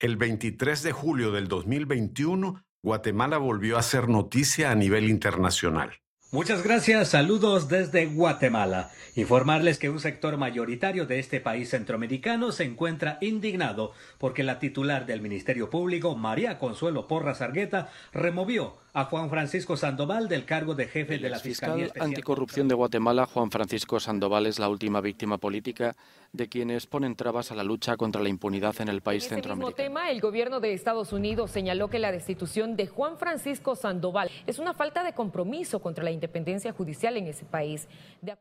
El 0.00 0.16
23 0.16 0.82
de 0.82 0.92
julio 0.92 1.30
del 1.30 1.46
2021, 1.48 2.64
Guatemala 2.82 3.38
volvió 3.38 3.78
a 3.78 3.82
ser 3.82 4.08
noticia 4.08 4.70
a 4.70 4.74
nivel 4.74 5.08
internacional. 5.08 5.92
Muchas 6.32 6.64
gracias, 6.64 7.10
saludos 7.10 7.68
desde 7.68 8.06
Guatemala. 8.06 8.90
Informarles 9.14 9.78
que 9.78 9.88
un 9.88 10.00
sector 10.00 10.36
mayoritario 10.36 11.06
de 11.06 11.20
este 11.20 11.40
país 11.40 11.70
centroamericano 11.70 12.50
se 12.50 12.64
encuentra 12.64 13.18
indignado 13.20 13.92
porque 14.18 14.42
la 14.42 14.58
titular 14.58 15.06
del 15.06 15.20
Ministerio 15.20 15.70
Público, 15.70 16.16
María 16.16 16.58
Consuelo 16.58 17.06
Porras 17.06 17.40
Argueta, 17.40 17.88
removió 18.12 18.76
a 18.94 19.06
Juan 19.06 19.28
Francisco 19.28 19.76
Sandoval 19.76 20.28
del 20.28 20.44
cargo 20.44 20.76
de 20.76 20.86
jefe 20.86 21.18
de 21.18 21.28
la 21.28 21.40
Fiscalía 21.40 21.86
Especial 21.86 22.10
Anticorrupción 22.10 22.68
de 22.68 22.76
Guatemala, 22.76 23.26
Juan 23.26 23.50
Francisco 23.50 23.98
Sandoval, 23.98 24.46
es 24.46 24.60
la 24.60 24.68
última 24.68 25.00
víctima 25.00 25.36
política 25.36 25.96
de 26.32 26.48
quienes 26.48 26.86
ponen 26.86 27.16
trabas 27.16 27.50
a 27.50 27.56
la 27.56 27.64
lucha 27.64 27.96
contra 27.96 28.22
la 28.22 28.28
impunidad 28.28 28.80
en 28.80 28.88
el 28.88 29.00
país 29.00 29.24
en 29.24 29.30
centroamericano. 29.30 29.66
Mismo 29.66 29.76
tema, 29.76 30.12
el 30.12 30.20
gobierno 30.20 30.60
de 30.60 30.72
Estados 30.72 31.12
Unidos 31.12 31.50
señaló 31.50 31.90
que 31.90 31.98
la 31.98 32.12
destitución 32.12 32.76
de 32.76 32.86
Juan 32.86 33.18
Francisco 33.18 33.74
Sandoval 33.74 34.30
es 34.46 34.60
una 34.60 34.74
falta 34.74 35.02
de 35.02 35.12
compromiso 35.12 35.80
contra 35.80 36.04
la 36.04 36.12
independencia 36.12 36.72
judicial 36.72 37.16
en 37.16 37.26
ese 37.26 37.44
país. 37.44 37.88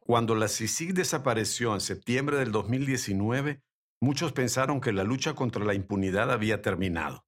Cuando 0.06 0.36
la 0.36 0.48
CICIG 0.48 0.94
desapareció 0.94 1.73
en 1.73 1.81
septiembre 1.81 2.38
del 2.38 2.52
2019, 2.52 3.59
muchos 4.02 4.34
pensaron 4.34 4.81
que 4.81 4.94
la 4.94 5.04
lucha 5.04 5.34
contra 5.34 5.66
la 5.66 5.73
impunidad 5.73 6.31
había 6.31 6.62
terminado. 6.62 7.26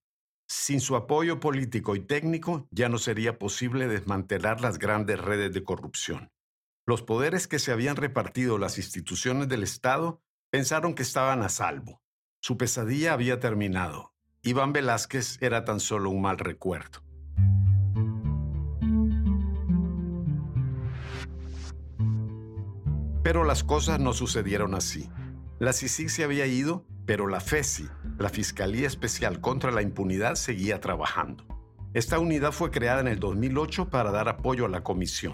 Sin 0.57 0.79
su 0.79 0.95
apoyo 0.95 1.39
político 1.41 1.95
y 1.95 1.99
técnico, 1.99 2.65
ya 2.71 2.87
no 2.87 2.97
sería 2.97 3.37
posible 3.37 3.87
desmantelar 3.87 4.61
las 4.61 4.79
grandes 4.79 5.19
redes 5.19 5.53
de 5.53 5.63
corrupción. 5.63 6.31
Los 6.87 7.03
poderes 7.03 7.47
que 7.47 7.59
se 7.59 7.71
habían 7.71 7.97
repartido 7.97 8.57
las 8.57 8.77
instituciones 8.77 9.49
del 9.49 9.63
Estado 9.63 10.23
pensaron 10.49 10.95
que 10.95 11.03
estaban 11.03 11.43
a 11.43 11.49
salvo. 11.49 12.01
Su 12.39 12.57
pesadilla 12.57 13.13
había 13.13 13.39
terminado. 13.39 14.15
Iván 14.43 14.71
Velázquez 14.71 15.37
era 15.41 15.65
tan 15.65 15.79
solo 15.79 16.09
un 16.09 16.21
mal 16.21 16.39
recuerdo. 16.39 17.03
Pero 23.23 23.43
las 23.43 23.63
cosas 23.63 23.99
no 23.99 24.13
sucedieron 24.13 24.73
así. 24.73 25.11
La 25.59 25.73
CICIG 25.73 26.09
se 26.09 26.23
había 26.23 26.47
ido, 26.47 26.87
pero 27.05 27.27
la 27.27 27.39
FESI, 27.39 27.87
la 28.17 28.29
Fiscalía 28.29 28.87
Especial 28.87 29.41
contra 29.41 29.71
la 29.71 29.81
Impunidad, 29.81 30.35
seguía 30.35 30.79
trabajando. 30.79 31.45
Esta 31.93 32.19
unidad 32.19 32.51
fue 32.51 32.71
creada 32.71 33.01
en 33.01 33.07
el 33.07 33.19
2008 33.19 33.89
para 33.89 34.11
dar 34.11 34.27
apoyo 34.27 34.65
a 34.65 34.69
la 34.69 34.83
comisión. 34.83 35.33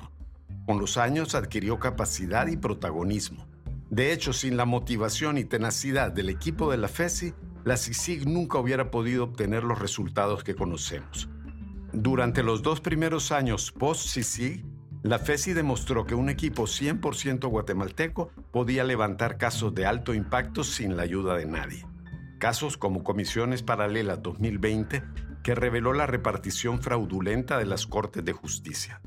Con 0.65 0.79
los 0.79 0.97
años 0.97 1.33
adquirió 1.33 1.79
capacidad 1.79 2.47
y 2.47 2.57
protagonismo. 2.57 3.47
De 3.89 4.13
hecho, 4.13 4.31
sin 4.31 4.57
la 4.57 4.65
motivación 4.65 5.37
y 5.37 5.43
tenacidad 5.43 6.11
del 6.11 6.29
equipo 6.29 6.71
de 6.71 6.77
la 6.77 6.87
FESI, 6.87 7.33
la 7.63 7.77
CICIG 7.77 8.27
nunca 8.27 8.57
hubiera 8.57 8.91
podido 8.91 9.23
obtener 9.23 9.63
los 9.63 9.79
resultados 9.79 10.43
que 10.43 10.55
conocemos. 10.55 11.29
Durante 11.93 12.41
los 12.41 12.61
dos 12.61 12.79
primeros 12.79 13.31
años 13.31 13.71
post-CICIG, 13.71 14.63
la 15.03 15.17
FESI 15.17 15.53
demostró 15.53 16.05
que 16.05 16.13
un 16.13 16.29
equipo 16.29 16.63
100% 16.63 17.47
guatemalteco 17.49 18.29
podía 18.51 18.83
levantar 18.83 19.37
casos 19.37 19.73
de 19.73 19.87
alto 19.87 20.13
impacto 20.13 20.63
sin 20.63 20.95
la 20.95 21.03
ayuda 21.03 21.35
de 21.35 21.47
nadie. 21.47 21.87
Casos 22.37 22.77
como 22.77 23.03
Comisiones 23.03 23.63
Paralelas 23.63 24.21
2020, 24.21 25.01
que 25.43 25.55
reveló 25.55 25.93
la 25.93 26.05
repartición 26.05 26.83
fraudulenta 26.83 27.57
de 27.57 27.65
las 27.65 27.87
Cortes 27.87 28.23
de 28.23 28.33
Justicia. 28.33 29.01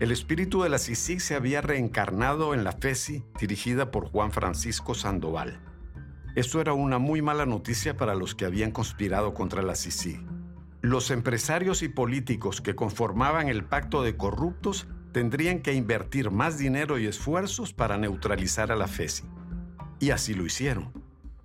El 0.00 0.12
espíritu 0.12 0.62
de 0.62 0.70
la 0.70 0.78
CICIG 0.78 1.20
se 1.20 1.34
había 1.34 1.60
reencarnado 1.60 2.54
en 2.54 2.64
la 2.64 2.72
FESI, 2.72 3.24
dirigida 3.38 3.90
por 3.90 4.08
Juan 4.08 4.32
Francisco 4.32 4.94
Sandoval. 4.94 5.60
Esto 6.36 6.60
era 6.60 6.72
una 6.72 6.98
muy 6.98 7.20
mala 7.20 7.44
noticia 7.44 7.98
para 7.98 8.14
los 8.14 8.34
que 8.34 8.46
habían 8.46 8.70
conspirado 8.70 9.34
contra 9.34 9.60
la 9.60 9.74
CICIG. 9.74 10.24
Los 10.80 11.10
empresarios 11.10 11.82
y 11.82 11.88
políticos 11.88 12.62
que 12.62 12.76
conformaban 12.76 13.48
el 13.48 13.64
pacto 13.64 14.02
de 14.02 14.16
corruptos 14.16 14.86
tendrían 15.12 15.60
que 15.60 15.74
invertir 15.74 16.30
más 16.30 16.58
dinero 16.58 16.98
y 16.98 17.06
esfuerzos 17.06 17.72
para 17.72 17.98
neutralizar 17.98 18.72
a 18.72 18.76
la 18.76 18.88
FESI. 18.88 19.24
Y 20.00 20.10
así 20.10 20.34
lo 20.34 20.44
hicieron. 20.44 20.92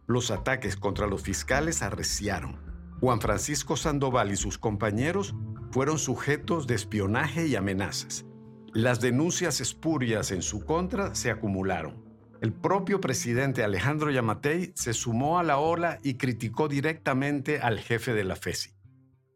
Los 0.05 0.31
ataques 0.31 0.75
contra 0.75 1.07
los 1.07 1.21
fiscales 1.21 1.81
arreciaron. 1.81 2.59
Juan 2.99 3.21
Francisco 3.21 3.75
Sandoval 3.75 4.31
y 4.31 4.35
sus 4.35 4.57
compañeros 4.57 5.35
fueron 5.71 5.97
sujetos 5.97 6.67
de 6.67 6.75
espionaje 6.75 7.47
y 7.47 7.55
amenazas. 7.55 8.25
Las 8.73 9.01
denuncias 9.01 9.61
espurias 9.61 10.31
en 10.31 10.41
su 10.41 10.65
contra 10.65 11.15
se 11.15 11.31
acumularon. 11.31 12.03
El 12.41 12.53
propio 12.53 12.99
presidente 12.99 13.63
Alejandro 13.63 14.11
Yamatei 14.11 14.73
se 14.75 14.93
sumó 14.93 15.39
a 15.39 15.43
la 15.43 15.57
ola 15.57 15.99
y 16.03 16.15
criticó 16.15 16.67
directamente 16.67 17.59
al 17.59 17.79
jefe 17.79 18.13
de 18.13 18.23
la 18.23 18.35
FESI. 18.35 18.71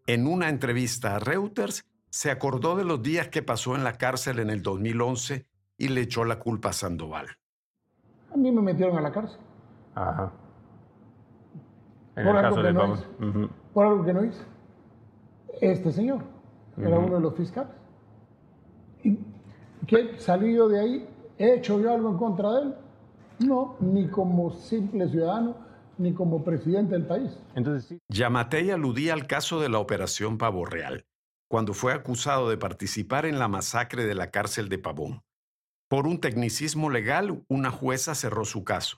En 0.08 0.28
una 0.28 0.50
entrevista 0.50 1.16
a 1.16 1.20
Reuters, 1.20 1.84
se 2.10 2.32
acordó 2.32 2.76
de 2.76 2.86
los 2.86 3.02
días 3.02 3.28
que 3.30 3.42
pasó 3.42 3.76
en 3.76 3.84
la 3.84 3.94
cárcel 3.98 4.40
en 4.40 4.50
el 4.50 4.62
2011 4.62 5.46
y 5.78 5.88
le 5.90 6.02
echó 6.02 6.24
la 6.26 6.40
culpa 6.40 6.70
a 6.70 6.74
Sandoval. 6.74 7.28
A 8.34 8.38
mí 8.38 8.52
me 8.52 8.62
metieron 8.62 8.98
a 8.98 9.02
la 9.02 9.12
cárcel. 9.12 9.40
Ajá. 9.96 10.32
En 12.16 12.26
Por 12.26 12.36
el 12.36 12.46
algo 12.46 12.50
caso 12.50 12.62
que 12.62 12.68
de 12.68 12.74
no 12.74 12.94
hice. 12.96 13.50
Por 13.74 13.86
algo 13.86 14.06
que 14.06 14.14
no 14.14 14.26
hice. 14.26 14.42
Este 15.62 15.92
señor 15.92 16.22
era 16.78 16.98
Ujú. 16.98 17.08
uno 17.08 17.16
de 17.16 17.22
los 17.22 17.36
fiscales. 17.36 17.72
¿Y 19.04 19.20
qué 19.86 20.16
salí 20.18 20.56
yo 20.56 20.68
de 20.68 20.80
ahí? 20.80 21.10
¿He 21.38 21.56
hecho 21.56 21.80
yo 21.80 21.94
algo 21.94 22.10
en 22.10 22.18
contra 22.18 22.52
de 22.54 22.62
él? 22.64 22.76
No, 23.40 23.76
ni 23.80 24.08
como 24.08 24.52
simple 24.52 25.08
ciudadano, 25.10 25.56
ni 26.00 26.12
como 26.14 26.44
presidente 26.44 26.94
del 26.94 27.06
país. 27.06 27.38
Entonces 27.54 27.86
sí. 27.86 28.00
Yamatei 28.10 28.72
aludía 28.72 29.14
al 29.14 29.28
caso 29.28 29.60
de 29.60 29.70
la 29.70 29.78
Operación 29.78 30.40
Pavo 30.40 30.66
Real, 30.66 31.06
cuando 31.48 31.74
fue 31.74 31.94
acusado 31.94 32.50
de 32.50 32.58
participar 32.58 33.26
en 33.26 33.40
la 33.40 33.48
masacre 33.48 34.06
de 34.06 34.16
la 34.16 34.32
cárcel 34.32 34.70
de 34.70 34.78
Pavón. 34.80 35.22
Por 35.88 36.06
un 36.08 36.20
tecnicismo 36.20 36.90
legal, 36.90 37.44
una 37.48 37.72
jueza 37.72 38.14
cerró 38.16 38.44
su 38.46 38.64
caso, 38.64 38.98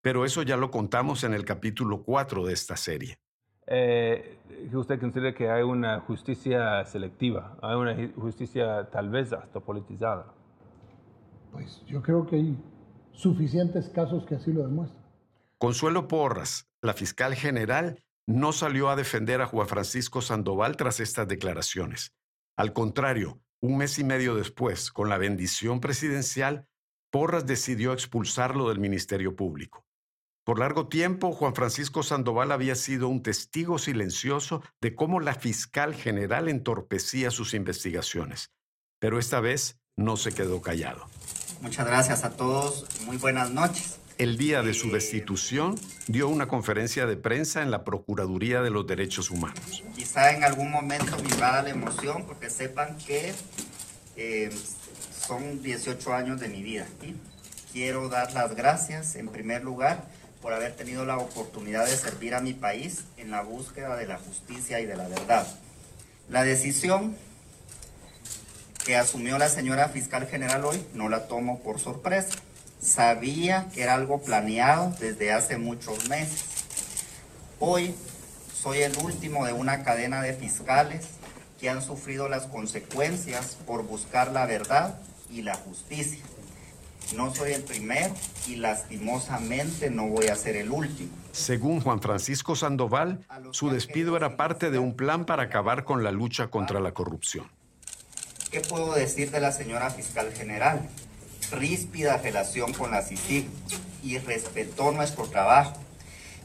pero 0.00 0.24
eso 0.24 0.42
ya 0.42 0.56
lo 0.56 0.70
contamos 0.70 1.24
en 1.24 1.34
el 1.34 1.44
capítulo 1.44 2.02
4 2.02 2.46
de 2.46 2.52
esta 2.54 2.76
serie. 2.76 3.18
Eh, 3.66 4.38
usted 4.72 4.98
considera 4.98 5.34
que 5.34 5.50
hay 5.50 5.62
una 5.62 6.00
justicia 6.00 6.84
selectiva, 6.86 7.56
hay 7.62 7.76
una 7.76 7.94
ju- 7.94 8.14
justicia 8.14 8.88
tal 8.90 9.10
vez 9.10 9.32
hasta 9.32 9.60
politizada. 9.60 10.32
Pues 11.52 11.82
yo 11.86 12.00
creo 12.02 12.26
que 12.26 12.36
hay 12.36 12.58
suficientes 13.12 13.88
casos 13.90 14.24
que 14.24 14.36
así 14.36 14.52
lo 14.52 14.62
demuestran. 14.62 15.04
Consuelo 15.58 16.08
Porras, 16.08 16.70
la 16.80 16.94
fiscal 16.94 17.34
general, 17.34 18.02
no 18.30 18.52
salió 18.52 18.90
a 18.90 18.96
defender 18.96 19.40
a 19.42 19.46
Juan 19.46 19.66
Francisco 19.66 20.22
Sandoval 20.22 20.76
tras 20.76 21.00
estas 21.00 21.26
declaraciones. 21.26 22.14
Al 22.56 22.72
contrario, 22.72 23.40
un 23.60 23.76
mes 23.76 23.98
y 23.98 24.04
medio 24.04 24.36
después, 24.36 24.92
con 24.92 25.08
la 25.08 25.18
bendición 25.18 25.80
presidencial, 25.80 26.66
Porras 27.10 27.44
decidió 27.44 27.92
expulsarlo 27.92 28.68
del 28.68 28.78
Ministerio 28.78 29.34
Público. 29.34 29.84
Por 30.44 30.60
largo 30.60 30.88
tiempo, 30.88 31.32
Juan 31.32 31.56
Francisco 31.56 32.04
Sandoval 32.04 32.52
había 32.52 32.76
sido 32.76 33.08
un 33.08 33.22
testigo 33.22 33.78
silencioso 33.78 34.62
de 34.80 34.94
cómo 34.94 35.18
la 35.18 35.34
fiscal 35.34 35.94
general 35.94 36.48
entorpecía 36.48 37.32
sus 37.32 37.52
investigaciones. 37.52 38.52
Pero 39.00 39.18
esta 39.18 39.40
vez 39.40 39.80
no 39.96 40.16
se 40.16 40.32
quedó 40.32 40.62
callado. 40.62 41.06
Muchas 41.62 41.86
gracias 41.86 42.24
a 42.24 42.30
todos. 42.36 42.86
Muy 43.04 43.16
buenas 43.16 43.50
noches. 43.50 43.99
El 44.20 44.36
día 44.36 44.60
de 44.60 44.74
su 44.74 44.90
destitución, 44.90 45.80
dio 46.06 46.28
una 46.28 46.46
conferencia 46.46 47.06
de 47.06 47.16
prensa 47.16 47.62
en 47.62 47.70
la 47.70 47.84
Procuraduría 47.84 48.60
de 48.60 48.68
los 48.68 48.86
Derechos 48.86 49.30
Humanos. 49.30 49.82
Quizá 49.96 50.32
en 50.32 50.44
algún 50.44 50.70
momento 50.70 51.16
vibrada 51.16 51.62
la 51.62 51.70
emoción 51.70 52.26
porque 52.26 52.50
sepan 52.50 52.98
que 52.98 53.32
eh, 54.16 54.50
son 55.26 55.62
18 55.62 56.12
años 56.12 56.38
de 56.38 56.50
mi 56.50 56.62
vida. 56.62 56.86
Quiero 57.72 58.10
dar 58.10 58.30
las 58.34 58.54
gracias 58.54 59.16
en 59.16 59.28
primer 59.28 59.64
lugar 59.64 60.04
por 60.42 60.52
haber 60.52 60.76
tenido 60.76 61.06
la 61.06 61.16
oportunidad 61.16 61.86
de 61.86 61.96
servir 61.96 62.34
a 62.34 62.42
mi 62.42 62.52
país 62.52 63.04
en 63.16 63.30
la 63.30 63.40
búsqueda 63.40 63.96
de 63.96 64.06
la 64.06 64.18
justicia 64.18 64.80
y 64.80 64.84
de 64.84 64.96
la 64.96 65.08
verdad. 65.08 65.46
La 66.28 66.42
decisión 66.42 67.16
que 68.84 68.96
asumió 68.96 69.38
la 69.38 69.48
señora 69.48 69.88
fiscal 69.88 70.26
general 70.26 70.66
hoy 70.66 70.84
no 70.92 71.08
la 71.08 71.26
tomo 71.26 71.60
por 71.60 71.80
sorpresa. 71.80 72.36
Sabía 72.80 73.68
que 73.74 73.82
era 73.82 73.94
algo 73.94 74.22
planeado 74.22 74.94
desde 74.98 75.32
hace 75.32 75.58
muchos 75.58 76.08
meses. 76.08 76.44
Hoy 77.58 77.94
soy 78.54 78.78
el 78.78 78.96
último 79.04 79.44
de 79.44 79.52
una 79.52 79.84
cadena 79.84 80.22
de 80.22 80.32
fiscales 80.32 81.06
que 81.60 81.68
han 81.68 81.82
sufrido 81.82 82.28
las 82.30 82.46
consecuencias 82.46 83.58
por 83.66 83.84
buscar 83.84 84.32
la 84.32 84.46
verdad 84.46 84.98
y 85.30 85.42
la 85.42 85.56
justicia. 85.56 86.24
No 87.14 87.34
soy 87.34 87.52
el 87.52 87.62
primero 87.64 88.14
y 88.46 88.56
lastimosamente 88.56 89.90
no 89.90 90.06
voy 90.06 90.28
a 90.28 90.36
ser 90.36 90.56
el 90.56 90.70
último. 90.70 91.10
Según 91.32 91.82
Juan 91.82 92.00
Francisco 92.00 92.56
Sandoval, 92.56 93.26
su 93.50 93.68
despido 93.68 94.16
era 94.16 94.38
parte 94.38 94.70
de 94.70 94.78
un 94.78 94.94
plan 94.94 95.26
para 95.26 95.44
acabar 95.44 95.84
con 95.84 96.02
la 96.02 96.12
lucha 96.12 96.48
contra 96.48 96.80
la 96.80 96.92
corrupción. 96.92 97.46
¿Qué 98.50 98.60
puedo 98.60 98.94
decir 98.94 99.30
de 99.30 99.40
la 99.40 99.52
señora 99.52 99.90
fiscal 99.90 100.32
general? 100.32 100.88
Ríspida 101.52 102.16
relación 102.18 102.72
con 102.72 102.92
la 102.92 103.02
CICIG 103.02 103.48
y 104.02 104.18
respetó 104.18 104.92
nuestro 104.92 105.24
trabajo. 105.24 105.74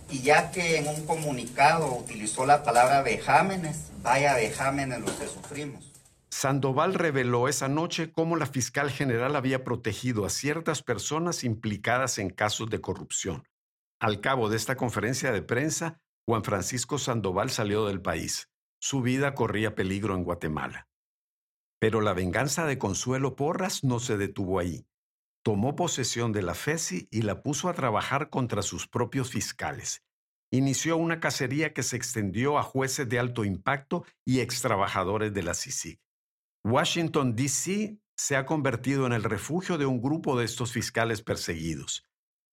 Y 0.10 0.22
ya 0.22 0.52
que 0.52 0.78
en 0.78 0.88
un 0.88 1.06
comunicado 1.06 1.96
utilizó 1.96 2.46
la 2.46 2.64
palabra 2.64 3.02
vejámenes, 3.02 3.92
vaya 4.02 4.36
vejámenes 4.36 5.00
los 5.02 5.12
que 5.12 5.28
sufrimos. 5.28 5.92
Sandoval 6.30 6.96
reveló 6.96 7.48
esa 7.48 7.68
noche 7.68 8.12
cómo 8.12 8.36
la 8.36 8.46
fiscal 8.46 8.92
general 8.92 9.36
había 9.36 9.64
protegido 9.64 10.26
a 10.26 10.30
ciertas 10.30 10.84
personas 10.84 11.44
implicadas 11.44 12.18
en 12.18 12.30
casos 12.30 12.70
de 12.70 12.82
corrupción. 12.82 13.48
Al 14.00 14.22
cabo 14.22 14.50
de 14.50 14.58
esta 14.58 14.76
conferencia 14.76 15.32
de 15.32 15.42
prensa, 15.42 16.02
Juan 16.28 16.44
Francisco 16.44 16.98
Sandoval 16.98 17.52
salió 17.52 17.86
del 17.86 18.02
país. 18.02 18.50
Su 18.80 19.02
vida 19.02 19.34
corría 19.34 19.76
peligro 19.76 20.16
en 20.16 20.24
Guatemala. 20.24 20.88
Pero 21.80 22.02
la 22.02 22.14
venganza 22.14 22.66
de 22.66 22.78
Consuelo 22.78 23.36
Porras 23.36 23.84
no 23.84 24.00
se 24.00 24.18
detuvo 24.18 24.60
ahí 24.60 24.86
tomó 25.46 25.76
posesión 25.76 26.32
de 26.32 26.42
la 26.42 26.56
FESI 26.56 27.08
y 27.12 27.22
la 27.22 27.44
puso 27.44 27.70
a 27.70 27.76
trabajar 27.76 28.32
contra 28.32 28.64
sus 28.64 28.88
propios 28.88 29.30
fiscales. 29.30 30.04
Inició 30.52 30.98
una 30.98 31.20
cacería 31.20 31.72
que 31.72 31.84
se 31.84 31.98
extendió 31.98 32.58
a 32.58 32.64
jueces 32.64 33.08
de 33.08 33.20
alto 33.20 33.46
impacto 33.46 34.06
y 34.26 34.40
extrabajadores 34.40 35.36
de 35.36 35.44
la 35.44 35.54
CICIG. 35.54 36.00
Washington, 36.64 37.36
D.C. 37.36 38.00
se 38.18 38.36
ha 38.36 38.48
convertido 38.48 39.06
en 39.06 39.14
el 39.14 39.22
refugio 39.22 39.78
de 39.78 39.86
un 39.86 40.02
grupo 40.02 40.36
de 40.36 40.46
estos 40.46 40.72
fiscales 40.72 41.22
perseguidos. 41.22 42.04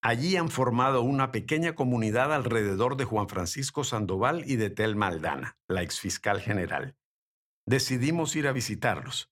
Allí 0.03 0.37
han 0.37 0.49
formado 0.49 1.01
una 1.01 1.31
pequeña 1.31 1.73
comunidad 1.73 2.31
alrededor 2.31 2.95
de 2.95 3.05
Juan 3.05 3.27
Francisco 3.27 3.83
Sandoval 3.83 4.43
y 4.45 4.57
de 4.57 4.69
Tel 4.69 4.95
Maldana, 4.95 5.57
la 5.67 5.81
exfiscal 5.81 6.41
general. 6.41 6.95
Decidimos 7.65 8.35
ir 8.35 8.47
a 8.47 8.51
visitarlos. 8.51 9.31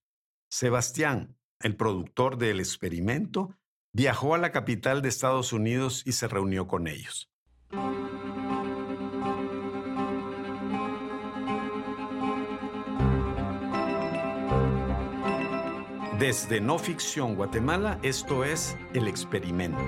Sebastián, 0.49 1.37
el 1.63 1.75
productor 1.75 2.37
del 2.37 2.59
experimento, 2.59 3.55
viajó 3.93 4.35
a 4.35 4.37
la 4.37 4.51
capital 4.51 5.01
de 5.01 5.09
Estados 5.09 5.53
Unidos 5.53 6.03
y 6.05 6.13
se 6.13 6.27
reunió 6.27 6.67
con 6.67 6.87
ellos. 6.87 7.29
Desde 16.19 16.61
No 16.61 16.77
Ficción 16.77 17.35
Guatemala, 17.35 17.97
esto 18.03 18.43
es 18.43 18.77
El 18.93 19.07
Experimento. 19.07 19.81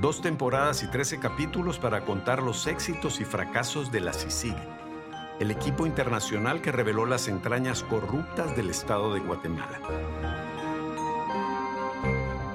Dos 0.00 0.22
temporadas 0.22 0.82
y 0.84 0.90
trece 0.90 1.18
capítulos 1.18 1.78
para 1.78 2.04
contar 2.04 2.42
los 2.42 2.66
éxitos 2.68 3.20
y 3.20 3.24
fracasos 3.24 3.90
de 3.90 4.00
la 4.00 4.12
CICIG 4.12 4.73
el 5.40 5.50
equipo 5.50 5.84
internacional 5.84 6.62
que 6.62 6.70
reveló 6.70 7.06
las 7.06 7.26
entrañas 7.26 7.82
corruptas 7.82 8.56
del 8.56 8.70
Estado 8.70 9.12
de 9.12 9.20
Guatemala. 9.20 9.80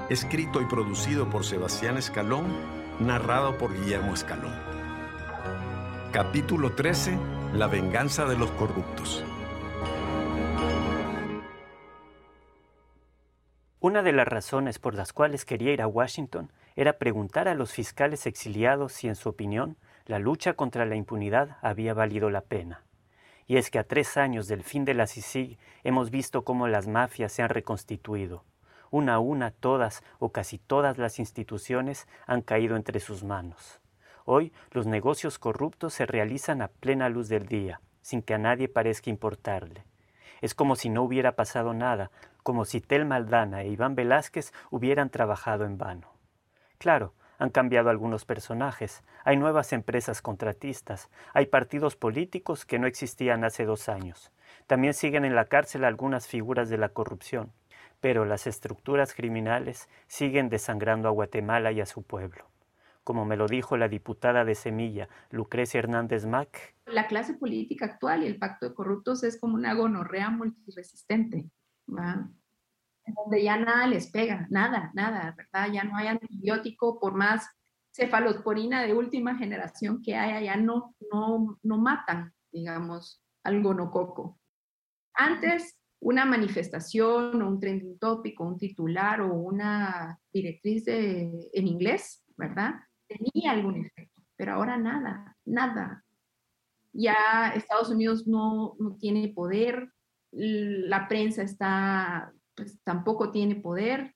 Escrito 0.09 0.61
y 0.61 0.65
producido 0.65 1.29
por 1.29 1.43
Sebastián 1.43 1.97
Escalón, 1.97 2.47
narrado 2.99 3.57
por 3.57 3.73
Guillermo 3.73 4.13
Escalón. 4.13 4.53
Capítulo 6.13 6.73
13. 6.73 7.19
La 7.53 7.67
venganza 7.67 8.25
de 8.25 8.37
los 8.37 8.49
corruptos. 8.51 9.23
Una 13.81 14.01
de 14.03 14.13
las 14.13 14.27
razones 14.27 14.79
por 14.79 14.95
las 14.95 15.13
cuales 15.13 15.45
quería 15.45 15.73
ir 15.73 15.81
a 15.81 15.87
Washington 15.87 16.51
era 16.75 16.97
preguntar 16.97 17.47
a 17.47 17.55
los 17.55 17.73
fiscales 17.73 18.25
exiliados 18.25 18.93
si, 18.93 19.07
en 19.07 19.15
su 19.15 19.29
opinión, 19.29 19.77
la 20.09 20.17
lucha 20.17 20.53
contra 20.53 20.88
la 20.88 20.95
impunidad 20.95 21.57
había 21.61 21.94
valido 21.94 22.31
la 22.31 22.41
pena. 22.41 22.81
Y 23.45 23.57
es 23.57 23.69
que 23.69 23.77
a 23.77 23.83
tres 23.83 24.17
años 24.17 24.47
del 24.47 24.63
fin 24.63 24.83
de 24.83 24.95
la 24.95 25.06
CICIG 25.06 25.59
hemos 25.83 26.09
visto 26.09 26.44
cómo 26.44 26.67
las 26.67 26.88
mafias 26.88 27.31
se 27.31 27.44
han 27.44 27.50
reconstituido. 27.50 28.44
Una 28.89 29.13
a 29.13 29.19
una 29.19 29.51
todas 29.51 30.03
o 30.17 30.31
casi 30.31 30.57
todas 30.57 30.97
las 30.97 31.19
instituciones 31.19 32.07
han 32.25 32.41
caído 32.41 32.75
entre 32.75 33.00
sus 33.00 33.23
manos. 33.23 33.81
Hoy 34.25 34.51
los 34.71 34.88
negocios 34.88 35.38
corruptos 35.38 35.94
se 35.94 36.07
realizan 36.07 36.63
a 36.63 36.69
plena 36.69 37.07
luz 37.07 37.29
del 37.29 37.45
día, 37.45 37.79
sin 38.01 38.23
que 38.23 38.33
a 38.33 38.39
nadie 38.39 38.67
parezca 38.67 39.11
importarle. 39.11 39.85
Es 40.41 40.56
como 40.56 40.75
si 40.75 40.89
no 40.89 41.03
hubiera 41.03 41.35
pasado 41.35 41.75
nada, 41.75 42.09
como 42.41 42.65
si 42.65 42.81
Tel 42.81 43.06
Maldana 43.06 43.61
e 43.61 43.67
Iván 43.67 43.94
Velázquez 43.94 44.53
hubieran 44.71 45.11
trabajado 45.11 45.65
en 45.65 45.77
vano. 45.77 46.07
Claro, 46.79 47.13
han 47.39 47.50
cambiado 47.50 47.89
algunos 47.89 48.25
personajes, 48.25 49.01
hay 49.24 49.38
nuevas 49.38 49.74
empresas 49.74 50.21
contratistas, 50.21 51.09
hay 51.33 51.47
partidos 51.47 51.95
políticos 51.95 52.65
que 52.65 52.77
no 52.77 52.86
existían 52.86 53.44
hace 53.44 53.65
dos 53.65 53.89
años. 53.89 54.31
También 54.68 54.94
siguen 54.94 55.25
en 55.25 55.36
la 55.36 55.45
cárcel 55.45 55.86
algunas 55.86 56.27
figuras 56.27 56.69
de 56.69 56.77
la 56.77 56.89
corrupción, 56.89 57.51
pero 58.01 58.25
las 58.25 58.45
estructuras 58.45 59.13
criminales 59.13 59.89
siguen 60.07 60.50
desangrando 60.50 61.07
a 61.07 61.12
Guatemala 61.12 61.71
y 61.71 61.81
a 61.81 61.86
su 61.86 62.03
pueblo. 62.03 62.45
Como 63.03 63.25
me 63.25 63.38
lo 63.38 63.47
dijo 63.47 63.77
la 63.77 63.88
diputada 63.88 64.45
de 64.45 64.53
Semilla, 64.53 65.07
Lucrecia 65.31 65.80
Hernández 65.80 66.25
Mac. 66.25 66.75
La 66.85 67.07
clase 67.07 67.33
política 67.33 67.85
actual 67.85 68.24
y 68.24 68.27
el 68.27 68.38
pacto 68.38 68.68
de 68.68 68.75
corruptos 68.75 69.24
es 69.24 69.39
como 69.39 69.56
una 69.56 69.74
gonorrea 69.74 70.30
multiresistente 70.30 71.50
donde 73.05 73.43
ya 73.43 73.57
nada 73.57 73.87
les 73.87 74.11
pega, 74.11 74.47
nada, 74.49 74.91
nada, 74.93 75.35
¿verdad? 75.35 75.71
Ya 75.71 75.83
no 75.83 75.95
hay 75.97 76.07
antibiótico, 76.07 76.99
por 76.99 77.15
más 77.15 77.47
cefalosporina 77.93 78.83
de 78.83 78.93
última 78.93 79.35
generación 79.35 80.01
que 80.01 80.15
haya, 80.15 80.41
ya 80.41 80.55
no, 80.55 80.95
no, 81.11 81.57
no 81.63 81.77
matan, 81.77 82.33
digamos, 82.51 83.21
al 83.43 83.61
gonococo. 83.63 84.39
Antes, 85.13 85.79
una 86.01 86.25
manifestación 86.25 87.41
o 87.41 87.47
un 87.47 87.59
trending 87.59 87.99
tópico, 87.99 88.45
un 88.45 88.57
titular 88.57 89.21
o 89.21 89.33
una 89.33 90.17
directriz 90.31 90.87
en 90.87 91.67
inglés, 91.67 92.23
¿verdad? 92.37 92.75
Tenía 93.07 93.51
algún 93.51 93.85
efecto, 93.85 94.21
pero 94.37 94.53
ahora 94.53 94.77
nada, 94.77 95.35
nada. 95.45 96.05
Ya 96.93 97.51
Estados 97.55 97.89
Unidos 97.89 98.27
no, 98.27 98.75
no 98.79 98.95
tiene 98.95 99.29
poder, 99.29 99.91
la 100.31 101.07
prensa 101.07 101.41
está 101.41 102.31
pues 102.59 102.77
tampoco 102.83 103.31
tiene 103.31 103.56
poder, 103.56 104.13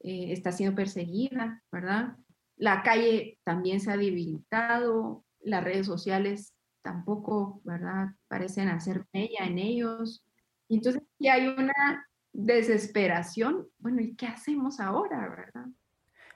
eh, 0.00 0.32
está 0.32 0.52
siendo 0.52 0.74
perseguida, 0.74 1.62
¿verdad? 1.70 2.16
La 2.56 2.82
calle 2.82 3.38
también 3.44 3.78
se 3.78 3.90
ha 3.90 3.96
debilitado, 3.98 5.22
las 5.40 5.62
redes 5.62 5.84
sociales 5.84 6.54
tampoco, 6.80 7.60
¿verdad? 7.64 8.08
Parecen 8.26 8.68
hacer 8.68 9.04
mella 9.12 9.44
en 9.44 9.58
ellos. 9.58 10.24
Entonces 10.70 11.02
si 11.18 11.28
hay 11.28 11.46
una 11.46 12.08
desesperación. 12.32 13.68
Bueno, 13.78 14.00
¿y 14.00 14.16
qué 14.16 14.28
hacemos 14.28 14.80
ahora, 14.80 15.28
verdad? 15.28 15.66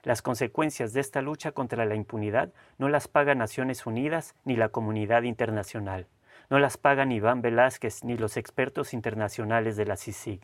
Las 0.03 0.21
consecuencias 0.21 0.93
de 0.93 1.01
esta 1.01 1.23
lucha 1.23 1.51
contra 1.51 1.83
la 1.85 1.95
impunidad 1.95 2.53
no 2.77 2.89
las 2.89 3.07
paga 3.07 3.33
Naciones 3.33 3.87
Unidas 3.87 4.35
ni 4.45 4.55
la 4.55 4.69
comunidad 4.69 5.23
internacional. 5.23 6.07
No 6.51 6.59
las 6.59 6.77
pagan 6.77 7.11
Iván 7.11 7.41
Velázquez 7.41 8.03
ni 8.03 8.17
los 8.17 8.37
expertos 8.37 8.93
internacionales 8.93 9.77
de 9.77 9.85
la 9.85 9.97
CICIG 9.97 10.41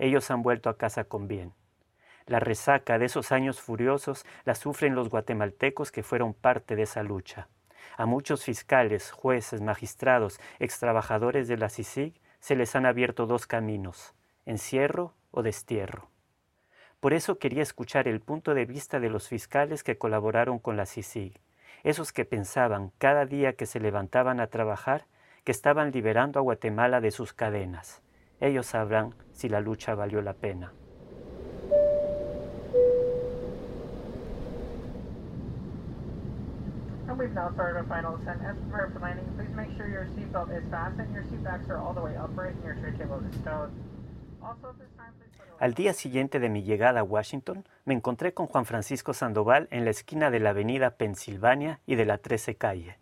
ellos 0.00 0.30
han 0.30 0.42
vuelto 0.42 0.70
a 0.70 0.78
casa 0.78 1.04
con 1.04 1.28
bien. 1.28 1.52
La 2.26 2.40
resaca 2.40 2.98
de 2.98 3.04
esos 3.04 3.32
años 3.32 3.60
furiosos 3.60 4.24
la 4.44 4.54
sufren 4.54 4.94
los 4.94 5.10
guatemaltecos 5.10 5.92
que 5.92 6.02
fueron 6.02 6.32
parte 6.32 6.74
de 6.74 6.82
esa 6.82 7.02
lucha. 7.02 7.48
A 7.96 8.06
muchos 8.06 8.44
fiscales, 8.44 9.10
jueces, 9.10 9.60
magistrados, 9.60 10.40
extrabajadores 10.58 11.48
de 11.48 11.58
la 11.58 11.68
CICIG 11.68 12.18
se 12.38 12.56
les 12.56 12.74
han 12.74 12.86
abierto 12.86 13.26
dos 13.26 13.46
caminos, 13.46 14.14
encierro 14.46 15.14
o 15.30 15.42
destierro. 15.42 16.08
Por 17.00 17.12
eso 17.12 17.38
quería 17.38 17.62
escuchar 17.62 18.08
el 18.08 18.20
punto 18.20 18.54
de 18.54 18.64
vista 18.64 19.00
de 19.00 19.10
los 19.10 19.28
fiscales 19.28 19.82
que 19.84 19.98
colaboraron 19.98 20.58
con 20.58 20.76
la 20.76 20.86
CICIG, 20.86 21.40
esos 21.82 22.12
que 22.12 22.24
pensaban 22.24 22.92
cada 22.98 23.26
día 23.26 23.54
que 23.54 23.66
se 23.66 23.80
levantaban 23.80 24.40
a 24.40 24.46
trabajar 24.46 25.04
que 25.44 25.52
estaban 25.52 25.90
liberando 25.90 26.38
a 26.38 26.42
Guatemala 26.42 27.00
de 27.00 27.10
sus 27.10 27.32
cadenas, 27.32 28.02
ellos 28.40 28.66
sabrán 28.66 29.14
si 29.40 29.48
la 29.48 29.60
lucha 29.60 29.94
valió 29.94 30.20
la 30.20 30.34
pena. 30.34 30.70
we've 37.20 37.34
now 37.34 37.50
started 37.52 37.76
our 37.76 37.84
final 37.84 38.16
ascent. 38.16 38.40
As 38.42 38.56
for 38.70 39.00
landing, 39.00 39.26
please 39.36 39.52
make 39.54 39.76
sure 39.76 39.86
your 39.88 40.08
seatbelt 40.16 40.56
is 40.56 40.64
fastened, 40.70 41.12
your 41.12 41.24
seat 41.24 41.44
backs 41.44 41.68
are 41.68 41.76
all 41.76 41.92
the 41.92 42.00
way 42.00 42.16
upright, 42.16 42.54
and 42.54 42.64
your 42.64 42.76
tray 42.76 42.92
table 42.96 43.20
is 43.28 43.36
stowed. 43.40 43.70
Also, 44.42 44.72
this 44.78 44.88
time, 44.96 45.12
please 45.18 45.30
Al 45.58 45.74
día 45.74 45.92
siguiente 45.92 46.40
de 46.40 46.48
mi 46.48 46.62
llegada 46.62 47.00
a 47.00 47.02
Washington, 47.02 47.66
me 47.84 47.92
encontré 47.92 48.32
con 48.32 48.46
Juan 48.46 48.64
Francisco 48.64 49.12
Sandoval 49.12 49.68
en 49.70 49.84
la 49.84 49.90
esquina 49.90 50.30
de 50.30 50.40
la 50.40 50.50
avenida 50.50 50.96
Pensilvania 50.96 51.80
y 51.84 51.96
de 51.96 52.06
la 52.06 52.16
13 52.16 52.54
calle. 52.56 52.98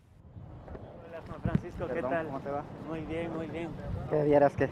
Francisco, 1.79 1.93
¿qué 1.93 2.01
tal? 2.01 2.25
¿Cómo 2.27 2.39
te 2.41 2.49
va? 2.49 2.63
Muy 2.87 3.01
bien, 3.01 3.33
muy 3.33 3.47
bien. 3.47 3.69
Que 4.09 4.23
vieras 4.23 4.53
que 4.53 4.69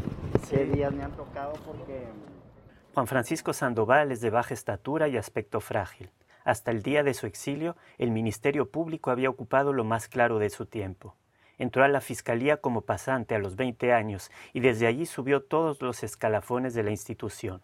qué 0.49 0.65
días 0.65 0.91
me 0.91 1.03
han 1.03 1.11
tocado 1.13 1.53
porque... 1.65 2.07
Juan 2.93 3.07
Francisco 3.07 3.53
Sandoval 3.53 4.11
es 4.11 4.21
de 4.21 4.29
baja 4.29 4.53
estatura 4.53 5.07
y 5.07 5.17
aspecto 5.17 5.61
frágil. 5.61 6.11
Hasta 6.43 6.71
el 6.71 6.81
día 6.81 7.03
de 7.03 7.13
su 7.13 7.25
exilio, 7.25 7.75
el 7.97 8.11
Ministerio 8.11 8.69
Público 8.69 9.11
había 9.11 9.29
ocupado 9.29 9.71
lo 9.71 9.83
más 9.83 10.07
claro 10.09 10.39
de 10.39 10.49
su 10.49 10.65
tiempo. 10.65 11.15
Entró 11.57 11.83
a 11.83 11.87
la 11.87 12.01
Fiscalía 12.01 12.57
como 12.57 12.81
pasante 12.81 13.35
a 13.35 13.39
los 13.39 13.55
20 13.55 13.93
años 13.93 14.31
y 14.53 14.59
desde 14.59 14.87
allí 14.87 15.05
subió 15.05 15.41
todos 15.43 15.81
los 15.81 16.03
escalafones 16.03 16.73
de 16.73 16.83
la 16.83 16.91
institución. 16.91 17.61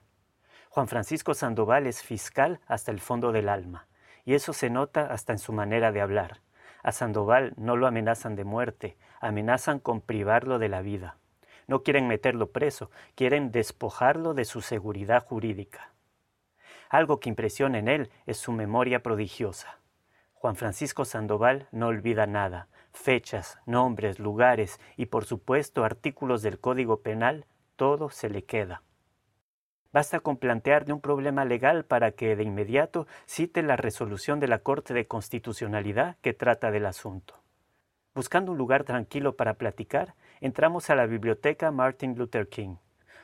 Juan 0.70 0.88
Francisco 0.88 1.34
Sandoval 1.34 1.86
es 1.86 2.02
fiscal 2.02 2.60
hasta 2.68 2.92
el 2.92 3.00
fondo 3.00 3.32
del 3.32 3.50
alma 3.50 3.88
y 4.26 4.36
eso 4.36 4.54
se 4.54 4.70
nota 4.70 5.08
hasta 5.08 5.34
en 5.34 5.40
su 5.40 5.52
manera 5.52 5.92
de 5.92 6.02
hablar. 6.02 6.40
A 6.84 6.92
Sandoval 6.92 7.54
no 7.56 7.78
lo 7.78 7.88
amenazan 7.88 8.36
de 8.36 8.44
muerte, 8.44 8.98
amenazan 9.24 9.80
con 9.80 10.02
privarlo 10.02 10.60
de 10.60 10.70
la 10.70 10.82
vida. 10.82 11.18
No 11.68 11.84
quieren 11.84 12.08
meterlo 12.08 12.52
preso, 12.52 12.92
quieren 13.16 13.52
despojarlo 13.52 14.34
de 14.34 14.46
su 14.46 14.62
seguridad 14.62 15.26
jurídica. 15.26 15.94
Algo 16.90 17.20
que 17.20 17.30
impresiona 17.30 17.80
en 17.80 17.88
él 17.88 18.12
es 18.26 18.38
su 18.38 18.52
memoria 18.52 19.02
prodigiosa. 19.02 19.80
Juan 20.34 20.56
Francisco 20.56 21.06
Sandoval 21.06 21.68
no 21.72 21.88
olvida 21.88 22.28
nada, 22.28 22.68
fechas, 22.92 23.60
nombres, 23.66 24.20
lugares 24.20 24.80
y 24.98 25.08
por 25.08 25.26
supuesto 25.26 25.84
artículos 25.84 26.42
del 26.42 26.60
Código 26.60 27.02
Penal, 27.02 27.46
todo 27.76 28.10
se 28.10 28.30
le 28.30 28.44
queda. 28.44 28.84
Basta 29.94 30.20
con 30.20 30.38
plantearle 30.38 30.92
un 30.92 31.02
problema 31.02 31.46
legal 31.46 31.86
para 31.86 32.12
que 32.12 32.36
de 32.36 32.44
inmediato 32.44 33.08
cite 33.26 33.62
la 33.62 33.76
resolución 33.76 34.40
de 34.40 34.48
la 34.48 34.60
Corte 34.60 34.94
de 34.94 35.08
Constitucionalidad 35.08 36.18
que 36.22 36.34
trata 36.34 36.72
del 36.72 36.88
asunto. 36.88 37.43
Buscando 38.16 38.52
un 38.52 38.60
lugar 38.60 38.84
tranquilo 38.84 39.36
para 39.36 39.56
platicar, 39.56 40.14
entramos 40.40 40.92
a 40.92 40.96
la 40.96 41.08
biblioteca 41.08 41.72
Martin 41.72 42.16
Luther 42.16 42.48
King, 42.48 42.76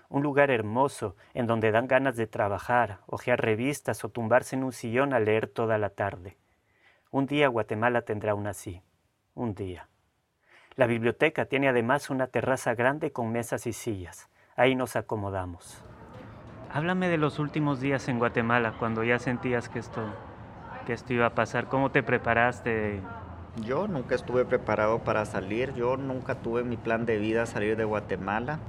un 0.09 0.23
lugar 0.23 0.49
hermoso 0.49 1.15
en 1.35 1.45
donde 1.45 1.71
dan 1.71 1.87
ganas 1.87 2.15
de 2.15 2.25
trabajar, 2.25 3.01
hojear 3.05 3.39
revistas 3.39 4.03
o 4.03 4.09
tumbarse 4.09 4.55
en 4.55 4.63
un 4.63 4.71
sillón 4.71 5.13
a 5.13 5.19
leer 5.19 5.45
toda 5.45 5.77
la 5.77 5.91
tarde. 5.91 6.37
Un 7.11 7.27
día 7.27 7.49
Guatemala 7.49 8.01
tendrá 8.01 8.33
una 8.33 8.49
así, 8.49 8.81
un 9.35 9.53
día. 9.53 9.87
La 10.75 10.87
biblioteca 10.87 11.45
tiene 11.45 11.69
además 11.69 12.09
una 12.09 12.25
terraza 12.25 12.73
grande 12.73 13.11
con 13.11 13.31
mesas 13.31 13.67
y 13.67 13.73
sillas. 13.73 14.27
Ahí 14.55 14.75
nos 14.75 14.95
acomodamos. 14.95 15.83
Háblame 16.71 17.09
de 17.09 17.17
los 17.17 17.37
últimos 17.37 17.79
días 17.79 18.07
en 18.09 18.17
Guatemala, 18.17 18.73
cuando 18.79 19.03
ya 19.03 19.19
sentías 19.19 19.69
que 19.69 19.79
esto, 19.79 20.01
que 20.87 20.93
esto 20.93 21.13
iba 21.13 21.27
a 21.27 21.35
pasar. 21.35 21.67
¿Cómo 21.67 21.91
te 21.91 22.01
preparaste? 22.01 23.01
Yo 23.65 23.87
nunca 23.87 24.15
estuve 24.15 24.45
preparado 24.45 24.99
para 24.99 25.25
salir. 25.25 25.73
Yo 25.73 25.97
nunca 25.97 26.35
tuve 26.35 26.63
mi 26.63 26.77
plan 26.77 27.05
de 27.05 27.17
vida 27.17 27.45
salir 27.45 27.77
de 27.77 27.83
Guatemala. 27.83 28.59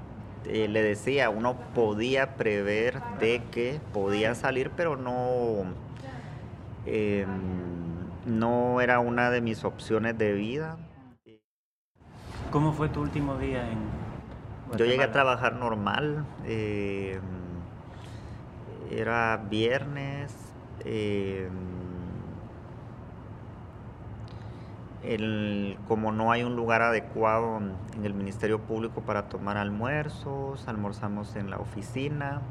Eh, 0.46 0.68
le 0.68 0.82
decía, 0.82 1.30
uno 1.30 1.56
podía 1.74 2.36
prever 2.36 3.00
de 3.18 3.42
que 3.50 3.80
podía 3.92 4.34
salir, 4.34 4.70
pero 4.70 4.96
no, 4.96 5.64
em, 6.86 7.28
no 8.26 8.80
era 8.80 9.00
una 9.00 9.30
de 9.30 9.40
mis 9.40 9.64
opciones 9.64 10.16
de 10.16 10.32
vida. 10.32 10.78
¿Cómo 12.50 12.72
fue 12.72 12.88
tu 12.88 13.00
último 13.02 13.36
día 13.36 13.70
en 13.70 13.78
Guatemala? 14.66 14.76
Yo 14.78 14.84
llegué 14.86 15.04
a 15.04 15.12
trabajar 15.12 15.54
normal. 15.56 16.24
Eh, 16.46 17.20
era 18.90 19.36
viernes. 19.36 20.34
Eh, 20.84 21.48
como 25.88 26.12
no 26.12 26.30
hay 26.30 26.42
un 26.42 26.56
lugar 26.56 26.82
adecuado 26.82 27.60
en 27.96 28.04
el 28.04 28.12
Ministerio 28.12 28.60
Público 28.60 29.00
para 29.00 29.28
tomar 29.28 29.56
almuerzos, 29.56 30.68
almorzamos 30.68 31.36
en 31.36 31.50
la 31.50 31.58
oficina. 31.58 32.42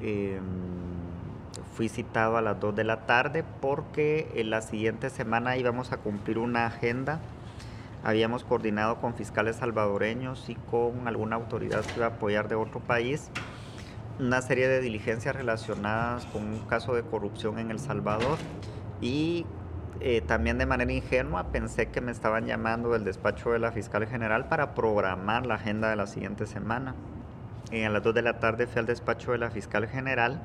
Eh, 0.00 0.40
fui 1.74 1.88
citado 1.88 2.36
a 2.36 2.42
las 2.42 2.58
2 2.58 2.74
de 2.74 2.84
la 2.84 3.06
tarde 3.06 3.44
porque 3.60 4.30
en 4.34 4.50
la 4.50 4.62
siguiente 4.62 5.10
semana 5.10 5.56
íbamos 5.56 5.92
a 5.92 5.98
cumplir 5.98 6.38
una 6.38 6.66
agenda. 6.66 7.20
Habíamos 8.02 8.44
coordinado 8.44 8.96
con 9.00 9.14
fiscales 9.14 9.56
salvadoreños 9.56 10.48
y 10.48 10.54
con 10.54 11.06
alguna 11.06 11.36
autoridad 11.36 11.84
que 11.84 11.96
iba 11.96 12.06
a 12.06 12.10
apoyar 12.10 12.48
de 12.48 12.54
otro 12.54 12.80
país 12.80 13.30
una 14.18 14.42
serie 14.42 14.68
de 14.68 14.80
diligencias 14.80 15.34
relacionadas 15.34 16.26
con 16.26 16.44
un 16.44 16.60
caso 16.60 16.94
de 16.94 17.02
corrupción 17.02 17.58
en 17.58 17.70
El 17.70 17.78
Salvador 17.78 18.38
y 19.00 19.46
eh, 20.04 20.20
también 20.20 20.58
de 20.58 20.66
manera 20.66 20.92
ingenua 20.92 21.44
pensé 21.52 21.86
que 21.86 22.00
me 22.00 22.12
estaban 22.12 22.46
llamando 22.46 22.90
del 22.90 23.04
despacho 23.04 23.52
de 23.52 23.58
la 23.58 23.72
fiscal 23.72 24.06
general 24.06 24.48
para 24.48 24.74
programar 24.74 25.46
la 25.46 25.54
agenda 25.54 25.88
de 25.90 25.96
la 25.96 26.06
siguiente 26.06 26.46
semana. 26.46 26.94
a 27.72 27.88
las 27.88 28.02
2 28.02 28.14
de 28.14 28.22
la 28.22 28.38
tarde 28.38 28.66
fui 28.66 28.80
al 28.80 28.86
despacho 28.86 29.32
de 29.32 29.38
la 29.38 29.50
fiscal 29.50 29.86
general. 29.86 30.42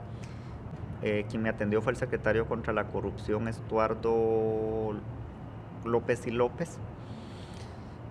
Eh, 1.03 1.25
quien 1.29 1.43
me 1.43 1.49
atendió 1.49 1.81
fue 1.81 1.91
el 1.91 1.97
secretario 1.97 2.47
contra 2.47 2.73
la 2.73 2.85
corrupción, 2.85 3.47
Estuardo 3.47 4.95
López 5.85 6.25
y 6.25 6.31
López. 6.31 6.79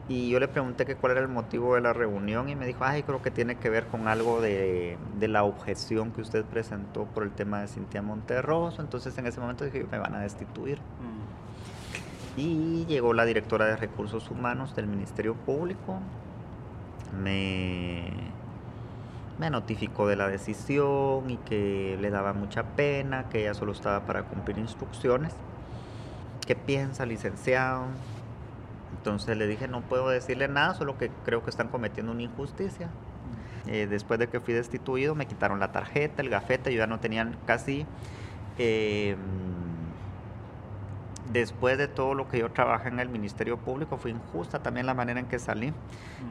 Y 0.09 0.31
yo 0.31 0.39
le 0.39 0.47
pregunté 0.47 0.87
que 0.87 0.95
cuál 0.95 1.13
era 1.13 1.21
el 1.21 1.29
motivo 1.29 1.75
de 1.75 1.81
la 1.81 1.93
reunión 1.93 2.49
y 2.49 2.55
me 2.55 2.65
dijo, 2.65 2.85
ay, 2.85 3.03
creo 3.03 3.23
que 3.23 3.33
tiene 3.33 3.57
que 3.57 3.69
ver 3.71 3.87
con 3.87 4.07
algo 4.07 4.41
de, 4.41 4.97
la 5.21 5.43
objeción 5.43 6.13
que 6.13 6.21
usted 6.21 6.45
presentó 6.45 7.07
por 7.07 7.25
el 7.25 7.33
tema 7.33 7.61
de 7.61 7.67
Cintia 7.67 8.03
Monterroso. 8.03 8.83
Entonces 8.83 9.19
en 9.19 9.27
ese 9.27 9.41
momento 9.41 9.65
dije, 9.65 9.85
me 9.91 9.99
van 9.99 10.15
a 10.15 10.21
destituir. 10.21 10.79
Mm. 10.79 12.41
Y 12.41 12.87
llegó 12.87 13.15
la 13.15 13.25
directora 13.25 13.67
de 13.67 13.77
Recursos 13.77 14.31
Humanos 14.31 14.77
del 14.77 14.87
Ministerio 14.87 15.35
Público, 15.35 15.99
me, 17.21 18.11
me 19.41 19.51
notificó 19.51 20.07
de 20.07 20.17
la 20.17 20.29
decisión 20.29 21.31
y 21.31 21.39
que 21.39 21.99
le 22.01 22.11
daba 22.11 22.33
mucha 22.33 22.63
pena, 22.63 23.29
que 23.29 23.41
ella 23.41 23.55
solo 23.55 23.73
estaba 23.73 24.07
para 24.07 24.25
cumplir 24.25 24.59
instrucciones. 24.59 25.33
¿Qué 26.47 26.55
piensa, 26.55 27.07
licenciado? 27.07 27.87
Entonces 29.07 29.37
le 29.37 29.47
dije, 29.47 29.69
no 29.69 29.83
puedo 29.83 30.09
decirle 30.09 30.49
nada, 30.49 30.75
solo 30.75 30.99
que 30.99 31.11
creo 31.25 31.45
que 31.45 31.51
están 31.51 31.69
cometiendo 31.69 32.11
una 32.11 32.23
injusticia. 32.23 32.89
Eh, 33.69 33.87
después 33.89 34.19
de 34.19 34.29
que 34.29 34.41
fui 34.41 34.53
destituido, 34.53 35.15
me 35.15 35.27
quitaron 35.27 35.61
la 35.61 35.71
tarjeta, 35.71 36.23
el 36.23 36.29
gafete, 36.29 36.73
yo 36.73 36.79
ya 36.79 36.89
no 36.89 36.99
tenía 36.99 37.31
casi... 37.47 37.87
Em, 38.59 39.17
después 41.33 41.79
de 41.79 41.87
todo 41.87 42.15
lo 42.15 42.27
que 42.29 42.39
yo 42.39 42.51
trabajé 42.51 42.89
en 42.89 42.99
el 42.99 43.09
Ministerio 43.09 43.59
Público, 43.59 43.97
fue 43.97 44.11
injusta 44.11 44.59
también 44.61 44.87
la 44.87 44.95
manera 44.95 45.21
en 45.21 45.27
que 45.27 45.39
salí. 45.39 45.73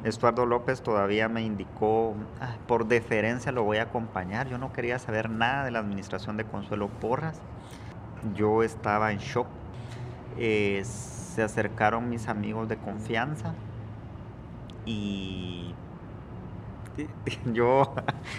Estuardo 0.03 0.45
López 0.45 0.81
todavía 0.81 1.29
me 1.29 1.43
indicó, 1.43 2.13
ah, 2.41 2.55
por 2.67 2.87
deferencia 2.87 3.53
lo 3.53 3.63
voy 3.63 3.77
a 3.77 3.83
acompañar. 3.83 4.49
Yo 4.49 4.57
no 4.57 4.73
quería 4.73 4.99
saber 4.99 5.29
nada 5.29 5.63
de 5.63 5.71
la 5.71 5.79
administración 5.79 6.35
de 6.35 6.43
Consuelo 6.43 6.89
Porras. 6.89 7.39
Yo 8.35 8.63
estaba 8.63 9.13
en 9.13 9.19
shock 9.19 9.47
se 11.35 11.43
acercaron 11.43 12.09
mis 12.09 12.29
amigos 12.29 12.69
de 12.69 12.77
confianza 12.77 13.53
y 14.85 15.73
yo 17.53 17.93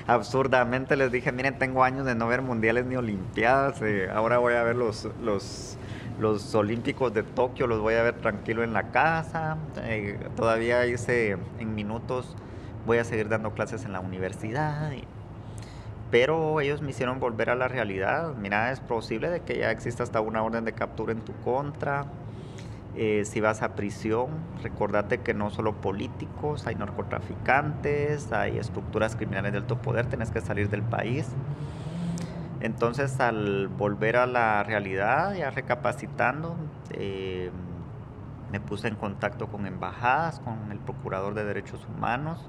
absurdamente 0.07 0.97
les 0.97 1.13
dije, 1.13 1.31
miren, 1.31 1.59
tengo 1.59 1.85
años 1.85 2.07
de 2.07 2.15
no 2.15 2.27
ver 2.27 2.41
mundiales 2.41 2.87
ni 2.87 2.97
olimpiadas, 2.97 3.83
eh, 3.83 4.09
ahora 4.11 4.39
voy 4.39 4.55
a 4.55 4.63
ver 4.63 4.77
los, 4.77 5.11
los, 5.23 5.77
los, 6.19 6.55
olímpicos 6.55 7.13
de 7.13 7.23
Tokio, 7.23 7.67
los 7.67 7.81
voy 7.81 7.95
a 7.95 8.03
ver 8.03 8.15
tranquilo 8.15 8.65
en 8.65 8.73
la 8.73 8.91
casa, 8.93 9.59
eh, 9.83 10.19
todavía 10.35 10.87
hice 10.87 11.37
en 11.59 11.75
minutos, 11.75 12.35
voy 12.87 12.97
a 12.97 13.05
seguir 13.05 13.29
dando 13.29 13.53
clases 13.53 13.85
en 13.85 13.93
la 13.93 14.01
universidad. 14.01 14.91
pero 16.11 16.63
ellos 16.63 16.81
me 16.81 16.91
hicieron 16.91 17.21
volver 17.21 17.51
a 17.51 17.57
la 17.57 17.69
realidad. 17.69 18.35
Mira, 18.37 18.73
es 18.73 18.81
posible 18.81 19.29
de 19.29 19.41
que 19.41 19.59
ya 19.59 19.71
exista 19.71 20.03
hasta 20.03 20.21
una 20.23 20.43
orden 20.43 20.65
de 20.65 20.73
captura 20.73 21.13
en 21.13 21.21
tu 21.21 21.35
contra. 21.45 22.07
Eh, 22.99 23.27
si 23.27 23.41
vas 23.43 23.61
a 23.61 23.75
prisión, 23.75 24.29
recordate 24.63 25.19
que 25.19 25.35
no 25.35 25.51
solo 25.51 25.75
políticos, 25.75 26.67
hay 26.67 26.77
narcotraficantes, 26.77 28.33
hay 28.33 28.57
estructuras 28.57 29.17
criminales 29.17 29.53
de 29.53 29.59
alto 29.59 29.77
poder, 29.77 30.07
tenés 30.07 30.31
que 30.31 30.41
salir 30.41 30.71
del 30.71 30.83
país. 30.83 31.29
Entonces, 32.61 33.21
al 33.21 33.69
volver 33.69 34.17
a 34.17 34.27
la 34.27 34.63
realidad, 34.63 35.35
ya 35.35 35.51
recapacitando, 35.51 36.57
eh, 36.93 37.51
me 38.51 38.61
puse 38.61 38.89
en 38.89 38.95
contacto 38.95 39.49
con 39.49 39.67
embajadas, 39.67 40.41
con 40.41 40.73
el 40.73 40.79
Procurador 40.79 41.35
de 41.35 41.45
Derechos 41.45 41.87
Humanos. 41.95 42.41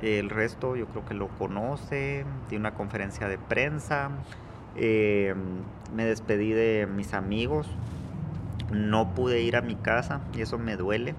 El 0.00 0.30
resto 0.30 0.74
yo 0.74 0.86
creo 0.86 1.06
que 1.06 1.14
lo 1.14 1.28
conoce, 1.28 2.24
di 2.50 2.56
una 2.56 2.74
conferencia 2.74 3.28
de 3.28 3.38
prensa, 3.38 4.10
eh, 4.74 5.32
me 5.94 6.04
despedí 6.04 6.50
de 6.50 6.88
mis 6.92 7.14
amigos, 7.14 7.68
no 8.72 9.14
pude 9.14 9.42
ir 9.42 9.56
a 9.56 9.62
mi 9.62 9.76
casa 9.76 10.20
y 10.34 10.42
eso 10.42 10.58
me 10.58 10.76
duele. 10.76 11.14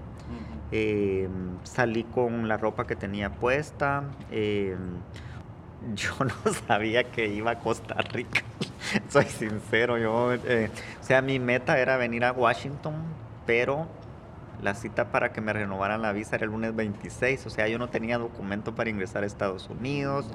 Eh, 0.72 1.28
salí 1.62 2.02
con 2.02 2.48
la 2.48 2.56
ropa 2.56 2.86
que 2.86 2.96
tenía 2.96 3.30
puesta. 3.30 4.04
Eh, 4.30 4.76
yo 5.94 6.12
no 6.24 6.52
sabía 6.66 7.04
que 7.04 7.28
iba 7.28 7.52
a 7.52 7.58
Costa 7.58 7.94
Rica. 8.12 8.42
Soy 9.08 9.26
sincero, 9.26 9.98
yo, 9.98 10.34
eh, 10.34 10.70
o 11.00 11.04
sea, 11.04 11.22
mi 11.22 11.38
meta 11.38 11.78
era 11.78 11.96
venir 11.96 12.24
a 12.24 12.32
Washington, 12.32 12.94
pero 13.46 13.86
la 14.62 14.74
cita 14.74 15.10
para 15.10 15.32
que 15.32 15.40
me 15.40 15.52
renovaran 15.52 16.02
la 16.02 16.12
visa 16.12 16.36
era 16.36 16.44
el 16.44 16.50
lunes 16.50 16.74
26, 16.74 17.46
o 17.46 17.50
sea, 17.50 17.68
yo 17.68 17.78
no 17.78 17.88
tenía 17.88 18.18
documento 18.18 18.74
para 18.74 18.90
ingresar 18.90 19.22
a 19.22 19.26
Estados 19.26 19.68
Unidos. 19.68 20.26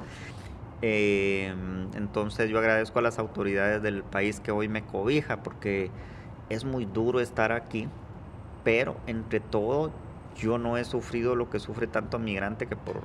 entonces 0.81 2.49
yo 2.49 2.59
agradezco 2.59 2.99
a 2.99 3.01
las 3.01 3.19
autoridades 3.19 3.81
del 3.81 4.03
país 4.03 4.39
que 4.39 4.51
hoy 4.51 4.67
me 4.67 4.83
cobija, 4.83 5.37
porque 5.43 5.89
es 6.49 6.65
muy 6.65 6.85
duro 6.85 7.19
estar 7.19 7.51
aquí, 7.51 7.87
pero 8.63 8.97
entre 9.07 9.39
todo 9.39 9.91
yo 10.35 10.57
no 10.57 10.77
he 10.77 10.85
sufrido 10.85 11.35
lo 11.35 11.49
que 11.49 11.59
sufre 11.59 11.87
tanto 11.87 12.19
migrante 12.19 12.67
que 12.67 12.75
por 12.75 13.01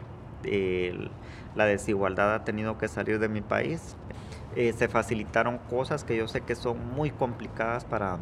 la 1.55 1.65
desigualdad 1.65 2.35
ha 2.35 2.45
tenido 2.45 2.77
que 2.79 2.89
salir 2.89 3.19
de 3.19 3.29
mi 3.29 3.41
país. 3.41 3.97
Eh, 4.57 4.73
se 4.73 4.89
facilitaron 4.89 5.59
cosas 5.59 6.05
que 6.05 6.17
yo 6.17 6.29
sé 6.29 6.43
que 6.43 6.55
son 6.55 6.95
muy 6.95 7.11
complicadas 7.11 7.85
para, 7.85 8.19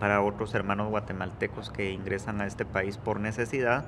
para 0.00 0.22
otros 0.22 0.54
hermanos 0.54 0.88
guatemaltecos 0.88 1.70
que 1.70 1.90
ingresan 1.90 2.40
a 2.40 2.46
este 2.46 2.64
país 2.64 2.96
por 2.96 3.20
necesidad. 3.20 3.84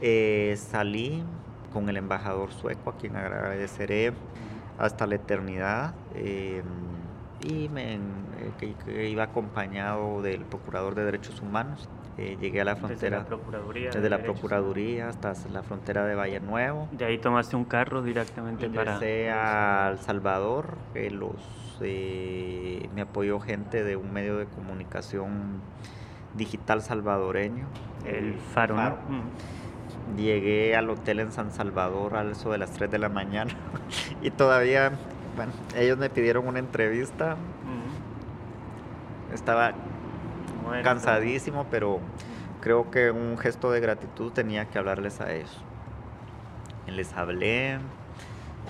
Eh, 0.00 0.56
salí 0.58 1.22
con 1.72 1.88
el 1.88 1.96
embajador 1.96 2.52
sueco, 2.52 2.90
a 2.90 2.96
quien 2.98 3.16
agradeceré 3.16 4.12
hasta 4.78 5.06
la 5.06 5.14
eternidad. 5.14 5.94
Eh, 7.44 7.48
y 7.48 7.68
me, 7.68 7.98
que, 8.58 9.08
iba 9.08 9.24
acompañado 9.24 10.22
del 10.22 10.44
Procurador 10.44 10.94
de 10.94 11.04
Derechos 11.04 11.40
Humanos. 11.40 11.88
llegué 12.16 12.60
a 12.60 12.64
la 12.64 12.76
frontera. 12.76 13.18
Desde 13.18 13.30
la 13.30 13.36
Procuraduría. 13.36 13.90
Desde 13.90 14.10
la 14.10 14.18
Procuraduría 14.18 15.08
hasta 15.08 15.34
la 15.52 15.62
frontera 15.62 16.04
de 16.06 16.14
Valle 16.14 16.40
Nuevo. 16.40 16.88
De 16.92 17.04
ahí 17.04 17.18
tomaste 17.18 17.56
un 17.56 17.64
carro 17.64 18.02
directamente 18.02 18.66
Ingresé 18.66 19.28
para. 19.28 19.86
a 19.86 19.90
El 19.90 19.98
Salvador. 19.98 20.76
los, 20.94 21.78
eh, 21.80 22.88
me 22.94 23.02
apoyó 23.02 23.40
gente 23.40 23.82
de 23.84 23.96
un 23.96 24.12
medio 24.12 24.36
de 24.36 24.46
comunicación 24.46 25.60
digital 26.34 26.82
salvadoreño. 26.82 27.66
El 28.04 28.34
Faro, 28.34 28.76
¿no? 28.76 28.96
Llegué 30.16 30.76
al 30.76 30.90
hotel 30.90 31.20
en 31.20 31.32
San 31.32 31.52
Salvador 31.52 32.16
a 32.16 32.24
eso 32.24 32.50
de 32.50 32.58
las 32.58 32.72
3 32.72 32.90
de 32.90 32.98
la 32.98 33.08
mañana 33.08 33.52
y 34.22 34.30
todavía, 34.30 34.92
bueno, 35.36 35.52
ellos 35.76 35.98
me 35.98 36.10
pidieron 36.10 36.46
una 36.46 36.58
entrevista. 36.58 37.36
Estaba 39.32 39.72
cansadísimo, 40.82 41.66
pero 41.70 42.00
creo 42.60 42.90
que 42.90 43.10
un 43.10 43.38
gesto 43.38 43.70
de 43.70 43.80
gratitud 43.80 44.32
tenía 44.32 44.66
que 44.66 44.78
hablarles 44.78 45.20
a 45.20 45.32
ellos. 45.32 45.58
Les 46.86 47.12
hablé, 47.14 47.78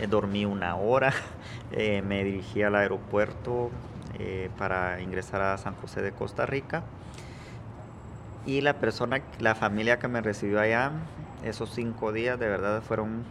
eh, 0.00 0.07
dormí 0.09 0.45
una 0.45 0.76
hora, 0.76 1.12
eh, 1.73 2.02
me 2.02 2.23
dirigí 2.25 2.62
al 2.62 2.76
aeropuerto 2.76 3.71
eh, 4.19 4.50
para 4.57 5.00
ingresar 5.00 5.42
a 5.42 5.59
San 5.59 5.75
José 5.75 6.02
de 6.02 6.12
Costa 6.12 6.47
Rica. 6.47 6.85
Y 8.47 8.61
la 8.61 8.75
persona, 8.75 9.21
la 9.38 9.54
familia 9.54 9.99
que 9.99 10.09
me 10.09 10.21
recibió 10.21 10.61
allá, 10.61 10.92
esos 11.45 11.71
cinco 11.71 12.12
días 12.12 12.38
de 12.38 12.49
verdad 12.49 12.83
fueron 12.83 13.25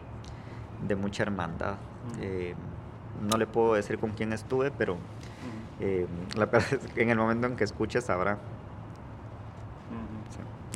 de 0.88 0.96
mucha 0.96 1.24
hermandad. 1.24 1.76
No 3.22 3.38
le 3.38 3.48
puedo 3.48 3.74
decir 3.74 3.98
con 4.00 4.12
quién 4.12 4.34
estuve, 4.34 4.72
pero 4.72 4.98
en 5.80 7.10
el 7.10 7.18
momento 7.18 7.48
en 7.48 7.56
que 7.56 7.64
escuche 7.64 8.02
sabrá 8.02 8.38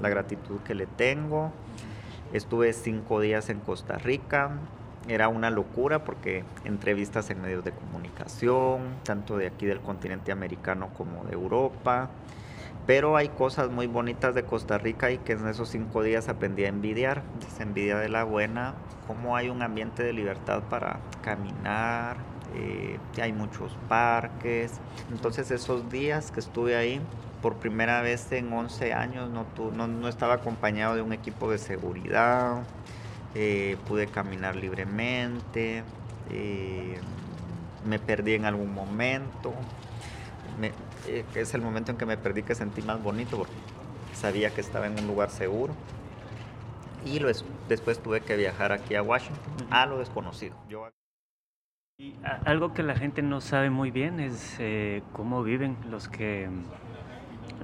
la 0.02 0.10
gratitud 0.10 0.60
que 0.62 0.76
le 0.76 0.88
tengo. 0.88 1.52
Estuve 2.34 2.74
cinco 2.74 3.20
días 3.20 3.50
en 3.50 3.60
Costa 3.60 3.98
Rica. 3.98 4.52
Era 5.08 5.28
una 5.28 5.52
locura 5.52 6.04
porque 6.04 6.44
entrevistas 6.64 7.30
en 7.30 7.42
medios 7.42 7.64
de 7.64 7.72
comunicación, 7.72 8.82
tanto 9.04 9.38
de 9.38 9.48
aquí 9.48 9.66
del 9.68 9.80
continente 9.80 10.32
americano 10.32 10.90
como 10.98 11.24
de 11.26 11.34
Europa. 11.34 12.10
Pero 12.88 13.16
hay 13.16 13.30
cosas 13.30 13.70
muy 13.70 13.88
bonitas 13.88 14.36
de 14.36 14.44
Costa 14.44 14.78
Rica 14.78 15.12
y 15.12 15.18
que 15.20 15.34
en 15.34 15.48
esos 15.48 15.70
cinco 15.70 16.04
días 16.04 16.28
aprendí 16.28 16.66
a 16.66 16.70
envidiar. 16.70 17.22
Es 17.48 17.60
envidia 17.60 17.98
de 17.98 18.10
la 18.10 18.24
buena, 18.24 18.74
cómo 19.08 19.36
hay 19.36 19.50
un 19.50 19.62
ambiente 19.62 20.04
de 20.04 20.14
libertad 20.14 20.64
para 20.70 21.00
caminar, 21.24 22.18
eh, 22.54 23.00
hay 23.22 23.34
muchos 23.34 23.72
parques. 23.90 24.74
Entonces 25.12 25.52
esos 25.52 25.90
días 25.90 26.32
que 26.32 26.40
estuve 26.40 26.76
ahí 26.76 27.02
por 27.42 27.58
primera 27.58 28.02
vez 28.02 28.32
en 28.32 28.52
11 28.52 28.94
años 28.94 29.30
no, 29.30 29.88
no, 29.88 30.08
estaba 30.08 30.34
acompañado 30.34 30.96
de 30.96 31.04
un 31.04 31.14
equipo 31.14 31.52
de 31.52 31.60
seguridad, 31.60 32.64
eh, 33.36 33.78
pude 33.88 34.08
caminar 34.08 34.56
libremente, 34.56 35.84
eh, 36.32 37.00
me 37.86 38.00
perdí 38.00 38.34
en 38.34 38.46
algún 38.46 38.74
momento, 38.74 39.54
eh, 41.08 41.24
es 41.36 41.54
el 41.54 41.62
momento 41.62 41.92
en 41.92 41.98
que 41.98 42.08
me 42.08 42.18
perdí 42.18 42.42
que 42.42 42.56
sentí 42.56 42.82
más 42.82 43.02
bonito 43.04 43.38
porque 43.38 43.54
sabía 44.14 44.50
que 44.50 44.62
estaba 44.62 44.88
en 44.88 44.98
un 45.00 45.06
lugar 45.06 45.30
seguro. 45.30 45.76
Y 47.06 47.22
después 47.70 48.00
tuve 48.02 48.22
que 48.22 48.36
viajar 48.36 48.72
aquí 48.72 48.96
a 48.96 49.04
Washington, 49.04 49.68
a 49.70 49.86
lo 49.86 50.00
desconocido. 50.00 50.56
Y 51.98 52.14
algo 52.44 52.74
que 52.74 52.84
la 52.84 52.94
gente 52.96 53.22
no 53.22 53.40
sabe 53.40 53.70
muy 53.70 53.90
bien 53.90 54.20
es 54.20 54.60
cómo 55.14 55.44
viven 55.44 55.78
los 55.90 56.10
que 56.10 56.50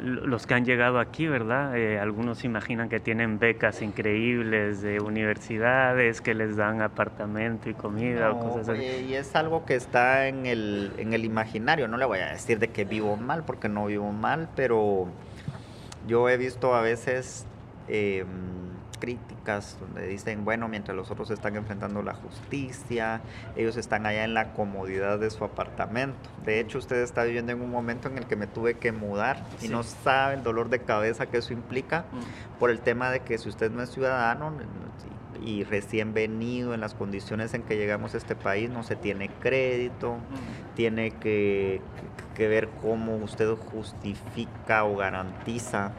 los 0.01 0.47
que 0.47 0.53
han 0.53 0.63
llegado 0.63 0.99
aquí, 0.99 1.27
¿verdad? 1.27 1.77
Eh, 1.77 1.99
algunos 1.99 2.45
imaginan 2.45 2.87
que 2.87 3.01
tienen 3.01 3.39
becas 3.39 3.81
increíbles 3.81 4.81
de 4.81 5.01
universidades 5.01 6.21
que 6.21 6.33
les 6.33 6.55
dan 6.55 6.81
apartamento 6.81 7.69
y 7.69 7.73
comida 7.73 8.31
o 8.31 8.39
cosas 8.39 8.69
así. 8.69 8.81
Y 8.81 9.15
es 9.15 9.35
algo 9.35 9.65
que 9.65 9.75
está 9.75 10.29
en 10.29 10.45
el, 10.45 10.93
en 10.97 11.13
el 11.13 11.25
imaginario. 11.25 11.89
No 11.89 11.97
le 11.97 12.05
voy 12.05 12.19
a 12.19 12.27
decir 12.27 12.57
de 12.57 12.69
que 12.69 12.85
vivo 12.85 13.17
mal, 13.17 13.43
porque 13.43 13.67
no 13.67 13.87
vivo 13.87 14.13
mal, 14.13 14.47
pero 14.55 15.07
yo 16.07 16.29
he 16.29 16.37
visto 16.37 16.73
a 16.73 16.81
veces 16.81 17.45
eh, 17.89 18.23
críticas 19.01 19.75
donde 19.81 20.07
dicen, 20.07 20.45
bueno, 20.45 20.69
mientras 20.69 20.95
los 20.95 21.11
otros 21.11 21.29
están 21.31 21.57
enfrentando 21.57 22.01
la 22.01 22.13
justicia, 22.13 23.19
ellos 23.57 23.75
están 23.75 24.05
allá 24.05 24.23
en 24.23 24.33
la 24.33 24.53
comodidad 24.53 25.19
de 25.19 25.29
su 25.29 25.43
apartamento. 25.43 26.29
De 26.45 26.61
hecho, 26.61 26.77
usted 26.77 27.01
está 27.01 27.23
viviendo 27.23 27.51
en 27.51 27.61
un 27.61 27.69
momento 27.69 28.07
en 28.07 28.17
el 28.17 28.25
que 28.25 28.37
me 28.37 28.47
tuve 28.47 28.75
que 28.75 28.93
mudar 28.93 29.43
y 29.61 29.67
no 29.67 29.83
sabe 29.83 30.35
el 30.35 30.43
dolor 30.43 30.69
de 30.69 30.79
cabeza 30.79 31.25
que 31.25 31.37
eso 31.39 31.51
implica 31.51 32.05
mm. 32.11 32.59
por 32.59 32.69
el 32.69 32.79
tema 32.79 33.11
de 33.11 33.19
que 33.19 33.37
si 33.37 33.49
usted 33.49 33.71
no 33.71 33.83
es 33.83 33.89
ciudadano 33.89 34.53
y 35.43 35.63
recién 35.63 36.13
venido 36.13 36.75
en 36.75 36.81
las 36.81 36.93
condiciones 36.93 37.55
en 37.55 37.63
que 37.63 37.75
llegamos 37.75 38.13
a 38.13 38.17
este 38.17 38.35
país, 38.35 38.69
no 38.69 38.83
se 38.83 38.95
tiene 38.95 39.29
crédito, 39.41 40.13
mm. 40.13 40.75
tiene 40.75 41.11
que, 41.11 41.81
que 42.35 42.47
ver 42.47 42.69
cómo 42.81 43.15
usted 43.17 43.49
justifica 43.55 44.83
o 44.83 44.95
garantiza 44.95 45.91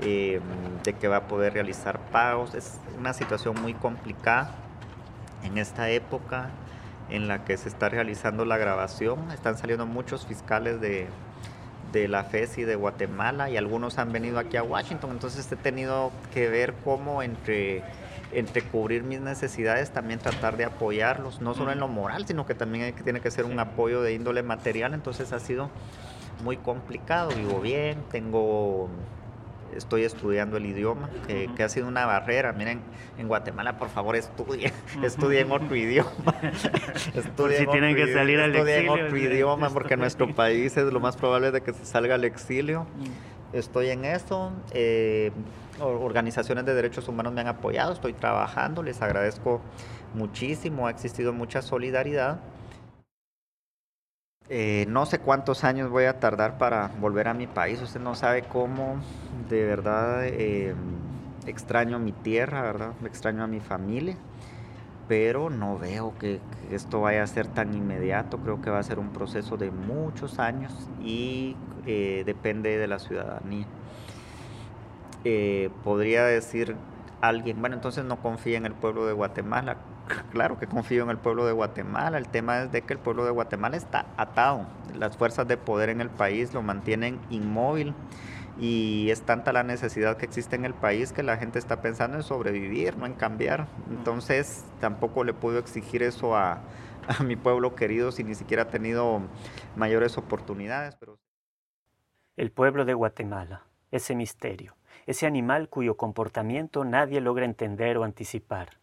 eh, 0.00 0.40
de 0.84 0.92
que 0.92 1.08
va 1.08 1.16
a 1.16 1.28
poder 1.28 1.54
realizar 1.54 1.98
pagos. 2.10 2.54
Es 2.54 2.78
una 2.98 3.12
situación 3.12 3.60
muy 3.60 3.74
complicada 3.74 4.54
en 5.42 5.58
esta 5.58 5.90
época 5.90 6.50
en 7.08 7.28
la 7.28 7.44
que 7.44 7.56
se 7.56 7.68
está 7.68 7.88
realizando 7.88 8.44
la 8.44 8.56
grabación. 8.56 9.30
Están 9.30 9.56
saliendo 9.56 9.86
muchos 9.86 10.26
fiscales 10.26 10.80
de, 10.80 11.08
de 11.92 12.08
la 12.08 12.24
FESI 12.24 12.64
de 12.64 12.74
Guatemala 12.74 13.48
y 13.50 13.56
algunos 13.56 13.98
han 13.98 14.12
venido 14.12 14.38
aquí 14.38 14.56
a 14.56 14.62
Washington. 14.62 15.10
Entonces 15.12 15.50
he 15.50 15.56
tenido 15.56 16.10
que 16.32 16.48
ver 16.48 16.74
cómo 16.84 17.22
entre, 17.22 17.82
entre 18.32 18.62
cubrir 18.62 19.02
mis 19.02 19.20
necesidades, 19.20 19.90
también 19.90 20.18
tratar 20.18 20.56
de 20.56 20.64
apoyarlos, 20.64 21.40
no 21.40 21.54
solo 21.54 21.72
en 21.72 21.80
lo 21.80 21.88
moral, 21.88 22.26
sino 22.26 22.46
que 22.46 22.54
también 22.54 22.94
tiene 23.02 23.20
que 23.20 23.30
ser 23.30 23.44
un 23.44 23.58
apoyo 23.58 24.02
de 24.02 24.14
índole 24.14 24.42
material. 24.42 24.94
Entonces 24.94 25.32
ha 25.32 25.38
sido 25.38 25.70
muy 26.42 26.56
complicado. 26.56 27.30
Vivo 27.30 27.60
bien, 27.60 28.02
tengo 28.10 28.88
estoy 29.74 30.04
estudiando 30.04 30.56
el 30.56 30.66
idioma, 30.66 31.08
que, 31.26 31.62
ha 31.62 31.68
sido 31.68 31.88
una 31.88 32.06
barrera. 32.06 32.52
Miren, 32.52 32.80
en 33.18 33.28
Guatemala, 33.28 33.78
por 33.78 33.88
favor, 33.88 34.16
estudien, 34.16 34.72
estudien 35.02 35.50
otro 35.50 35.74
idioma. 35.74 36.34
estudien 37.14 37.60
si 37.60 37.66
tienen 37.66 37.96
que 37.96 38.12
salir 38.12 38.40
al 38.40 38.54
exilio. 38.54 38.92
otro 38.92 39.16
idioma, 39.16 39.70
porque 39.70 39.96
nuestro 39.96 40.34
país 40.34 40.76
es 40.76 40.92
lo 40.92 41.00
más 41.00 41.16
probable 41.16 41.50
de 41.50 41.62
que 41.62 41.72
se 41.72 41.84
salga 41.84 42.14
al 42.14 42.24
exilio. 42.24 42.82
Mm. 42.82 43.56
Estoy 43.56 43.90
en 43.90 44.04
eso. 44.04 44.52
Eh, 44.72 45.30
organizaciones 45.80 46.64
de 46.64 46.74
derechos 46.74 47.08
humanos 47.08 47.32
me 47.32 47.40
han 47.40 47.48
apoyado, 47.48 47.92
estoy 47.92 48.12
trabajando, 48.12 48.82
les 48.82 49.02
agradezco 49.02 49.60
muchísimo, 50.14 50.86
ha 50.86 50.90
existido 50.90 51.32
mucha 51.32 51.62
solidaridad. 51.62 52.40
Eh, 54.48 54.86
no 54.88 55.06
sé 55.06 55.18
cuántos 55.18 55.64
años 55.64 55.90
voy 55.90 56.04
a 56.04 56.20
tardar 56.20 56.56
para 56.56 56.88
volver 57.00 57.26
a 57.28 57.34
mi 57.34 57.46
país. 57.46 57.82
Usted 57.82 58.00
no 58.00 58.14
sabe 58.14 58.42
cómo, 58.42 59.00
de 59.48 59.64
verdad, 59.64 60.24
eh, 60.24 60.74
extraño 61.46 61.98
mi 61.98 62.12
tierra, 62.12 62.62
¿verdad? 62.62 62.92
Extraño 63.04 63.42
a 63.42 63.48
mi 63.48 63.60
familia. 63.60 64.16
Pero 65.08 65.50
no 65.50 65.78
veo 65.78 66.14
que, 66.18 66.40
esto 66.70 67.00
vaya 67.00 67.22
a 67.22 67.26
ser 67.26 67.48
tan 67.48 67.74
inmediato. 67.74 68.38
Creo 68.38 68.60
que 68.60 68.70
va 68.70 68.78
a 68.78 68.82
ser 68.82 68.98
un 68.98 69.10
proceso 69.10 69.56
de 69.56 69.70
muchos 69.70 70.38
años 70.38 70.72
y 71.02 71.56
eh, 71.86 72.22
depende 72.26 72.78
de 72.78 72.86
la 72.86 72.98
ciudadanía. 72.98 73.66
podría 75.82 76.24
decir 76.24 76.76
alguien, 77.20 77.60
bueno, 77.60 77.74
entonces 77.74 78.04
no 78.04 78.20
confía 78.22 78.58
en 78.58 78.66
el 78.66 78.74
pueblo 78.74 79.06
de 79.06 79.12
Guatemala 79.12 79.76
claro 80.32 80.58
que 80.58 80.66
confío 80.66 81.02
en 81.02 81.10
el 81.10 81.18
pueblo 81.18 81.46
de 81.46 81.52
Guatemala. 81.52 82.18
El 82.18 82.28
tema 82.28 82.62
es 82.62 82.72
de 82.72 82.82
que 82.82 82.92
el 82.92 82.98
pueblo 82.98 83.24
de 83.24 83.30
Guatemala 83.30 83.76
está 83.76 84.06
atado. 84.16 84.66
Las 84.94 85.16
fuerzas 85.16 85.46
de 85.48 85.56
poder 85.56 85.88
en 85.88 86.00
el 86.00 86.10
país 86.10 86.54
lo 86.54 86.62
mantienen 86.62 87.20
inmóvil 87.30 87.94
y 88.58 89.10
es 89.10 89.22
tanta 89.22 89.52
la 89.52 89.62
necesidad 89.62 90.16
que 90.16 90.24
existe 90.24 90.56
en 90.56 90.64
el 90.64 90.74
país 90.74 91.12
que 91.12 91.22
la 91.22 91.36
gente 91.36 91.58
está 91.58 91.82
pensando 91.82 92.16
en 92.16 92.22
sobrevivir, 92.22 92.96
no 92.96 93.06
en 93.06 93.14
cambiar. 93.14 93.66
Entonces 93.90 94.64
tampoco 94.80 95.24
le 95.24 95.34
puedo 95.34 95.58
exigir 95.58 96.02
eso 96.02 96.36
a, 96.36 96.60
mi 97.24 97.36
pueblo 97.36 97.74
querido 97.74 98.12
si 98.12 98.24
ni 98.24 98.34
siquiera 98.34 98.64
ha 98.64 98.68
tenido 98.68 99.20
mayores 99.76 100.16
oportunidades. 100.18 100.96
Pero... 100.96 101.18
El 102.36 102.50
pueblo 102.50 102.84
de 102.84 102.94
Guatemala, 102.94 103.64
ese 103.90 104.14
misterio, 104.14 104.76
ese 105.06 105.26
animal 105.26 105.68
cuyo 105.68 105.96
comportamiento 105.96 106.84
nadie 106.84 107.20
logra 107.20 107.44
entender 107.44 107.98
o 107.98 108.04
anticipar 108.04 108.78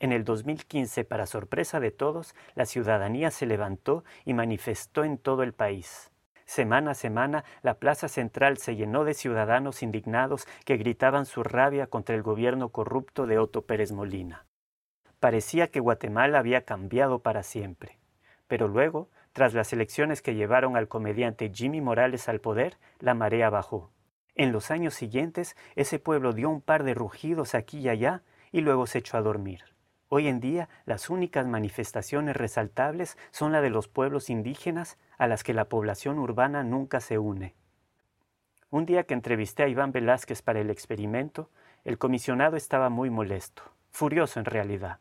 En 0.00 0.12
el 0.12 0.24
2015, 0.24 1.04
para 1.04 1.26
sorpresa 1.26 1.80
de 1.80 1.90
todos, 1.90 2.34
la 2.54 2.66
ciudadanía 2.66 3.32
se 3.32 3.46
levantó 3.46 4.04
y 4.24 4.32
manifestó 4.32 5.02
en 5.02 5.18
todo 5.18 5.42
el 5.42 5.52
país. 5.52 6.12
Semana 6.44 6.92
a 6.92 6.94
semana, 6.94 7.44
la 7.62 7.74
plaza 7.74 8.08
central 8.08 8.58
se 8.58 8.76
llenó 8.76 9.04
de 9.04 9.14
ciudadanos 9.14 9.82
indignados 9.82 10.46
que 10.64 10.76
gritaban 10.76 11.26
su 11.26 11.42
rabia 11.42 11.88
contra 11.88 12.14
el 12.14 12.22
gobierno 12.22 12.68
corrupto 12.70 13.26
de 13.26 13.38
Otto 13.38 13.66
Pérez 13.66 13.90
Molina. 13.90 14.46
Parecía 15.18 15.66
que 15.66 15.80
Guatemala 15.80 16.38
había 16.38 16.64
cambiado 16.64 17.18
para 17.18 17.42
siempre. 17.42 17.98
Pero 18.46 18.68
luego, 18.68 19.10
tras 19.32 19.52
las 19.52 19.72
elecciones 19.72 20.22
que 20.22 20.36
llevaron 20.36 20.76
al 20.76 20.88
comediante 20.88 21.50
Jimmy 21.52 21.80
Morales 21.80 22.28
al 22.28 22.40
poder, 22.40 22.78
la 23.00 23.14
marea 23.14 23.50
bajó. 23.50 23.90
En 24.36 24.52
los 24.52 24.70
años 24.70 24.94
siguientes, 24.94 25.56
ese 25.74 25.98
pueblo 25.98 26.32
dio 26.32 26.48
un 26.48 26.60
par 26.60 26.84
de 26.84 26.94
rugidos 26.94 27.56
aquí 27.56 27.80
y 27.80 27.88
allá 27.88 28.22
y 28.52 28.60
luego 28.60 28.86
se 28.86 28.98
echó 28.98 29.16
a 29.16 29.22
dormir. 29.22 29.77
Hoy 30.10 30.26
en 30.26 30.40
día 30.40 30.70
las 30.86 31.10
únicas 31.10 31.46
manifestaciones 31.46 32.34
resaltables 32.34 33.18
son 33.30 33.52
la 33.52 33.60
de 33.60 33.68
los 33.68 33.88
pueblos 33.88 34.30
indígenas 34.30 34.96
a 35.18 35.26
las 35.26 35.44
que 35.44 35.52
la 35.52 35.66
población 35.68 36.18
urbana 36.18 36.64
nunca 36.64 37.00
se 37.00 37.18
une. 37.18 37.54
Un 38.70 38.86
día 38.86 39.04
que 39.04 39.12
entrevisté 39.12 39.64
a 39.64 39.68
Iván 39.68 39.92
Velázquez 39.92 40.40
para 40.40 40.60
el 40.60 40.70
experimento, 40.70 41.50
el 41.84 41.98
comisionado 41.98 42.56
estaba 42.56 42.88
muy 42.88 43.10
molesto, 43.10 43.62
furioso 43.90 44.38
en 44.40 44.46
realidad. 44.46 45.00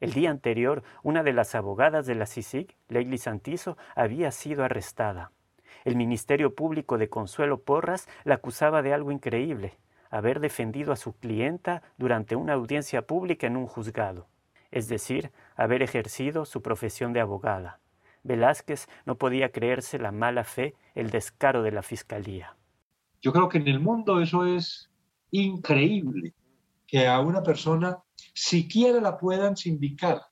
El 0.00 0.14
día 0.14 0.30
anterior, 0.30 0.82
una 1.02 1.22
de 1.22 1.34
las 1.34 1.54
abogadas 1.54 2.06
de 2.06 2.14
la 2.14 2.24
CICIG, 2.24 2.74
Leili 2.88 3.18
Santizo, 3.18 3.76
había 3.94 4.30
sido 4.30 4.64
arrestada. 4.64 5.32
El 5.84 5.96
Ministerio 5.96 6.54
Público 6.54 6.96
de 6.96 7.10
Consuelo 7.10 7.60
Porras 7.60 8.08
la 8.24 8.36
acusaba 8.36 8.80
de 8.80 8.94
algo 8.94 9.12
increíble, 9.12 9.76
haber 10.08 10.40
defendido 10.40 10.94
a 10.94 10.96
su 10.96 11.12
clienta 11.12 11.82
durante 11.98 12.36
una 12.36 12.54
audiencia 12.54 13.02
pública 13.02 13.46
en 13.46 13.58
un 13.58 13.66
juzgado 13.66 14.28
es 14.70 14.88
decir, 14.88 15.32
haber 15.56 15.82
ejercido 15.82 16.44
su 16.44 16.62
profesión 16.62 17.12
de 17.12 17.20
abogada. 17.20 17.80
Velázquez 18.22 18.88
no 19.04 19.16
podía 19.16 19.52
creerse 19.52 19.98
la 19.98 20.12
mala 20.12 20.44
fe, 20.44 20.74
el 20.94 21.10
descaro 21.10 21.62
de 21.62 21.72
la 21.72 21.82
fiscalía. 21.82 22.56
Yo 23.22 23.32
creo 23.32 23.48
que 23.48 23.58
en 23.58 23.68
el 23.68 23.80
mundo 23.80 24.20
eso 24.20 24.46
es 24.46 24.90
increíble, 25.30 26.34
que 26.86 27.06
a 27.06 27.20
una 27.20 27.42
persona 27.42 27.98
siquiera 28.34 29.00
la 29.00 29.16
puedan 29.16 29.56
sindicar, 29.56 30.22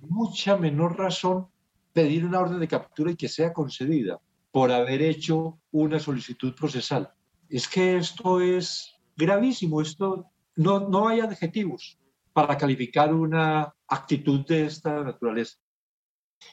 mucha 0.00 0.56
menor 0.56 0.98
razón 0.98 1.48
pedir 1.92 2.24
una 2.24 2.40
orden 2.40 2.60
de 2.60 2.68
captura 2.68 3.10
y 3.10 3.16
que 3.16 3.28
sea 3.28 3.52
concedida 3.52 4.20
por 4.50 4.70
haber 4.70 5.02
hecho 5.02 5.58
una 5.72 5.98
solicitud 5.98 6.54
procesal. 6.54 7.10
Es 7.48 7.66
que 7.66 7.96
esto 7.96 8.40
es 8.40 8.94
gravísimo, 9.16 9.80
esto 9.80 10.26
no, 10.56 10.80
no 10.88 11.08
hay 11.08 11.20
adjetivos 11.20 11.97
para 12.38 12.56
calificar 12.56 13.12
una 13.12 13.74
actitud 13.88 14.46
de 14.46 14.66
esta 14.66 15.02
naturaleza. 15.02 15.58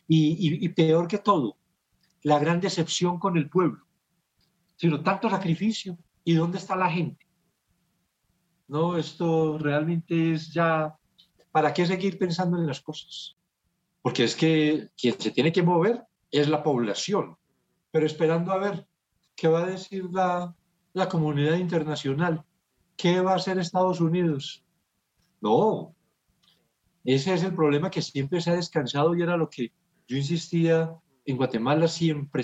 Y, 0.07 0.67
peor 0.69 1.07
que 1.07 1.19
todo, 1.19 1.57
la 2.23 2.39
gran 2.39 2.59
decepción 2.59 3.19
con 3.19 3.37
el 3.37 3.51
pueblo. 3.51 3.85
Sino 4.77 5.03
tanto 5.03 5.29
sacrificio. 5.29 5.95
¿Y 6.23 6.33
dónde 6.33 6.57
está 6.57 6.75
la 6.75 6.89
gente? 6.89 7.23
No, 8.67 8.97
esto 8.97 9.59
realmente 9.59 10.33
es 10.33 10.51
ya... 10.51 10.97
¿Para 11.51 11.71
qué 11.71 11.85
seguir 11.85 12.17
pensando 12.17 12.57
en 12.57 12.65
las 12.65 12.81
cosas? 12.81 13.37
Porque 14.01 14.23
es 14.23 14.35
que 14.35 14.89
quien 14.97 15.21
se 15.21 15.29
tiene 15.29 15.51
que 15.51 15.61
mover 15.61 16.01
es 16.31 16.49
la 16.49 16.63
población. 16.63 17.37
Pero 17.91 18.07
esperando 18.07 18.51
a 18.53 18.57
ver 18.57 18.87
qué 19.35 19.47
va 19.47 19.59
a 19.59 19.67
decir 19.67 20.05
la, 20.11 20.55
la 20.93 21.07
comunidad 21.07 21.57
internacional, 21.57 22.43
qué 22.97 23.21
va 23.21 23.33
a 23.33 23.35
hacer 23.35 23.59
Estados 23.59 24.01
Unidos, 24.01 24.64
no, 25.45 25.95
ese 27.03 27.35
es 27.35 27.43
el 27.43 27.53
problema 27.53 27.91
que 27.91 28.01
siempre 28.01 28.41
se 28.41 28.49
ha 28.49 28.55
descansado 28.55 29.15
y 29.15 29.21
era 29.21 29.37
lo 29.37 29.47
que 29.47 29.71
yo 30.07 30.17
insistía 30.17 30.91
en 31.23 31.37
Guatemala 31.37 31.87
siempre. 31.87 32.43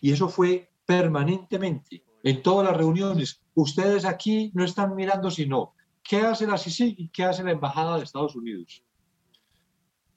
Y 0.00 0.12
eso 0.12 0.28
fue 0.28 0.70
permanentemente, 0.86 2.04
en 2.22 2.40
todas 2.40 2.68
las 2.68 2.76
reuniones. 2.76 3.42
Ustedes 3.54 4.04
aquí 4.04 4.52
no 4.54 4.64
están 4.64 4.94
mirando 4.94 5.28
sino 5.28 5.74
qué 6.04 6.20
hace 6.20 6.46
la 6.46 6.56
CICIG 6.56 6.94
y 7.00 7.08
qué 7.08 7.24
hace 7.24 7.42
la 7.42 7.50
Embajada 7.50 7.96
de 7.96 8.04
Estados 8.04 8.36
Unidos. 8.36 8.84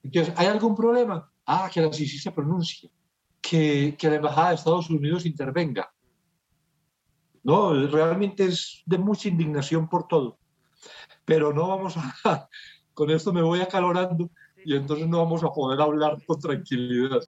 Entonces, 0.04 0.32
¿hay 0.36 0.46
algún 0.46 0.76
problema? 0.76 1.28
Ah, 1.44 1.68
que 1.72 1.80
la 1.80 1.92
CICIG 1.92 2.20
se 2.20 2.30
pronuncie, 2.30 2.92
que, 3.40 3.96
que 3.98 4.08
la 4.08 4.16
Embajada 4.16 4.50
de 4.50 4.54
Estados 4.54 4.88
Unidos 4.88 5.26
intervenga. 5.26 5.92
No, 7.42 7.74
realmente 7.88 8.44
es 8.44 8.84
de 8.86 8.98
mucha 8.98 9.28
indignación 9.28 9.88
por 9.88 10.06
todo 10.06 10.38
pero 11.24 11.52
no 11.52 11.68
vamos 11.68 11.96
a, 11.96 12.48
con 12.94 13.10
esto 13.10 13.32
me 13.32 13.42
voy 13.42 13.60
acalorando 13.60 14.30
y 14.64 14.76
entonces 14.76 15.08
no 15.08 15.18
vamos 15.18 15.44
a 15.44 15.50
poder 15.50 15.80
hablar 15.80 16.18
con 16.26 16.40
tranquilidad. 16.40 17.20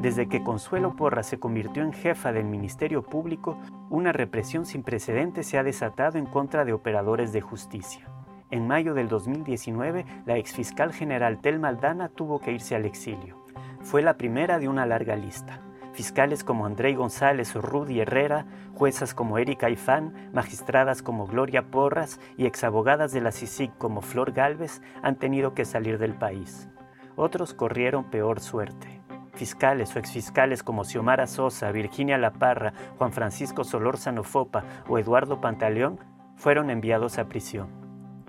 Desde 0.00 0.28
que 0.28 0.44
Consuelo 0.44 0.94
Porra 0.94 1.22
se 1.22 1.40
convirtió 1.40 1.82
en 1.82 1.92
jefa 1.92 2.32
del 2.32 2.44
Ministerio 2.44 3.02
Público, 3.02 3.58
una 3.90 4.12
represión 4.12 4.64
sin 4.64 4.84
precedentes 4.84 5.46
se 5.46 5.58
ha 5.58 5.64
desatado 5.64 6.18
en 6.18 6.26
contra 6.26 6.64
de 6.64 6.72
operadores 6.72 7.32
de 7.32 7.40
justicia. 7.40 8.08
En 8.50 8.66
mayo 8.66 8.94
del 8.94 9.08
2019, 9.08 10.06
la 10.24 10.38
exfiscal 10.38 10.92
general 10.92 11.40
Tel 11.40 11.58
Maldana 11.58 12.08
tuvo 12.08 12.40
que 12.40 12.52
irse 12.52 12.76
al 12.76 12.86
exilio. 12.86 13.44
Fue 13.82 14.00
la 14.00 14.16
primera 14.16 14.58
de 14.58 14.68
una 14.68 14.86
larga 14.86 15.16
lista 15.16 15.67
fiscales 15.98 16.44
como 16.44 16.64
André 16.64 16.94
González 16.94 17.56
o 17.56 17.60
Rudy 17.60 17.98
Herrera, 17.98 18.46
juezas 18.72 19.14
como 19.14 19.36
Erika 19.36 19.68
Ifán, 19.68 20.30
magistradas 20.32 21.02
como 21.02 21.26
Gloria 21.26 21.72
Porras 21.72 22.20
y 22.36 22.46
exabogadas 22.46 23.10
de 23.10 23.20
la 23.20 23.32
CICIG 23.32 23.76
como 23.78 24.00
Flor 24.00 24.30
Galvez 24.30 24.80
han 25.02 25.16
tenido 25.16 25.54
que 25.54 25.64
salir 25.64 25.98
del 25.98 26.14
país. 26.14 26.68
Otros 27.16 27.52
corrieron 27.52 28.10
peor 28.10 28.38
suerte. 28.38 29.02
Fiscales 29.34 29.96
o 29.96 29.98
exfiscales 29.98 30.62
como 30.62 30.84
Xiomara 30.84 31.26
Sosa, 31.26 31.72
Virginia 31.72 32.16
La 32.16 32.32
Parra, 32.32 32.72
Juan 32.96 33.12
Francisco 33.12 33.64
Solórzano 33.64 34.22
Fopa 34.22 34.62
o 34.86 35.00
Eduardo 35.00 35.40
Pantaleón 35.40 35.98
fueron 36.36 36.70
enviados 36.70 37.18
a 37.18 37.28
prisión. 37.28 37.70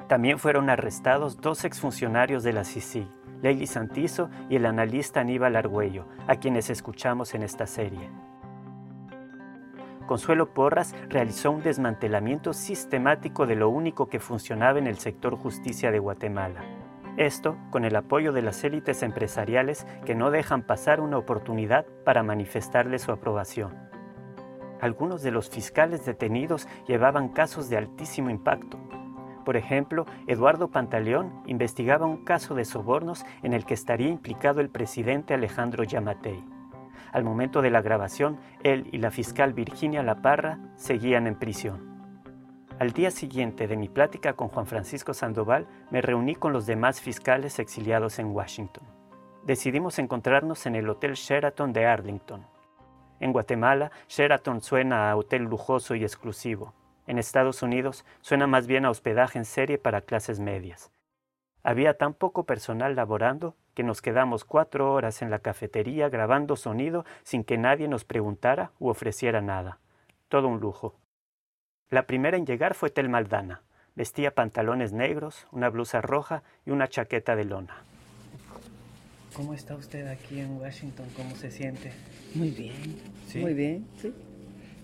También 0.08 0.40
fueron 0.40 0.72
arrestados 0.72 1.40
dos 1.40 1.66
exfuncionarios 1.66 2.42
de 2.42 2.54
la 2.54 2.64
CICIG, 2.64 3.08
Leili 3.42 3.68
Santizo 3.68 4.30
y 4.50 4.56
el 4.56 4.66
analista 4.66 5.22
Aníbal 5.22 5.56
Argüello, 5.56 6.08
a 6.28 6.36
quienes 6.36 6.70
escuchamos 6.70 7.34
en 7.36 7.44
esta 7.44 7.66
serie. 7.66 8.10
Consuelo 10.08 10.54
Porras 10.54 10.96
realizó 11.08 11.52
un 11.52 11.62
desmantelamiento 11.62 12.54
sistemático 12.54 13.46
de 13.46 13.56
lo 13.56 13.70
único 13.70 14.08
que 14.08 14.20
funcionaba 14.20 14.80
en 14.80 14.88
el 14.88 14.98
sector 14.98 15.36
justicia 15.36 15.92
de 15.92 16.00
Guatemala. 16.00 16.62
Esto 17.16 17.58
con 17.70 17.86
el 17.86 17.96
apoyo 17.96 18.32
de 18.32 18.42
las 18.42 18.64
élites 18.64 19.04
empresariales 19.04 19.86
que 20.06 20.16
no 20.16 20.32
dejan 20.32 20.64
pasar 20.64 21.00
una 21.00 21.18
oportunidad 21.18 21.86
para 22.06 22.24
manifestarle 22.24 22.98
su 22.98 23.12
aprobación. 23.12 23.78
Algunos 24.82 25.22
de 25.22 25.32
los 25.32 25.50
fiscales 25.50 26.06
detenidos 26.06 26.68
llevaban 26.88 27.30
casos 27.30 27.70
de 27.70 27.78
altísimo 27.78 28.30
impacto, 28.30 28.80
por 29.50 29.58
ejemplo, 29.58 30.06
Eduardo 30.28 30.68
Pantaleón 30.68 31.34
investigaba 31.48 32.06
un 32.06 32.24
caso 32.24 32.54
de 32.54 32.66
sobornos 32.66 33.26
en 33.42 33.54
el 33.54 33.66
que 33.66 33.74
estaría 33.74 34.08
implicado 34.08 34.62
el 34.62 34.70
presidente 34.70 35.34
Alejandro 35.34 35.84
Yamatei. 35.84 36.44
Al 37.12 37.24
momento 37.24 37.64
de 37.64 37.72
la 37.72 37.82
grabación, 37.82 38.38
él 38.62 38.88
y 38.92 39.00
la 39.00 39.10
fiscal 39.10 39.54
Virginia 39.54 40.04
Laparra 40.04 40.60
seguían 40.76 41.26
en 41.26 41.34
prisión. 41.34 42.30
Al 42.78 42.92
día 42.92 43.10
siguiente 43.10 43.68
de 43.68 43.76
mi 43.76 43.90
plática 43.90 44.34
con 44.34 44.50
Juan 44.50 44.68
Francisco 44.68 45.16
Sandoval, 45.16 45.66
me 45.90 46.04
reuní 46.04 46.36
con 46.36 46.54
los 46.54 46.68
demás 46.68 47.02
fiscales 47.02 47.58
exiliados 47.58 48.20
en 48.20 48.28
Washington. 48.28 48.84
Decidimos 49.48 49.98
encontrarnos 49.98 50.68
en 50.68 50.76
el 50.76 50.88
Hotel 50.88 51.14
Sheraton 51.14 51.74
de 51.74 51.88
Arlington. 51.88 52.46
En 53.20 53.34
Guatemala, 53.34 53.90
Sheraton 54.08 54.62
suena 54.62 55.10
a 55.10 55.16
hotel 55.16 55.42
lujoso 55.42 55.96
y 55.96 56.04
exclusivo. 56.04 56.76
En 57.10 57.18
Estados 57.18 57.64
Unidos 57.64 58.06
suena 58.22 58.46
más 58.46 58.68
bien 58.68 58.86
a 58.86 58.92
hospedaje 58.92 59.40
en 59.40 59.46
serie 59.46 59.80
para 59.80 60.02
clases 60.02 60.40
medias. 60.40 60.92
Había 61.64 61.96
tan 61.96 62.14
poco 62.14 62.44
personal 62.44 62.96
laborando 62.96 63.56
que 63.74 63.82
nos 63.82 64.04
quedamos 64.04 64.46
cuatro 64.46 64.94
horas 64.94 65.24
en 65.24 65.32
la 65.32 65.40
cafetería 65.40 66.10
grabando 66.10 66.56
sonido 66.56 67.06
sin 67.24 67.44
que 67.44 67.58
nadie 67.58 67.88
nos 67.88 68.06
preguntara 68.06 68.74
u 68.78 68.90
ofreciera 68.90 69.42
nada. 69.42 69.80
Todo 70.28 70.50
un 70.50 70.60
lujo. 70.60 71.00
La 71.90 72.06
primera 72.06 72.38
en 72.38 72.46
llegar 72.46 72.76
fue 72.76 72.92
Tel 72.92 73.10
Maldana. 73.10 73.64
Vestía 73.96 74.36
pantalones 74.36 74.94
negros, 74.94 75.48
una 75.52 75.70
blusa 75.70 76.02
roja 76.02 76.44
y 76.64 76.70
una 76.70 76.90
chaqueta 76.90 77.36
de 77.36 77.46
lona. 77.46 77.74
¿Cómo 79.34 79.56
está 79.56 79.74
usted 79.74 80.06
aquí 80.10 80.42
en 80.42 80.62
Washington? 80.62 81.08
¿Cómo 81.16 81.36
se 81.36 81.50
siente? 81.50 81.92
Muy 82.36 82.52
bien. 82.52 83.02
Muy 83.34 83.56
bien, 83.56 83.88
sí. 83.98 84.14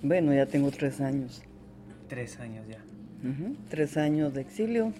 Bueno, 0.01 0.33
ya 0.33 0.47
tengo 0.47 0.71
tres 0.71 0.99
años. 1.01 1.43
Tres 2.07 2.39
años 2.39 2.67
ya. 2.67 2.83
Tres 3.69 3.97
años 3.97 4.33
de 4.33 4.41
exilio. 4.41 4.93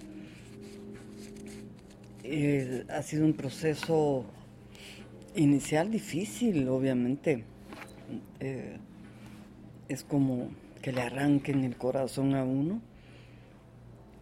Eh, 2.24 2.84
ha 2.88 3.02
sido 3.02 3.24
un 3.24 3.34
proceso 3.34 4.24
inicial 5.36 5.90
difícil, 5.90 6.68
obviamente. 6.68 7.44
Eh, 8.40 8.78
es 9.88 10.02
como 10.02 10.48
que 10.82 10.92
le 10.92 11.02
arranquen 11.02 11.62
el 11.62 11.76
corazón 11.76 12.34
a 12.34 12.44
uno. 12.44 12.80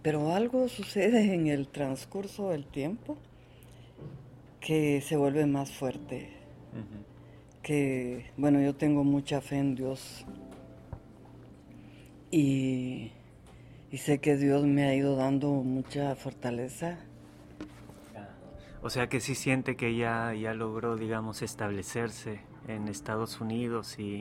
Pero 0.02 0.34
algo 0.34 0.68
sucede 0.68 1.32
en 1.32 1.46
el 1.46 1.68
transcurso 1.68 2.50
del 2.50 2.66
tiempo 2.66 3.16
que 4.60 5.00
se 5.00 5.16
vuelve 5.16 5.46
más 5.46 5.70
fuerte. 5.70 6.28
Que, 7.62 8.26
bueno, 8.36 8.60
yo 8.60 8.74
tengo 8.74 9.04
mucha 9.04 9.40
fe 9.40 9.56
en 9.56 9.74
Dios 9.74 10.26
y, 12.34 13.12
y 13.90 13.98
sé 13.98 14.18
que 14.18 14.36
Dios 14.36 14.64
me 14.64 14.84
ha 14.84 14.94
ido 14.94 15.16
dando 15.16 15.50
mucha 15.50 16.14
fortaleza 16.16 16.98
o 18.84 18.90
sea 18.90 19.08
que 19.08 19.18
sí 19.20 19.34
siente 19.34 19.76
que 19.76 19.96
ya, 19.96 20.34
ya 20.34 20.52
logró, 20.52 20.98
digamos, 20.98 21.40
establecerse 21.40 22.40
en 22.68 22.88
Estados 22.88 23.40
Unidos 23.40 23.98
y, 23.98 24.20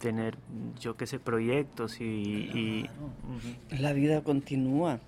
tener, 0.00 0.36
yo 0.80 0.96
qué 0.96 1.06
sé, 1.06 1.20
proyectos 1.20 2.00
y... 2.00 2.86
La 3.70 3.92
vida 3.92 4.22
continúa. 4.22 4.98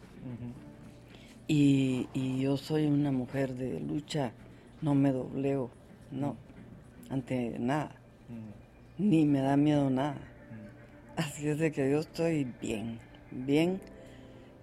y, 1.49 2.07
yo 2.41 2.57
soy 2.57 2.87
una 2.87 3.11
mujer 3.11 3.55
de 3.55 3.81
lucha, 3.81 4.33
no 4.83 4.95
me 4.95 5.11
dobleo, 5.11 5.69
no, 6.13 6.37
ante 7.09 7.59
nada. 7.59 7.97
Ni 8.99 9.25
me 9.25 9.41
da 9.41 9.57
miedo 9.57 9.91
nada. 9.91 10.30
Así 11.21 11.49
es 11.49 11.59
de 11.59 11.71
que 11.71 11.91
yo 11.91 11.99
estoy 11.99 12.51
bien, 12.63 12.99
bien, 13.31 13.79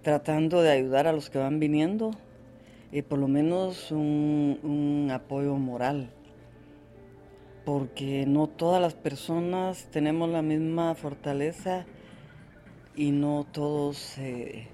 tratando 0.02 0.60
de 0.60 0.72
ayudar 0.72 1.06
a 1.06 1.12
los 1.12 1.30
que 1.30 1.38
van 1.38 1.60
viniendo 1.60 2.10
y 2.90 3.02
por 3.02 3.20
lo 3.20 3.28
menos 3.28 3.92
un, 3.92 5.08
apoyo 5.12 5.54
moral, 5.54 6.10
porque 7.64 8.24
no 8.26 8.48
todas 8.48 8.82
las 8.82 8.94
personas 8.94 9.86
tenemos 9.92 10.30
la 10.30 10.42
misma 10.42 10.96
fortaleza 10.96 11.86
y 12.96 13.12
no 13.12 13.46
todos 13.52 14.18
eh, 14.18 14.66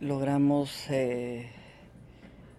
logramos 0.00 0.90
eh, 0.90 1.48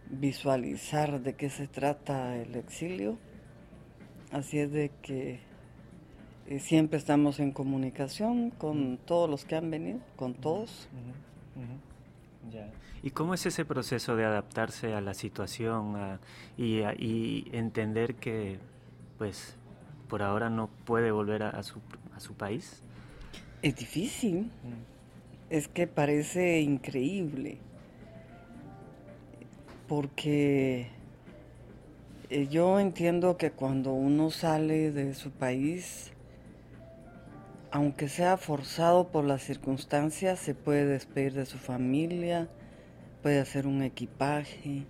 visualizar 0.09 1.21
de 1.21 1.35
qué 1.35 1.51
se 1.51 1.67
trata 1.67 2.37
el 2.37 2.55
exilio. 2.55 3.19
Así 4.31 4.57
es 4.57 4.71
de 4.71 4.89
que 5.03 5.48
eh, 6.49 6.57
siempre 6.57 6.97
estamos 6.97 7.39
en 7.39 7.51
comunicación 7.51 8.49
con 8.49 8.97
todos 8.97 9.29
los 9.29 9.45
que 9.45 9.55
han 9.55 9.69
venido, 9.69 9.99
con 10.15 10.33
todos. 10.33 10.89
¿Y 13.03 13.11
cómo 13.11 13.35
es 13.35 13.45
ese 13.45 13.65
proceso 13.65 14.15
de 14.15 14.25
adaptarse 14.25 14.95
a 14.95 14.99
la 14.99 15.13
situación 15.13 16.17
y, 16.57 17.45
entender 17.51 18.15
que, 18.15 18.57
pues, 19.19 19.55
por 20.07 20.23
ahora 20.23 20.49
no 20.49 20.71
puede 20.85 21.11
volver 21.11 21.43
a, 21.43 21.61
su, 21.61 21.81
a 22.15 22.19
su, 22.19 22.33
país? 22.33 22.81
Es 23.61 23.75
difícil. 23.75 24.45
Mm. 24.63 25.51
Es 25.51 25.67
que 25.67 25.85
parece 25.85 26.61
increíble. 26.61 27.59
Porque 29.87 30.87
eh, 32.31 32.47
yo 32.47 32.79
entiendo 32.79 33.37
que 33.37 33.51
cuando 33.51 33.93
uno 33.93 34.31
sale 34.31 34.91
de 34.91 35.13
su 35.13 35.29
país, 35.29 36.11
aunque 37.71 38.09
sea 38.09 38.37
forzado 38.37 39.09
por 39.09 39.25
las 39.25 39.43
circunstancias, 39.43 40.39
se 40.39 40.55
puede 40.55 40.85
despedir 40.85 41.33
de 41.33 41.45
su 41.45 41.57
familia, 41.57 42.47
puede 43.21 43.39
hacer 43.39 43.67
un 43.67 43.83
equipaje, 43.83 44.85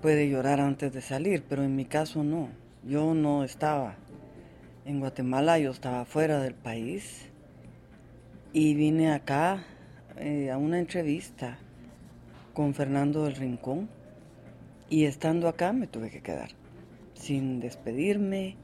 puede 0.00 0.28
llorar 0.28 0.60
antes 0.60 0.92
de 0.92 1.00
salir, 1.00 1.44
pero 1.48 1.64
en 1.64 1.74
mi 1.74 1.84
caso 1.84 2.22
no. 2.22 2.48
Yo 2.84 3.14
no 3.14 3.44
estaba 3.44 3.96
en 4.84 5.00
Guatemala, 5.00 5.58
yo 5.58 5.70
estaba 5.70 6.04
fuera 6.04 6.40
del 6.40 6.54
país 6.54 7.28
y 8.52 8.74
vine 8.74 9.12
acá 9.12 9.64
eh, 10.18 10.50
a 10.50 10.58
una 10.58 10.78
entrevista 10.78 11.58
con 12.52 12.74
Fernando 12.74 13.24
del 13.24 13.36
Rincón 13.36 13.88
y 14.90 15.04
estando 15.04 15.48
acá 15.48 15.72
me 15.72 15.86
tuve 15.86 16.10
que 16.10 16.20
quedar, 16.20 16.50
sin 17.14 17.60
despedirme, 17.60 18.56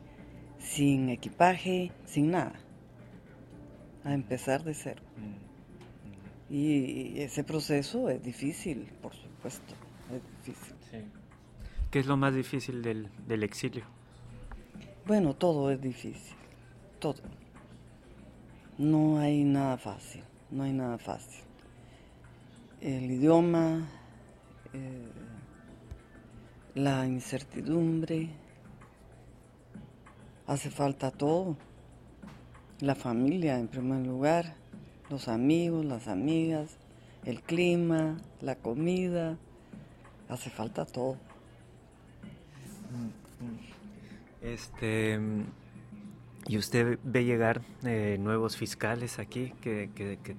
sin 0.59 1.09
equipaje, 1.09 1.93
sin 2.05 2.33
nada, 2.33 2.53
a 4.04 4.14
empezar 4.14 4.64
de 4.64 4.74
cero. 4.74 5.02
Mm. 5.16 6.52
Y 6.54 7.20
ese 7.20 7.44
proceso 7.44 8.08
es 8.08 8.22
difícil, 8.22 8.90
por 9.02 9.14
supuesto, 9.14 9.74
es 10.11 10.46
difícil. 10.46 11.04
¿Qué 11.90 11.98
es 11.98 12.06
lo 12.06 12.16
más 12.16 12.34
difícil 12.34 12.82
del, 12.82 13.08
del 13.26 13.42
exilio? 13.42 13.84
Bueno, 15.06 15.34
todo 15.34 15.70
es 15.70 15.80
difícil, 15.80 16.37
todo. 16.98 17.22
No 18.78 19.18
hay 19.18 19.42
nada 19.44 19.76
fácil, 19.76 20.22
no 20.50 20.64
hay 20.64 20.72
nada 20.72 20.98
fácil. 20.98 21.42
El 22.80 23.11
idioma, 23.11 23.88
eh, 24.72 25.08
la 26.74 27.06
incertidumbre, 27.06 28.28
hace 30.46 30.70
falta 30.70 31.11
todo. 31.11 31.56
La 32.81 32.95
familia 32.95 33.59
en 33.59 33.69
primer 33.69 34.07
lugar 34.07 34.55
los 35.11 35.29
amigos, 35.29 35.85
las 35.85 36.09
amigas, 36.09 36.77
el 37.25 37.41
clima, 37.41 38.19
la 38.41 38.57
comida, 38.57 39.37
hace 40.29 40.51
falta 40.51 40.85
todo. 40.85 41.17
Este, 44.43 45.19
y 46.47 46.59
usted 46.59 46.99
ve 47.03 47.25
llegar 47.25 47.62
eh, 47.85 48.17
nuevos 48.21 48.57
fiscales 48.57 49.19
aquí 49.19 49.53
que, 49.61 49.88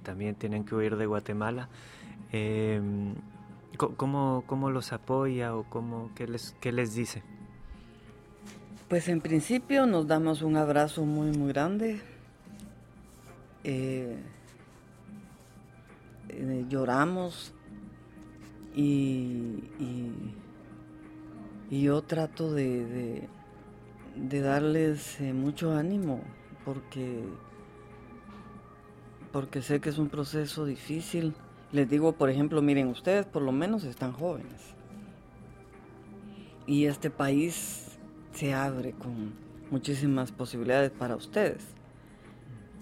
también 0.02 0.34
tienen 0.34 0.64
que 0.64 0.74
huir 0.74 0.96
de 0.96 1.06
Guatemala. 1.06 1.68
Em, 2.32 3.14
¿cómo, 3.76 4.44
¿cómo, 4.46 4.70
los 4.70 4.92
apoya 4.92 5.54
o 5.54 5.64
cómo, 5.64 6.10
qué, 6.14 6.28
les, 6.28 6.54
qué 6.60 6.72
les 6.72 6.94
dice? 6.94 7.22
Pues 8.88 9.08
en 9.08 9.20
principio 9.20 9.86
nos 9.86 10.06
damos 10.06 10.42
un 10.42 10.56
abrazo 10.56 11.04
muy, 11.04 11.36
muy 11.36 11.52
grande. 11.52 12.00
Eh, 13.64 14.16
eh, 16.28 16.64
lloramos 16.68 17.52
y, 18.74 19.64
y, 21.70 21.82
yo 21.82 22.02
trato 22.02 22.52
de, 22.52 23.28
de, 24.16 24.40
darles 24.40 25.20
eh, 25.20 25.32
mucho 25.32 25.72
ánimo 25.74 26.20
porque, 26.64 27.24
porque 29.32 29.62
sé 29.62 29.80
que 29.80 29.90
es 29.90 29.98
un 29.98 30.08
proceso 30.08 30.64
difícil. 30.64 31.34
Les 31.72 31.88
digo, 31.88 32.12
por 32.12 32.30
ejemplo, 32.30 32.62
miren, 32.62 32.88
ustedes 32.88 33.26
por 33.26 33.42
lo 33.42 33.52
menos 33.52 33.84
están 33.84 34.12
jóvenes 34.12 34.74
y 36.66 36.86
este 36.86 37.10
país 37.10 37.98
se 38.32 38.54
abre 38.54 38.92
con 38.92 39.34
muchísimas 39.70 40.32
posibilidades 40.32 40.90
para 40.90 41.16
ustedes. 41.16 41.79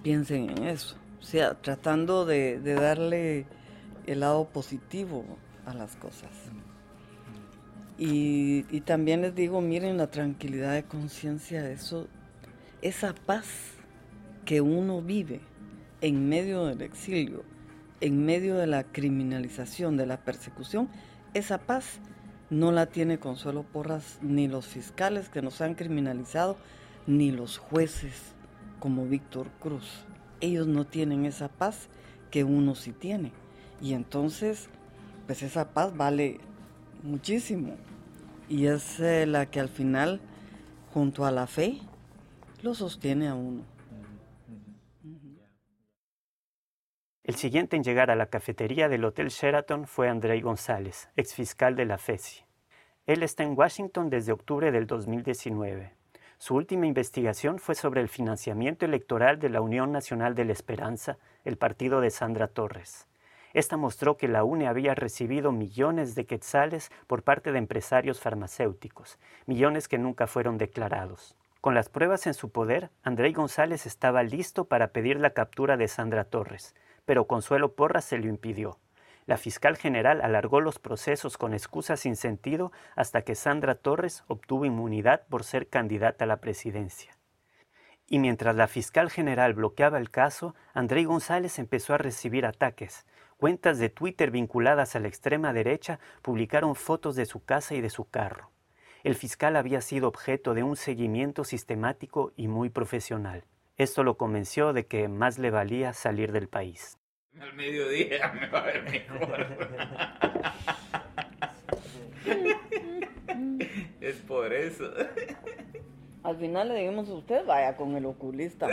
Piensen 0.08 0.48
en 0.48 0.68
eso. 0.68 0.96
O 1.20 1.22
sea, 1.22 1.52
tratando 1.52 2.24
de, 2.24 2.58
darle 2.62 3.44
el 4.06 4.20
lado 4.20 4.48
positivo 4.48 5.22
a 5.66 5.74
las 5.74 5.96
cosas. 5.96 6.30
Y, 7.98 8.62
también 8.86 9.20
les 9.20 9.34
digo, 9.34 9.60
miren 9.60 9.98
la 9.98 10.06
tranquilidad 10.06 10.72
de 10.72 10.84
conciencia, 10.84 11.70
eso, 11.70 12.08
esa 12.80 13.12
paz 13.12 13.74
que 14.46 14.62
uno 14.62 15.02
vive 15.02 15.42
en 16.00 16.26
medio 16.26 16.64
del 16.64 16.80
exilio, 16.80 17.44
en 18.00 18.24
medio 18.24 18.56
de 18.56 18.66
la 18.66 18.84
criminalización, 18.84 19.98
de 19.98 20.06
la 20.06 20.24
persecución, 20.24 20.88
esa 21.34 21.58
paz 21.58 22.00
no 22.48 22.72
la 22.72 22.86
tiene 22.86 23.18
Consuelo 23.18 23.62
Porras 23.62 24.20
ni 24.22 24.48
los 24.48 24.66
fiscales 24.66 25.28
que 25.28 25.42
nos 25.42 25.60
han 25.60 25.74
criminalizado, 25.74 26.56
ni 27.06 27.30
los 27.30 27.58
jueces 27.58 28.37
como 28.78 29.06
Víctor 29.06 29.48
Cruz 29.60 30.04
ellos 30.40 30.66
no 30.66 30.86
tienen 30.86 31.24
esa 31.24 31.48
paz 31.48 31.88
que 32.30 32.44
uno 32.44 32.74
sí 32.74 32.92
tiene. 32.92 33.32
Y 33.80 33.94
entonces, 33.94 34.68
pues 35.26 35.42
esa 35.42 35.72
paz 35.72 35.96
vale 35.96 36.38
muchísimo. 37.02 37.76
Y 38.48 38.66
es 38.66 39.00
eh, 39.00 39.26
la 39.26 39.46
que 39.46 39.60
al 39.60 39.68
final, 39.68 40.20
junto 40.92 41.24
a 41.24 41.30
la 41.30 41.46
fe, 41.46 41.78
lo 42.62 42.74
sostiene 42.74 43.28
a 43.28 43.34
uno. 43.34 43.62
El 47.22 47.34
siguiente 47.34 47.76
en 47.76 47.84
llegar 47.84 48.10
a 48.10 48.16
la 48.16 48.26
cafetería 48.26 48.88
del 48.88 49.04
Hotel 49.04 49.28
Sheraton 49.28 49.86
fue 49.86 50.08
André 50.08 50.40
González, 50.40 51.10
exfiscal 51.14 51.76
de 51.76 51.84
la 51.84 51.98
FESI. 51.98 52.44
Él 53.04 53.22
está 53.22 53.42
en 53.42 53.56
Washington 53.56 54.08
desde 54.08 54.32
octubre 54.32 54.70
del 54.72 54.86
2019. 54.86 55.97
Su 56.40 56.54
última 56.54 56.86
investigación 56.86 57.58
fue 57.58 57.74
sobre 57.74 58.00
el 58.00 58.08
financiamiento 58.08 58.84
electoral 58.84 59.40
de 59.40 59.48
la 59.48 59.60
Unión 59.60 59.90
Nacional 59.90 60.36
de 60.36 60.44
la 60.44 60.52
Esperanza, 60.52 61.18
el 61.44 61.58
partido 61.58 62.00
de 62.00 62.10
Sandra 62.10 62.46
Torres. 62.46 63.08
Esta 63.54 63.76
mostró 63.76 64.16
que 64.16 64.28
la 64.28 64.44
UNE 64.44 64.68
había 64.68 64.94
recibido 64.94 65.50
millones 65.50 66.14
de 66.14 66.26
quetzales 66.26 66.92
por 67.08 67.24
parte 67.24 67.50
de 67.50 67.58
empresarios 67.58 68.20
farmacéuticos, 68.20 69.18
millones 69.46 69.88
que 69.88 69.98
nunca 69.98 70.28
fueron 70.28 70.58
declarados. 70.58 71.34
Con 71.60 71.74
las 71.74 71.88
pruebas 71.88 72.28
en 72.28 72.34
su 72.34 72.50
poder, 72.50 72.90
André 73.02 73.32
González 73.32 73.84
estaba 73.84 74.22
listo 74.22 74.66
para 74.66 74.92
pedir 74.92 75.18
la 75.18 75.30
captura 75.30 75.76
de 75.76 75.88
Sandra 75.88 76.22
Torres, 76.22 76.76
pero 77.04 77.26
Consuelo 77.26 77.72
Porras 77.72 78.04
se 78.04 78.16
lo 78.16 78.28
impidió. 78.28 78.78
La 79.28 79.36
fiscal 79.36 79.76
general 79.76 80.22
alargó 80.22 80.62
los 80.62 80.78
procesos 80.78 81.36
con 81.36 81.52
excusas 81.52 82.00
sin 82.00 82.16
sentido 82.16 82.72
hasta 82.96 83.20
que 83.20 83.34
Sandra 83.34 83.74
Torres 83.74 84.24
obtuvo 84.26 84.64
inmunidad 84.64 85.26
por 85.28 85.44
ser 85.44 85.68
candidata 85.68 86.24
a 86.24 86.26
la 86.26 86.38
presidencia. 86.38 87.12
Y 88.06 88.20
mientras 88.20 88.56
la 88.56 88.68
fiscal 88.68 89.10
general 89.10 89.52
bloqueaba 89.52 89.98
el 89.98 90.08
caso, 90.08 90.54
André 90.72 91.04
González 91.04 91.58
empezó 91.58 91.92
a 91.92 91.98
recibir 91.98 92.46
ataques. 92.46 93.04
Cuentas 93.36 93.78
de 93.78 93.90
Twitter 93.90 94.30
vinculadas 94.30 94.96
a 94.96 94.98
la 94.98 95.08
extrema 95.08 95.52
derecha 95.52 96.00
publicaron 96.22 96.74
fotos 96.74 97.14
de 97.14 97.26
su 97.26 97.44
casa 97.44 97.74
y 97.74 97.82
de 97.82 97.90
su 97.90 98.08
carro. 98.08 98.50
El 99.04 99.14
fiscal 99.14 99.56
había 99.56 99.82
sido 99.82 100.08
objeto 100.08 100.54
de 100.54 100.62
un 100.62 100.74
seguimiento 100.74 101.44
sistemático 101.44 102.32
y 102.34 102.48
muy 102.48 102.70
profesional. 102.70 103.44
Esto 103.76 104.04
lo 104.04 104.16
convenció 104.16 104.72
de 104.72 104.86
que 104.86 105.06
más 105.08 105.38
le 105.38 105.50
valía 105.50 105.92
salir 105.92 106.32
del 106.32 106.48
país. 106.48 106.97
Al 107.40 107.54
mediodía 107.54 108.32
me 108.40 108.46
va 108.48 108.60
a 108.60 108.66
ver 108.66 108.82
mejor. 108.84 109.46
es 114.00 114.16
por 114.26 114.52
eso. 114.52 114.92
Al 116.22 116.36
final 116.36 116.68
le 116.68 116.74
dijimos 116.74 117.08
usted, 117.08 117.44
vaya 117.46 117.76
con 117.76 117.96
el 117.96 118.06
oculista. 118.06 118.68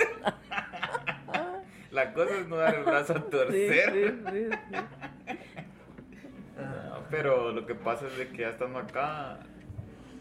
La 1.92 2.14
cosa 2.14 2.40
es 2.40 2.48
no 2.48 2.58
dar 2.58 2.76
el 2.76 2.84
brazo 2.84 3.14
a 3.14 3.22
torcer. 3.30 4.16
pero 7.10 7.52
lo 7.52 7.66
que 7.66 7.76
pasa 7.76 8.08
es 8.08 8.18
de 8.18 8.28
que 8.30 8.40
ya 8.40 8.50
estando 8.50 8.80
acá, 8.80 9.40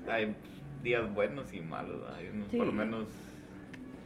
hay 0.09 0.37
días 0.83 1.13
buenos 1.13 1.53
y 1.53 1.61
malos. 1.61 2.03
Por 2.57 2.67
lo 2.67 2.73
menos 2.73 3.07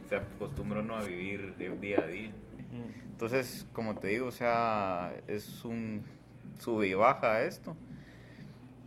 se 0.07 0.15
acostumbra 0.15 0.79
uno 0.79 0.95
a 0.95 1.03
vivir 1.03 1.55
de 1.55 1.69
día 1.77 1.99
a 2.01 2.07
día. 2.07 2.31
Entonces, 3.11 3.67
como 3.73 3.95
te 3.95 4.07
digo, 4.07 4.27
o 4.27 4.31
sea, 4.31 5.13
es 5.27 5.65
un 5.65 6.03
sube 6.59 6.87
y 6.87 6.93
baja 6.93 7.43
esto. 7.43 7.75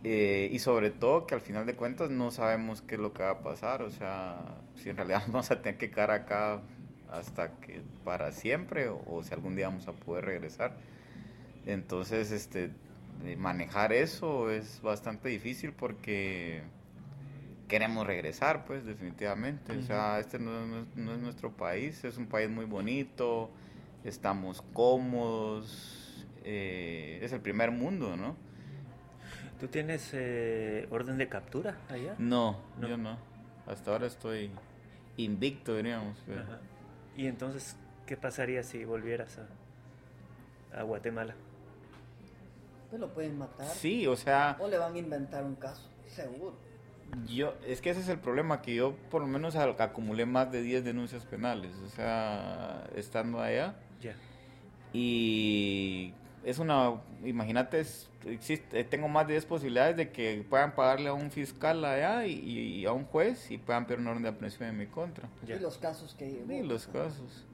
Eh, 0.03 0.49
y 0.51 0.59
sobre 0.59 0.89
todo 0.89 1.25
que 1.27 1.35
al 1.35 1.41
final 1.41 1.65
de 1.65 1.75
cuentas 1.75 2.09
no 2.09 2.29
sabemos 2.29 2.81
qué 2.81 2.95
es 2.95 3.01
lo 3.01 3.13
que 3.13 3.23
va 3.23 3.31
a 3.31 3.39
pasar. 3.39 3.81
O 3.81 3.91
sea, 3.91 4.37
si 4.75 4.89
en 4.89 4.97
realidad 4.97 5.23
vamos 5.27 5.51
a 5.51 5.61
tener 5.61 5.77
que 5.77 5.89
quedar 5.89 6.11
acá 6.11 6.61
hasta 7.11 7.51
que 7.59 7.81
para 8.03 8.31
siempre 8.31 8.89
o, 8.89 9.21
si 9.23 9.33
algún 9.33 9.55
día 9.55 9.67
vamos 9.67 9.87
a 9.87 9.93
poder 9.93 10.25
regresar. 10.25 10.75
Entonces, 11.65 12.31
este, 12.31 12.71
manejar 13.37 13.93
eso 13.93 14.51
es 14.51 14.81
bastante 14.81 15.29
difícil 15.29 15.71
porque 15.71 16.63
queremos 17.67 18.05
regresar, 18.05 18.65
pues 18.65 18.85
definitivamente. 18.85 19.77
O 19.77 19.81
sea, 19.83 20.19
este 20.19 20.39
no, 20.39 20.81
es 20.81 20.95
nuestro 20.95 21.51
país, 21.51 22.03
es 22.03 22.17
un 22.17 22.27
país 22.27 22.49
muy 22.49 22.65
bonito, 22.65 23.49
estamos 24.03 24.61
cómodos, 24.73 26.25
eh, 26.43 27.19
es 27.21 27.31
el 27.31 27.41
primer 27.41 27.71
mundo, 27.71 28.15
¿no? 28.15 28.35
¿Tú 29.59 29.67
tienes 29.67 30.09
eh, 30.13 30.87
orden 30.91 31.17
de 31.17 31.29
captura 31.29 31.77
allá? 31.89 32.15
No, 32.17 32.59
yo 32.81 32.97
no. 32.97 33.17
Hasta 33.65 33.91
ahora 33.91 34.07
estoy 34.07 34.51
invicto, 35.15 35.75
diríamos. 35.75 36.17
¿Y 37.15 37.27
entonces 37.27 37.77
qué 38.05 38.17
pasaría 38.17 38.63
si 38.63 38.83
volvieras 38.83 39.39
a, 39.39 40.79
a 40.79 40.83
Guatemala? 40.83 41.35
Pues 42.89 42.99
lo 42.99 43.13
pueden 43.13 43.37
matar. 43.37 43.67
Sí, 43.67 44.05
o 44.05 44.15
sea... 44.15 44.57
O 44.59 44.67
le 44.67 44.77
van 44.77 44.95
a 44.95 44.97
inventar 44.97 45.43
un 45.43 45.55
caso, 45.55 45.89
seguro. 46.07 46.55
Yo, 47.27 47.53
es 47.65 47.81
que 47.81 47.91
ese 47.91 48.01
es 48.01 48.09
el 48.09 48.19
problema, 48.19 48.61
que 48.61 48.75
yo 48.75 48.95
por 49.09 49.21
lo 49.21 49.27
menos 49.27 49.55
acumulé 49.55 50.25
más 50.25 50.51
de 50.51 50.61
10 50.61 50.83
denuncias 50.83 51.25
penales, 51.25 51.71
o 51.85 51.89
sea, 51.89 52.87
estando 52.95 53.39
allá. 53.39 53.75
Y 54.93 56.13
es 56.43 56.59
una, 56.59 57.01
imagínate, 57.23 57.83
existe, 58.25 58.83
tengo 58.83 59.07
más 59.07 59.27
de 59.27 59.33
10 59.33 59.45
posibilidades 59.45 59.97
de 59.97 60.11
que 60.11 60.45
puedan 60.49 60.75
pagarle 60.75 61.09
a 61.09 61.13
un 61.13 61.31
fiscal 61.31 61.83
allá 61.83 62.25
y, 62.25 62.85
a 62.85 62.91
un 62.91 63.05
juez 63.05 63.49
y 63.49 63.57
puedan 63.57 63.85
pedir 63.85 64.01
una 64.01 64.11
orden 64.11 64.23
de 64.23 64.29
aprehensión 64.29 64.69
en 64.69 64.77
mi 64.77 64.85
contra. 64.87 65.27
Y 65.47 65.59
los 65.59 65.77
casos 65.77 66.15
que 66.15 66.29
llevo. 66.29 66.51
Y 66.51 66.63
los 66.63 66.87
casos. 66.87 67.45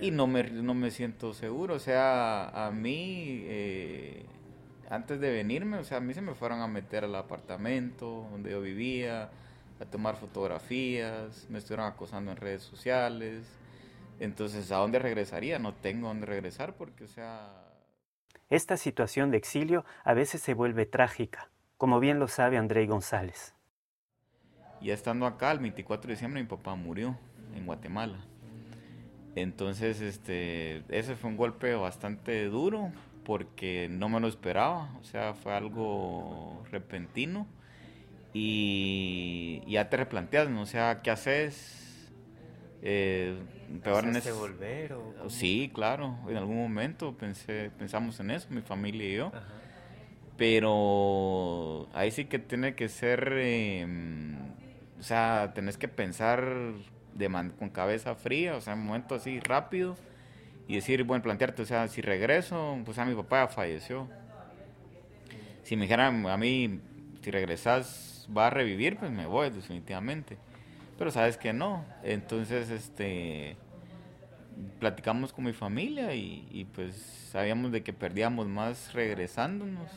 Y 0.00 0.12
no 0.12 0.28
me, 0.28 0.44
no 0.44 0.74
me 0.74 0.92
siento 0.92 1.34
seguro, 1.34 1.74
o 1.74 1.80
sea, 1.80 2.66
a 2.66 2.70
mí... 2.70 3.42
Eh, 3.46 4.26
antes 4.90 5.20
de 5.20 5.30
venirme, 5.30 5.76
o 5.76 5.84
sea, 5.84 5.98
a 5.98 6.00
mí 6.00 6.14
se 6.14 6.22
me 6.22 6.34
fueron 6.34 6.62
a 6.62 6.66
meter 6.66 7.04
al 7.04 7.14
apartamento 7.14 8.26
donde 8.30 8.52
yo 8.52 8.60
vivía, 8.60 9.30
a 9.80 9.84
tomar 9.84 10.16
fotografías, 10.16 11.46
me 11.50 11.58
estuvieron 11.58 11.86
acosando 11.86 12.30
en 12.30 12.38
redes 12.38 12.62
sociales. 12.62 13.44
Entonces, 14.20 14.70
¿a 14.72 14.76
dónde 14.76 14.98
regresaría? 14.98 15.58
No 15.58 15.74
tengo 15.74 16.08
dónde 16.08 16.26
regresar 16.26 16.74
porque, 16.74 17.04
o 17.04 17.08
sea... 17.08 17.64
Esta 18.50 18.76
situación 18.76 19.30
de 19.30 19.36
exilio 19.36 19.84
a 20.04 20.14
veces 20.14 20.40
se 20.40 20.54
vuelve 20.54 20.86
trágica, 20.86 21.50
como 21.76 22.00
bien 22.00 22.18
lo 22.18 22.28
sabe 22.28 22.56
André 22.56 22.86
González. 22.86 23.54
Ya 24.80 24.94
estando 24.94 25.26
acá, 25.26 25.52
el 25.52 25.58
24 25.58 26.08
de 26.08 26.14
diciembre, 26.14 26.42
mi 26.42 26.48
papá 26.48 26.74
murió 26.74 27.18
en 27.54 27.66
Guatemala. 27.66 28.18
Entonces, 29.34 30.00
este, 30.00 30.82
ese 30.88 31.14
fue 31.14 31.30
un 31.30 31.36
golpe 31.36 31.74
bastante 31.74 32.46
duro 32.46 32.90
porque 33.24 33.88
no 33.90 34.08
me 34.08 34.20
lo 34.20 34.28
esperaba, 34.28 34.90
o 35.00 35.04
sea, 35.04 35.34
fue 35.34 35.52
algo 35.54 36.62
repentino 36.70 37.46
y 38.32 39.62
ya 39.66 39.88
te 39.90 39.98
replanteas, 39.98 40.48
¿no? 40.48 40.62
O 40.62 40.66
sea, 40.66 41.02
¿qué 41.02 41.10
haces? 41.10 41.87
Eh, 42.82 43.36
volver 44.32 44.92
o 44.92 45.28
Sí, 45.30 45.70
claro, 45.74 46.16
en 46.28 46.36
algún 46.36 46.56
momento 46.56 47.16
pensé, 47.16 47.70
pensamos 47.76 48.18
en 48.20 48.30
eso, 48.30 48.46
mi 48.50 48.62
familia 48.62 49.08
y 49.08 49.16
yo. 49.16 49.32
Pero 50.36 51.88
ahí 51.94 52.10
sí 52.12 52.26
que 52.26 52.38
tiene 52.38 52.74
que 52.76 52.88
ser, 52.88 53.32
em, 53.38 54.36
o 54.98 55.02
sea, 55.02 55.52
tenés 55.54 55.76
que 55.76 55.88
pensar 55.88 56.44
de 57.14 57.28
con 57.58 57.70
cabeza 57.70 58.14
fría, 58.14 58.56
o 58.56 58.60
sea, 58.60 58.74
en 58.74 58.80
un 58.80 58.86
momento 58.86 59.16
así 59.16 59.40
rápido 59.40 59.96
y 60.68 60.76
decir, 60.76 61.04
bueno, 61.04 61.22
plantearte, 61.22 61.62
o 61.62 61.66
sea, 61.66 61.88
si 61.88 62.02
regreso, 62.02 62.78
pues 62.84 62.98
a 62.98 63.04
mi 63.04 63.14
papá 63.14 63.48
falleció. 63.48 64.08
Si 65.62 65.76
me 65.76 65.82
dijeran 65.82 66.26
a 66.26 66.36
mí, 66.36 66.80
si 67.22 67.30
regresas, 67.30 68.26
va 68.36 68.46
a 68.48 68.50
revivir, 68.50 68.96
pues 68.98 69.10
me 69.10 69.26
voy 69.26 69.50
definitivamente. 69.50 70.36
Pero 70.98 71.10
sabes 71.10 71.36
que 71.36 71.52
no. 71.52 71.84
Entonces, 72.02 72.70
este, 72.70 73.56
platicamos 74.80 75.32
con 75.32 75.44
mi 75.44 75.52
familia 75.52 76.14
y, 76.14 76.66
pues 76.74 76.96
sabíamos 77.30 77.72
de 77.72 77.82
que 77.82 77.92
perdíamos 77.92 78.48
más 78.48 78.92
regresándonos 78.92 79.90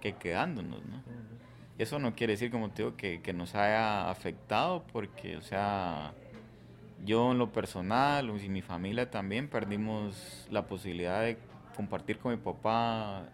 que 0.00 0.14
quedándonos, 0.14 0.84
¿no? 0.86 1.02
Eso 1.78 1.98
no 1.98 2.14
quiere 2.14 2.34
decir, 2.34 2.50
como 2.50 2.70
te 2.70 2.82
digo, 2.82 2.96
que, 2.96 3.20
que 3.20 3.32
nos 3.34 3.54
haya 3.54 4.08
afectado 4.08 4.84
porque, 4.92 5.36
o 5.36 5.42
sea, 5.42 6.14
yo 7.04 7.32
en 7.32 7.38
lo 7.38 7.52
personal 7.52 8.32
y 8.42 8.48
mi 8.48 8.62
familia 8.62 9.10
también 9.10 9.48
perdimos 9.48 10.46
la 10.50 10.66
posibilidad 10.66 11.22
de 11.22 11.36
compartir 11.74 12.18
con 12.18 12.32
mi 12.32 12.38
papá 12.38 13.28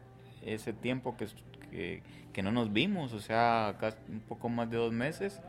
ese 0.45 0.73
tiempo 0.73 1.17
que, 1.17 2.03
que, 2.33 2.43
no 2.43 2.51
nos 2.51 2.73
vimos, 2.73 3.13
o 3.13 3.21
sea, 3.21 3.77
casi 3.79 3.99
un 4.09 4.21
poco 4.21 4.49
más 4.49 4.69
de 4.69 4.77
dos 4.77 4.93
meses 4.93 5.41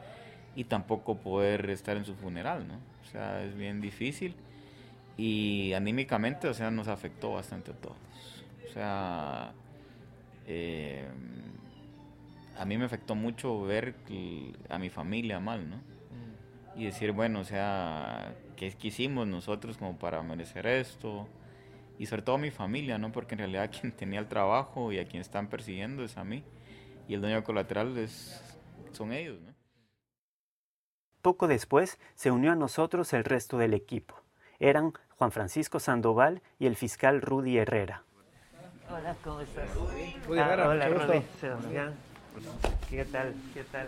y 0.56 0.66
tampoco 0.66 1.18
poder 1.18 1.70
estar 1.70 1.98
en 1.98 2.06
su 2.06 2.16
funeral, 2.16 2.68
¿no? 2.68 2.76
O 2.76 3.06
sea, 3.12 3.44
es 3.44 3.56
bien 3.56 3.82
difícil 3.82 4.36
y 5.18 5.74
anímicamente, 5.74 6.48
o 6.48 6.54
sea, 6.54 6.72
nos 6.72 6.88
afectó 6.88 7.34
bastante 7.34 7.72
a 7.72 7.76
todos. 7.76 7.98
O 8.70 8.74
sea, 8.74 9.54
eh, 10.48 11.08
a 12.58 12.66
mí 12.66 12.78
me 12.78 12.86
afectó 12.86 13.16
mucho 13.16 13.62
ver 13.64 13.96
a 14.70 14.78
mi 14.80 14.90
familia 14.90 15.40
mal, 15.40 15.70
¿no? 15.70 15.94
y 16.76 16.86
decir, 16.86 17.12
bueno, 17.12 17.42
o 17.42 17.44
sea, 17.44 18.36
¿qué, 18.56 18.76
hicimos 18.82 19.28
nosotros 19.28 19.78
como 19.78 19.98
para 19.98 20.22
merecer 20.24 20.66
esto? 20.68 21.28
Y 22.00 22.08
sobre 22.08 22.24
todo 22.24 22.38
mi 22.38 22.52
familia, 22.52 22.98
¿no? 22.98 23.12
Porque 23.12 23.36
en 23.36 23.40
realidad 23.40 23.70
quien 23.80 23.92
tenía 23.92 24.20
el 24.20 24.28
trabajo 24.28 24.92
y 24.92 25.00
a 25.00 25.06
quien 25.06 25.22
están 25.22 25.48
persiguiendo 25.48 26.04
es 26.04 26.18
a 26.18 26.24
mí. 26.24 26.44
Y 27.08 27.14
el 27.14 27.22
dueño 27.22 27.44
colateral 27.44 27.98
es, 27.98 28.42
son 28.92 29.14
ellos, 29.14 29.40
¿no? 29.42 29.53
Poco 31.24 31.48
después 31.48 32.00
se 32.16 32.32
unió 32.32 32.52
a 32.52 32.56
nosotros 32.56 33.14
el 33.14 33.24
resto 33.24 33.58
del 33.58 33.74
equipo. 33.74 34.14
Eran 34.60 34.92
Juan 35.16 35.32
Francisco 35.32 35.80
Sandoval 35.80 36.42
y 36.60 36.66
el 36.66 36.76
fiscal 36.76 37.22
Rudy 37.22 37.58
Herrera. 37.58 38.04
Hola, 38.92 39.16
¿cómo 39.24 39.40
estás? 39.40 39.74
Rudy 39.74 40.38
ah, 40.38 40.68
hola, 40.68 40.90
Rudy. 40.90 41.24
¿Qué 42.90 43.06
tal? 43.06 43.34
¿Qué 43.54 43.64
tal? 43.64 43.88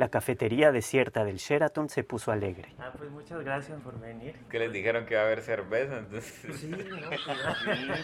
La 0.00 0.08
cafetería 0.08 0.72
desierta 0.72 1.24
del 1.26 1.36
Sheraton 1.36 1.90
se 1.90 2.02
puso 2.04 2.32
alegre. 2.32 2.74
Ah, 2.78 2.90
pues 2.96 3.10
muchas 3.10 3.44
gracias 3.44 3.78
por 3.82 4.00
venir. 4.00 4.34
Que 4.48 4.58
les 4.58 4.72
dijeron 4.72 5.04
que 5.04 5.12
iba 5.12 5.20
a 5.20 5.26
haber 5.26 5.42
cerveza, 5.42 5.98
entonces... 5.98 6.58
Sí, 6.58 6.68
no, 6.68 6.78
sí, 6.86 6.86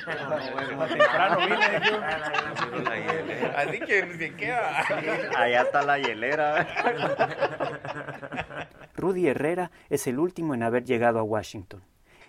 pero 0.05 0.29
bueno, 0.53 0.87
temprano 0.89 1.39
vine, 1.39 1.57
Así 3.57 3.81
que 3.81 4.15
se 4.19 4.37
queda. 4.37 4.83
Allá 5.39 5.63
está 5.63 5.81
la 5.81 5.99
hielera. 5.99 6.69
Rudy 8.95 9.29
Herrera 9.29 9.71
es 9.89 10.07
el 10.07 10.19
último 10.19 10.53
en 10.53 10.65
haber 10.65 10.85
llegado 10.85 11.19
a 11.19 11.23
Washington. 11.23 11.83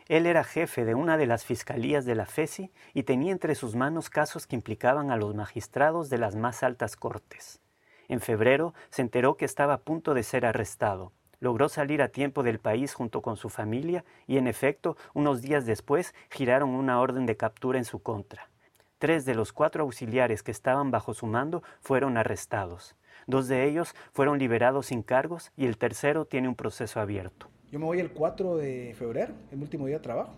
Él 0.08 0.28
era 0.28 0.46
jefe 0.46 0.86
de 0.86 0.96
una 0.96 1.18
de 1.18 1.26
las 1.26 1.44
fiscalías 1.44 2.06
de 2.06 2.16
la 2.16 2.26
FESI 2.26 2.72
y 2.94 3.04
tenía 3.04 3.34
entre 3.34 3.54
sus 3.54 3.76
manos 3.76 4.10
casos 4.10 4.48
que 4.48 4.56
implicaban 4.56 5.12
a 5.12 5.18
los 5.18 5.36
magistrados 5.36 6.10
de 6.10 6.20
las 6.20 6.38
más 6.38 6.64
altas 6.64 6.96
cortes. 6.96 7.60
En 8.08 8.22
febrero 8.22 8.74
se 8.90 9.02
enteró 9.02 9.36
que 9.36 9.46
estaba 9.46 9.74
a 9.74 9.82
punto 9.82 10.14
de 10.14 10.24
ser 10.24 10.46
arrestado. 10.46 11.12
Logró 11.40 11.70
salir 11.70 12.02
a 12.02 12.08
tiempo 12.08 12.42
del 12.42 12.60
país 12.60 12.94
junto 12.94 13.22
con 13.22 13.38
su 13.38 13.50
familia 13.50 14.04
y, 14.26 14.38
en 14.38 14.48
efecto, 14.48 14.98
unos 15.14 15.42
días 15.42 15.66
después 15.66 16.16
giraron 16.32 16.70
una 16.70 17.00
orden 17.00 17.26
de 17.26 17.38
captura 17.38 17.78
en 17.78 17.86
su 17.86 18.02
contra. 18.02 18.50
Tres 18.98 19.26
de 19.26 19.36
los 19.36 19.54
cuatro 19.54 19.84
auxiliares 19.84 20.42
que 20.42 20.52
estaban 20.52 20.90
bajo 20.90 21.14
su 21.14 21.28
mando 21.28 21.62
fueron 21.82 22.18
arrestados. 22.18 22.96
Dos 23.28 23.48
de 23.48 23.66
ellos 23.66 23.94
fueron 24.14 24.40
liberados 24.40 24.88
sin 24.88 25.04
cargos 25.04 25.52
y 25.56 25.66
el 25.66 25.78
tercero 25.78 26.26
tiene 26.26 26.48
un 26.48 26.56
proceso 26.56 27.00
abierto. 27.00 27.48
Yo 27.72 27.80
me 27.80 27.86
voy 27.86 28.00
el 28.00 28.12
4 28.12 28.56
de 28.56 28.96
febrero, 28.98 29.34
el 29.52 29.62
último 29.62 29.86
día 29.86 29.98
de 29.98 30.04
trabajo. 30.04 30.34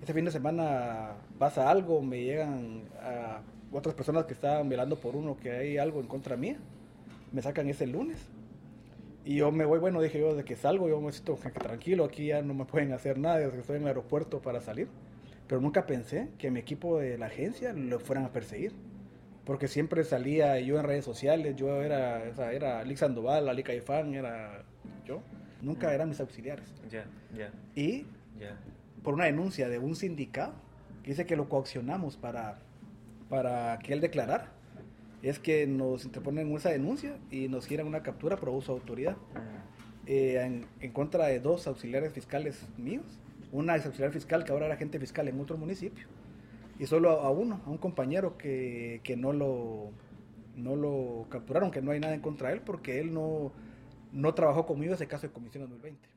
Este 0.00 0.14
fin 0.14 0.24
de 0.24 0.30
semana 0.30 1.16
pasa 1.38 1.68
algo, 1.68 2.00
me 2.00 2.22
llegan 2.22 2.84
a 3.02 3.40
otras 3.72 3.94
personas 3.94 4.24
que 4.26 4.32
estaban 4.32 4.68
velando 4.68 4.96
por 4.96 5.16
uno 5.16 5.36
que 5.36 5.50
hay 5.50 5.76
algo 5.76 6.00
en 6.00 6.06
contra 6.06 6.36
mía. 6.36 6.56
Me 7.32 7.42
sacan 7.42 7.68
ese 7.68 7.86
lunes. 7.86 8.18
Y 9.24 9.36
yo 9.36 9.52
me 9.52 9.64
voy, 9.64 9.78
bueno, 9.78 10.00
dije 10.00 10.18
yo, 10.18 10.34
de 10.34 10.44
que 10.44 10.56
salgo, 10.56 10.88
yo 10.88 11.00
me 11.00 11.12
siento 11.12 11.34
tranquilo, 11.34 12.04
aquí 12.04 12.26
ya 12.26 12.40
no 12.40 12.54
me 12.54 12.64
pueden 12.64 12.92
hacer 12.92 13.18
nada 13.18 13.38
desde 13.38 13.52
que 13.52 13.60
estoy 13.60 13.76
en 13.76 13.82
el 13.82 13.88
aeropuerto 13.88 14.40
para 14.40 14.60
salir. 14.60 14.88
Pero 15.46 15.60
nunca 15.60 15.86
pensé 15.86 16.28
que 16.38 16.50
mi 16.50 16.60
equipo 16.60 16.98
de 16.98 17.18
la 17.18 17.26
agencia 17.26 17.72
lo 17.72 18.00
fueran 18.00 18.24
a 18.24 18.32
perseguir. 18.32 18.72
Porque 19.44 19.68
siempre 19.68 20.04
salía 20.04 20.58
yo 20.60 20.78
en 20.78 20.84
redes 20.84 21.04
sociales, 21.04 21.56
yo 21.56 21.82
era, 21.82 22.22
o 22.30 22.34
sea, 22.34 22.52
era 22.52 22.80
Alex 22.80 23.00
Sandoval, 23.00 23.48
Ali 23.48 23.62
Caifán, 23.62 24.14
era 24.14 24.64
yo 25.06 25.22
nunca 25.62 25.92
eran 25.92 26.08
mis 26.08 26.20
auxiliares. 26.20 26.72
Ya, 26.90 27.06
ya. 27.36 27.50
Y 27.74 28.06
por 29.02 29.14
una 29.14 29.24
denuncia 29.24 29.68
de 29.68 29.78
un 29.78 29.96
sindicato 29.96 30.54
que 31.02 31.10
dice 31.10 31.26
que 31.26 31.36
lo 31.36 31.48
coaccionamos 31.48 32.16
para, 32.16 32.58
para 33.28 33.78
que 33.78 33.92
él 33.92 34.00
declarara, 34.00 34.52
es 35.22 35.38
que 35.38 35.66
nos 35.66 36.04
interponen 36.04 36.54
esa 36.54 36.70
denuncia 36.70 37.18
y 37.30 37.48
nos 37.48 37.66
giran 37.66 37.86
una 37.86 38.02
captura 38.02 38.36
por 38.36 38.48
abuso 38.48 38.72
de 38.72 38.80
autoridad 38.80 39.16
eh, 40.06 40.64
en, 40.80 40.92
contra 40.92 41.26
de 41.26 41.40
dos 41.40 41.66
auxiliares 41.66 42.12
fiscales 42.12 42.66
míos. 42.76 43.04
Una 43.50 43.76
es 43.76 43.86
auxiliar 43.86 44.12
fiscal 44.12 44.44
que 44.44 44.52
ahora 44.52 44.66
era 44.66 44.74
agente 44.74 44.98
fiscal 44.98 45.26
en 45.28 45.40
otro 45.40 45.56
municipio 45.56 46.06
y 46.78 46.86
solo 46.86 47.10
a 47.10 47.30
uno, 47.30 47.60
a 47.66 47.70
un 47.70 47.78
compañero 47.78 48.36
que, 48.38 49.00
que 49.02 49.16
no 49.16 49.32
lo 49.32 49.90
no 50.54 50.74
lo 50.74 51.26
capturaron, 51.30 51.70
que 51.70 51.80
no 51.80 51.92
hay 51.92 52.00
nada 52.00 52.14
en 52.14 52.20
contra 52.20 52.48
de 52.48 52.56
él 52.56 52.60
porque 52.60 53.00
él 53.00 53.12
no 53.12 53.52
no 54.12 54.34
trabajó 54.34 54.66
conmigo 54.66 54.94
ese 54.94 55.06
caso 55.06 55.26
de 55.26 55.32
Comisión 55.32 55.62
2020. 55.64 56.08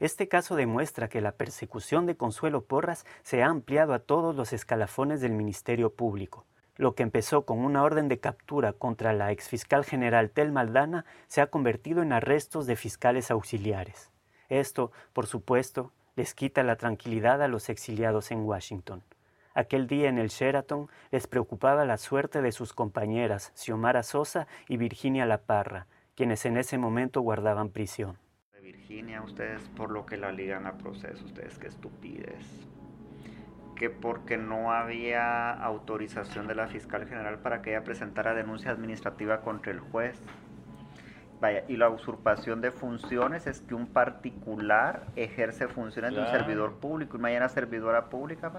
Este 0.00 0.28
caso 0.28 0.56
demuestra 0.56 1.08
que 1.08 1.20
la 1.20 1.32
persecución 1.32 2.06
de 2.06 2.16
Consuelo 2.16 2.64
Porras 2.64 3.06
se 3.22 3.42
ha 3.42 3.46
ampliado 3.46 3.94
a 3.94 4.00
todos 4.00 4.34
los 4.34 4.52
escalafones 4.52 5.20
del 5.20 5.32
Ministerio 5.32 5.94
Público. 5.94 6.46
Lo 6.76 6.94
que 6.94 7.04
empezó 7.04 7.44
con 7.44 7.58
una 7.58 7.82
orden 7.82 8.08
de 8.08 8.18
captura 8.18 8.72
contra 8.72 9.12
la 9.12 9.30
exfiscal 9.30 9.84
general 9.84 10.30
Tel 10.30 10.50
Maldana 10.50 11.04
se 11.28 11.40
ha 11.40 11.46
convertido 11.46 12.02
en 12.02 12.12
arrestos 12.12 12.66
de 12.66 12.74
fiscales 12.74 13.30
auxiliares. 13.30 14.10
Esto, 14.48 14.90
por 15.12 15.26
supuesto, 15.26 15.92
les 16.16 16.34
quita 16.34 16.62
la 16.62 16.76
tranquilidad 16.76 17.42
a 17.42 17.48
los 17.48 17.68
exiliados 17.68 18.30
en 18.30 18.40
Washington. 18.44 19.02
Aquel 19.54 19.86
día 19.86 20.08
en 20.08 20.18
el 20.18 20.28
Sheraton 20.28 20.88
les 21.12 21.28
preocupaba 21.28 21.84
la 21.84 21.96
suerte 21.96 22.42
de 22.42 22.50
sus 22.50 22.72
compañeras 22.72 23.52
Xiomara 23.54 24.02
Sosa 24.02 24.48
y 24.68 24.76
Virginia 24.76 25.26
La 25.26 25.38
Parra, 25.38 25.86
quienes 26.16 26.44
en 26.44 26.56
ese 26.56 26.76
momento 26.76 27.20
guardaban 27.20 27.68
prisión. 27.68 28.18
Virginia, 28.60 29.22
ustedes 29.22 29.62
por 29.76 29.90
lo 29.90 30.06
que 30.06 30.16
la 30.16 30.32
ligan 30.32 30.66
a 30.66 30.76
proceso, 30.76 31.24
ustedes 31.24 31.58
qué 31.58 31.68
estupidez. 31.68 32.44
Que 33.76 33.90
porque 33.90 34.36
no 34.36 34.72
había 34.72 35.50
autorización 35.50 36.46
de 36.46 36.54
la 36.54 36.68
fiscal 36.68 37.06
general 37.06 37.38
para 37.38 37.62
que 37.62 37.70
ella 37.70 37.84
presentara 37.84 38.34
denuncia 38.34 38.70
administrativa 38.70 39.40
contra 39.40 39.72
el 39.72 39.80
juez. 39.80 40.18
Vaya, 41.40 41.64
y 41.68 41.76
la 41.76 41.90
usurpación 41.90 42.60
de 42.60 42.70
funciones 42.70 43.46
es 43.46 43.60
que 43.60 43.74
un 43.74 43.86
particular 43.86 45.04
ejerce 45.16 45.68
funciones 45.68 46.14
de 46.14 46.20
un 46.20 46.26
servidor 46.28 46.74
público. 46.76 47.16
Y 47.16 47.20
mañana 47.20 47.48
servidora 47.48 48.08
pública, 48.08 48.50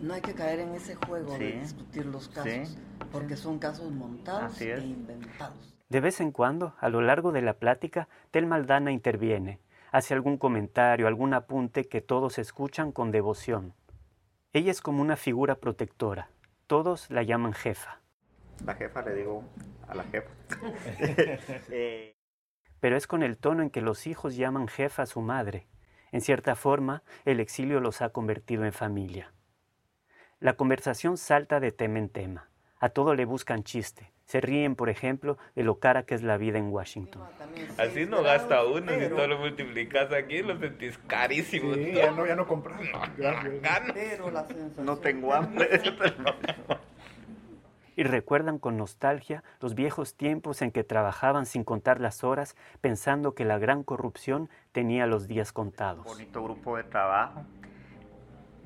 No 0.00 0.14
hay 0.14 0.22
que 0.22 0.34
caer 0.34 0.60
en 0.60 0.74
ese 0.74 0.94
juego 0.96 1.38
de 1.38 1.60
discutir 1.60 2.06
los 2.06 2.28
casos, 2.28 2.78
porque 3.12 3.36
son 3.36 3.58
casos 3.58 3.90
montados 3.92 4.60
e 4.60 4.78
inventados. 4.78 5.76
De 5.88 6.00
vez 6.00 6.20
en 6.20 6.32
cuando, 6.32 6.74
a 6.80 6.88
lo 6.88 7.00
largo 7.00 7.30
de 7.30 7.42
la 7.42 7.54
plática, 7.54 8.08
Tel 8.32 8.46
Maldana 8.46 8.90
interviene, 8.90 9.60
hace 9.92 10.14
algún 10.14 10.36
comentario, 10.36 11.06
algún 11.06 11.32
apunte 11.32 11.84
que 11.84 12.00
todos 12.00 12.38
escuchan 12.38 12.90
con 12.90 13.12
devoción. 13.12 13.72
Ella 14.56 14.70
es 14.70 14.80
como 14.80 15.02
una 15.02 15.16
figura 15.16 15.56
protectora. 15.56 16.30
Todos 16.66 17.10
la 17.10 17.22
llaman 17.22 17.52
jefa. 17.52 18.00
La 18.64 18.72
jefa 18.74 19.02
le 19.02 19.14
digo 19.14 19.44
a 19.86 19.94
la 19.94 20.04
jefa. 20.04 20.30
Eh, 21.70 22.16
Pero 22.80 22.96
es 22.96 23.06
con 23.06 23.22
el 23.22 23.36
tono 23.36 23.62
en 23.62 23.68
que 23.68 23.82
los 23.82 24.06
hijos 24.06 24.34
llaman 24.34 24.66
jefa 24.66 25.02
a 25.02 25.06
su 25.06 25.20
madre. 25.20 25.66
En 26.10 26.22
cierta 26.22 26.54
forma, 26.54 27.02
el 27.26 27.40
exilio 27.40 27.80
los 27.80 28.00
ha 28.00 28.08
convertido 28.08 28.64
en 28.64 28.72
familia. 28.72 29.30
La 30.40 30.56
conversación 30.56 31.18
salta 31.18 31.60
de 31.60 31.72
tema 31.72 31.98
en 31.98 32.08
tema. 32.08 32.48
A 32.80 32.88
todo 32.88 33.14
le 33.14 33.26
buscan 33.26 33.62
chiste. 33.62 34.10
Se 34.26 34.40
ríen, 34.40 34.74
por 34.74 34.90
ejemplo, 34.90 35.38
de 35.54 35.62
lo 35.62 35.78
cara 35.78 36.02
que 36.02 36.14
es 36.14 36.22
la 36.22 36.36
vida 36.36 36.58
en 36.58 36.70
Washington. 36.70 37.22
Así 37.78 38.06
no 38.06 38.22
gasta 38.22 38.64
uno, 38.64 38.92
si 38.92 39.08
todo 39.08 39.28
lo 39.28 39.38
multiplicas 39.38 40.12
aquí, 40.12 40.42
lo 40.42 40.58
sentís 40.58 40.98
carísimo. 41.06 41.74
Sí, 41.74 41.92
ya 41.92 42.10
no, 42.10 42.26
ya 42.26 42.34
no 42.34 42.46
compras. 42.46 42.80
No 44.78 44.98
tengo 44.98 45.32
hambre. 45.32 45.68
y 47.96 48.02
recuerdan 48.02 48.58
con 48.58 48.76
nostalgia 48.76 49.44
los 49.60 49.74
viejos 49.74 50.16
tiempos 50.16 50.60
en 50.60 50.72
que 50.72 50.82
trabajaban 50.82 51.46
sin 51.46 51.62
contar 51.62 52.00
las 52.00 52.24
horas, 52.24 52.56
pensando 52.80 53.34
que 53.34 53.44
la 53.44 53.58
gran 53.58 53.84
corrupción 53.84 54.50
tenía 54.72 55.06
los 55.06 55.28
días 55.28 55.52
contados. 55.52 56.04
Bonito 56.04 56.42
grupo 56.42 56.76
de 56.76 56.84
trabajo 56.84 57.44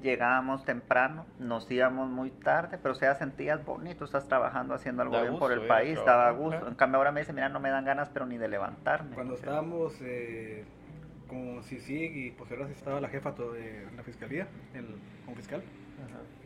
llegábamos 0.03 0.64
temprano, 0.64 1.26
nos 1.38 1.70
íbamos 1.70 2.09
muy 2.09 2.30
tarde, 2.30 2.78
pero 2.82 2.94
se 2.94 3.12
sentías 3.14 3.64
bonito, 3.64 4.05
estás 4.05 4.26
trabajando 4.28 4.74
haciendo 4.74 5.03
algo 5.03 5.20
bien 5.20 5.38
por 5.38 5.53
el 5.53 5.66
país, 5.66 5.98
estaba 5.98 6.28
a 6.28 6.32
gusto. 6.32 6.68
En 6.68 6.74
cambio 6.74 6.98
ahora 6.98 7.12
me 7.12 7.20
dice, 7.20 7.32
mira, 7.32 7.48
no 7.48 7.61
me 7.61 7.70
dan 7.70 7.84
ganas, 7.84 8.09
pero 8.11 8.26
ni 8.26 8.38
de 8.38 8.48
levantarme. 8.48 9.14
Cuando 9.14 9.34
estábamos 9.34 9.94
eh, 10.01 10.64
con 11.28 11.62
CICIG 11.62 12.16
y 12.16 12.30
posteriormente 12.32 12.78
estaba 12.78 13.01
la 13.01 13.09
jefa 13.09 13.32
de 13.32 13.86
la 13.96 14.03
fiscalía, 14.03 14.48
el, 14.74 14.86
con 15.24 15.34
fiscal, 15.34 15.62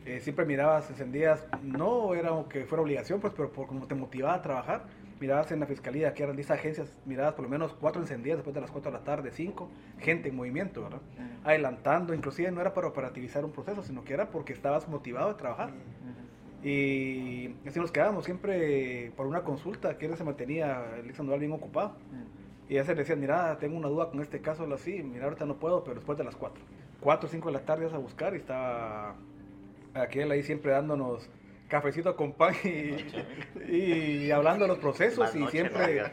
eh, 0.05 0.19
siempre 0.19 0.45
mirabas, 0.45 0.89
encendías, 0.89 1.47
no 1.63 2.13
era 2.13 2.31
que 2.49 2.65
fuera 2.65 2.83
obligación, 2.83 3.19
pues, 3.19 3.33
pero 3.35 3.51
por 3.51 3.67
como 3.67 3.87
te 3.87 3.95
motivaba 3.95 4.35
a 4.35 4.41
trabajar, 4.41 4.83
mirabas 5.25 5.51
en 5.51 5.59
la 5.59 5.65
fiscalía, 5.65 6.13
que 6.13 6.21
eran 6.21 6.35
10 6.35 6.51
agencias, 6.51 6.93
mirabas 7.03 7.33
por 7.33 7.43
lo 7.45 7.49
menos 7.49 7.73
cuatro 7.73 7.99
encendidas 7.99 8.37
después 8.37 8.53
de 8.53 8.61
las 8.61 8.69
4 8.69 8.91
de 8.91 8.97
la 8.99 9.03
tarde, 9.03 9.31
5, 9.31 9.69
gente 9.99 10.29
en 10.29 10.35
movimiento, 10.35 10.83
¿verdad? 10.83 11.01
Adelantando, 11.43 12.13
inclusive 12.13 12.51
no 12.51 12.61
era 12.61 12.75
para 12.75 12.87
operativizar 12.87 13.43
un 13.43 13.51
proceso, 13.51 13.81
sino 13.81 14.03
que 14.03 14.13
era 14.13 14.29
porque 14.29 14.53
estabas 14.53 14.87
motivado 14.87 15.31
a 15.31 15.37
trabajar. 15.37 15.71
Y 16.63 17.55
así 17.67 17.79
nos 17.79 17.91
quedábamos 17.91 18.25
siempre 18.25 19.11
por 19.15 19.25
una 19.25 19.41
consulta, 19.41 19.97
que 19.97 20.05
él 20.05 20.15
se 20.15 20.23
mantenía 20.23 20.95
el 20.97 21.11
anual 21.19 21.39
bien 21.39 21.51
ocupado. 21.51 21.95
Y 22.69 22.75
ya 22.75 22.83
se 22.83 22.93
decía, 22.93 23.15
mira, 23.15 23.57
tengo 23.57 23.77
una 23.77 23.87
duda 23.87 24.11
con 24.11 24.21
este 24.21 24.41
caso, 24.41 24.71
así, 24.71 25.01
mira, 25.01 25.25
ahorita 25.25 25.45
no 25.45 25.55
puedo, 25.55 25.83
pero 25.83 25.95
después 25.95 26.19
de 26.19 26.23
las 26.23 26.35
4. 26.35 26.63
4 27.01 27.27
o 27.27 27.31
5 27.31 27.47
de 27.47 27.53
la 27.53 27.65
tarde 27.65 27.85
vas 27.85 27.93
a 27.95 27.97
buscar 27.97 28.33
y 28.35 28.37
estaba 28.37 29.15
aquel 29.95 30.29
ahí 30.29 30.43
siempre 30.43 30.71
dándonos 30.71 31.27
cafecito 31.67 32.15
con 32.15 32.33
pan 32.33 32.53
y, 33.67 34.29
hablando 34.31 34.65
de 34.65 34.69
los 34.69 34.77
procesos 34.79 35.35
y 35.35 35.45
siempre, 35.47 36.03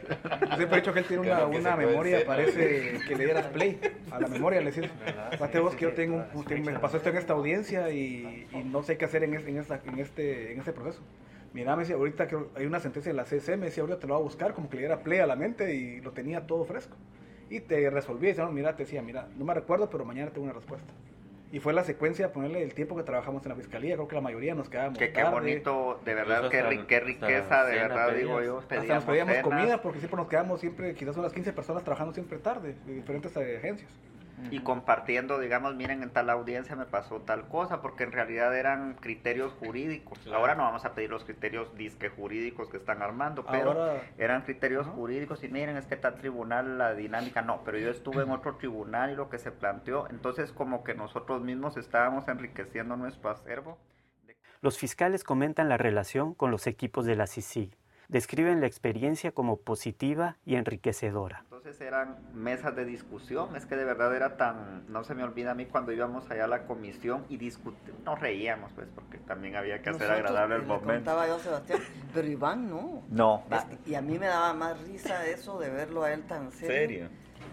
siempre 0.57 0.79
he 0.79 0.81
dicho 0.81 0.93
que 0.93 1.01
él 1.01 1.05
tiene 1.07 1.23
una, 1.23 1.47
una 1.47 1.77
memoria, 1.77 2.25
parece 2.27 2.99
que 3.07 3.17
le 3.17 3.25
dieras 3.25 3.47
play 3.49 3.79
a 4.11 4.21
la 4.21 4.29
memoria, 4.29 4.61
le 4.61 4.71
decís, 4.73 4.91
fíjate 5.33 5.61
vos 5.61 5.75
que 5.75 5.83
yo 5.83 5.93
tengo, 5.93 6.25
me 6.49 6.79
pasó 6.79 6.97
esto 6.97 7.11
en 7.11 7.17
esta 7.17 7.35
audiencia 7.35 7.91
y, 7.91 8.49
no 8.65 8.83
sé 8.83 8.97
qué 8.97 9.05
hacer 9.05 9.25
en, 9.25 9.35
en, 9.35 9.59
esta, 9.59 9.81
en, 9.85 9.99
este, 9.99 10.53
en 10.53 10.59
este 10.59 10.73
proceso. 10.73 11.03
Mira, 11.53 11.77
me 11.77 11.83
decía, 11.83 11.97
ahorita 11.97 12.29
que 12.29 12.39
hay 12.55 12.65
una 12.65 12.81
sentencia 12.81 13.13
de 13.13 13.17
la 13.17 13.25
CSM, 13.25 13.59
me 13.59 13.67
decía, 13.67 13.83
ahorita 13.83 13.99
te 13.99 14.07
lo 14.07 14.15
voy 14.15 14.23
a 14.23 14.25
buscar, 14.25 14.55
como 14.55 14.71
que 14.71 14.77
le 14.77 14.83
diera 14.83 15.03
play 15.03 15.19
a 15.19 15.27
la 15.27 15.37
mente 15.37 15.75
y 15.75 16.01
lo 16.01 16.13
tenía 16.13 16.47
todo 16.47 16.65
fresco. 16.65 16.97
Y 17.51 17.61
te 17.61 17.91
resolví, 17.91 18.29
decía, 18.29 18.45
no, 18.45 18.53
mira, 18.53 18.75
te 18.75 18.85
decía, 18.85 19.03
mira, 19.03 19.29
no 19.37 19.45
me 19.45 19.53
recuerdo, 19.53 19.91
pero 19.91 20.07
mañana 20.07 20.31
tengo 20.31 20.45
una 20.45 20.55
respuesta. 20.55 20.91
Y 21.53 21.61
fue 21.61 21.75
la 21.75 21.85
secuencia, 21.85 22.33
ponerle 22.33 22.63
el 22.63 22.73
tiempo 22.73 22.97
que 22.97 23.03
trabajamos 23.03 23.45
en 23.45 23.51
la 23.51 23.57
fiscalía, 23.57 23.95
creo 23.95 24.09
que 24.09 24.15
la 24.15 24.23
mayoría 24.23 24.55
nos 24.55 24.71
quedábamos 24.71 24.99
Que 24.99 25.13
qué 25.13 25.23
bonito, 25.25 26.01
de 26.03 26.15
verdad, 26.15 26.49
qué, 26.51 26.61
hasta- 26.61 26.71
ri- 26.71 26.87
qué 26.87 26.99
riqueza, 27.01 27.65
de 27.67 27.75
verdad, 27.75 28.07
pedías. 28.09 28.19
digo 28.27 28.43
yo. 28.43 28.59
Hasta 28.61 28.77
nos 28.95 29.05
pedíamos 29.05 29.35
cenas. 29.35 29.43
comida 29.45 29.83
porque 29.83 29.99
siempre 29.99 30.17
nos 30.17 30.29
quedamos 30.29 30.61
siempre, 30.61 30.95
quizás 30.95 31.15
unas 31.19 31.33
15 31.35 31.53
personas 31.53 31.85
trabajando 31.85 32.15
siempre 32.15 32.39
tarde, 32.39 32.75
de 32.87 32.95
diferentes 32.95 33.37
y 34.51 34.61
compartiendo, 34.61 35.39
digamos, 35.39 35.75
miren, 35.75 36.03
en 36.03 36.11
tal 36.11 36.31
audiencia 36.31 36.77
me 36.77 36.87
pasó 36.87 37.21
tal 37.21 37.49
cosa, 37.49 37.81
porque 37.81 38.05
en 38.05 38.13
realidad 38.13 38.57
eran 38.57 38.95
criterios 38.95 39.53
jurídicos. 39.55 40.19
Claro. 40.21 40.39
Ahora 40.39 40.55
no 40.55 40.63
vamos 40.65 40.85
a 40.85 40.95
pedir 40.95 41.11
los 41.11 41.25
criterios 41.25 41.75
disque 41.77 42.09
jurídicos 42.09 42.69
que 42.69 42.77
están 42.77 43.03
armando, 43.03 43.45
pero 43.51 43.73
Ahora- 43.73 44.03
eran 44.19 44.43
criterios 44.43 44.87
jurídicos 44.87 45.43
y 45.45 45.49
miren, 45.49 45.77
es 45.77 45.87
que 45.87 45.97
tal 45.97 46.17
tribunal, 46.17 46.79
la 46.79 46.95
dinámica, 46.95 47.43
no, 47.43 47.63
pero 47.65 47.79
yo 47.79 47.91
estuve 47.91 48.23
en 48.23 48.31
otro 48.31 48.57
tribunal 48.57 49.11
y 49.11 49.15
lo 49.15 49.29
que 49.31 49.39
se 49.39 49.53
planteó, 49.53 50.09
entonces 50.11 50.53
como 50.53 50.85
que 50.85 50.95
nosotros 50.95 51.43
mismos 51.43 51.77
estábamos 51.77 52.29
enriqueciendo 52.29 52.97
nuestro 52.97 53.31
acervo. 53.31 53.79
Los 54.61 54.79
fiscales 54.79 55.25
comentan 55.25 55.69
la 55.69 55.77
relación 55.77 56.35
con 56.35 56.51
los 56.51 56.67
equipos 56.67 57.05
de 57.05 57.17
la 57.17 57.27
CICIG. 57.27 57.77
Describen 58.13 58.61
la 58.61 58.67
experiencia 58.67 59.33
como 59.33 59.57
positiva 59.57 60.37
y 60.45 60.57
enriquecedora. 60.57 61.45
Entonces 61.45 61.81
eran 61.81 62.19
mesas 62.35 62.77
de 62.77 62.85
discusión, 62.85 63.57
es 63.57 63.65
que 63.65 63.75
de 63.75 63.87
verdad 63.87 64.15
era 64.15 64.37
tan, 64.37 64.85
no 64.93 65.03
se 65.03 65.15
me 65.15 65.25
olvida 65.25 65.53
a 65.53 65.55
mí 65.55 65.65
cuando 65.65 65.93
íbamos 65.93 66.31
allá 66.31 66.45
a 66.45 66.47
la 66.47 66.67
comisión 66.67 67.25
y 67.31 67.39
discutir, 67.39 67.95
nos 68.05 68.21
reíamos 68.21 68.71
pues 68.75 68.87
porque 68.95 69.17
también 69.17 69.57
había 69.57 69.81
que 69.81 69.89
hacer 69.89 70.11
agradable 70.11 70.57
el 70.57 70.61
le 70.63 70.67
momento. 70.67 70.93
contaba 70.93 71.27
yo 71.27 71.37
a 71.37 71.39
Sebastián, 71.39 71.81
pero 72.13 72.29
Iván 72.29 72.69
no. 72.69 73.03
No, 73.09 73.45
Es 73.51 73.89
y 73.89 73.95
a 73.95 74.03
mí 74.03 74.19
me 74.19 74.27
daba 74.27 74.53
más 74.53 74.79
risa 74.87 75.27
eso 75.27 75.59
de 75.59 75.71
verlo 75.71 76.03
a 76.03 76.13
él 76.13 76.23
tan 76.25 76.53
serio. 76.53 77.09
¿Serio? 77.09 77.09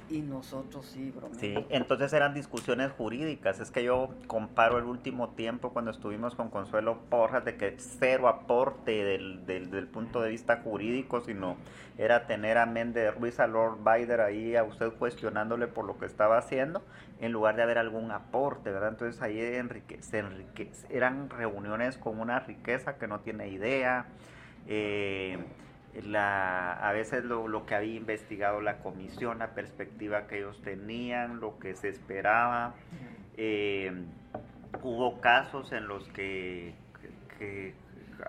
Y 0.09 0.21
nosotros 0.21 0.87
sí, 0.87 1.11
broma. 1.11 1.35
Sí, 1.35 1.53
entonces 1.69 2.11
eran 2.13 2.33
discusiones 2.33 2.91
jurídicas. 2.91 3.59
Es 3.59 3.69
que 3.69 3.83
yo 3.83 4.09
comparo 4.25 4.79
el 4.79 4.85
último 4.85 5.29
tiempo 5.29 5.71
cuando 5.71 5.91
estuvimos 5.91 6.33
con 6.33 6.49
Consuelo 6.49 6.97
Porras 7.09 7.45
de 7.45 7.57
que 7.57 7.75
cero 7.77 8.27
aporte 8.27 9.03
del, 9.03 9.45
del, 9.45 9.69
del 9.69 9.87
punto 9.87 10.21
de 10.21 10.29
vista 10.29 10.61
jurídico, 10.63 11.21
sino 11.21 11.57
era 11.99 12.25
tener 12.25 12.57
a 12.57 12.65
Méndez 12.65 13.13
Ruiz, 13.13 13.39
a 13.39 13.45
Lord 13.45 13.79
Bider 13.83 14.21
ahí, 14.21 14.55
a 14.55 14.63
usted 14.63 14.91
cuestionándole 14.93 15.67
por 15.67 15.85
lo 15.85 15.99
que 15.99 16.05
estaba 16.05 16.37
haciendo, 16.37 16.81
en 17.19 17.31
lugar 17.31 17.55
de 17.55 17.63
haber 17.63 17.77
algún 17.77 18.11
aporte, 18.11 18.71
¿verdad? 18.71 18.89
Entonces 18.89 19.21
ahí 19.21 19.37
se 19.99 20.19
enrique, 20.19 20.71
eran 20.89 21.29
reuniones 21.29 21.97
con 21.97 22.19
una 22.19 22.39
riqueza 22.39 22.97
que 22.97 23.07
no 23.07 23.19
tiene 23.19 23.49
idea. 23.49 24.07
Eh, 24.67 25.37
la, 26.03 26.73
a 26.73 26.91
veces 26.93 27.23
lo, 27.23 27.47
lo 27.47 27.65
que 27.65 27.75
había 27.75 27.95
investigado 27.95 28.61
la 28.61 28.77
comisión, 28.79 29.39
la 29.39 29.53
perspectiva 29.53 30.27
que 30.27 30.37
ellos 30.39 30.61
tenían, 30.61 31.39
lo 31.39 31.59
que 31.59 31.75
se 31.75 31.89
esperaba. 31.89 32.75
Eh, 33.37 34.05
hubo 34.83 35.19
casos 35.21 35.71
en 35.71 35.87
los 35.87 36.07
que, 36.09 36.73
que- 37.37 37.73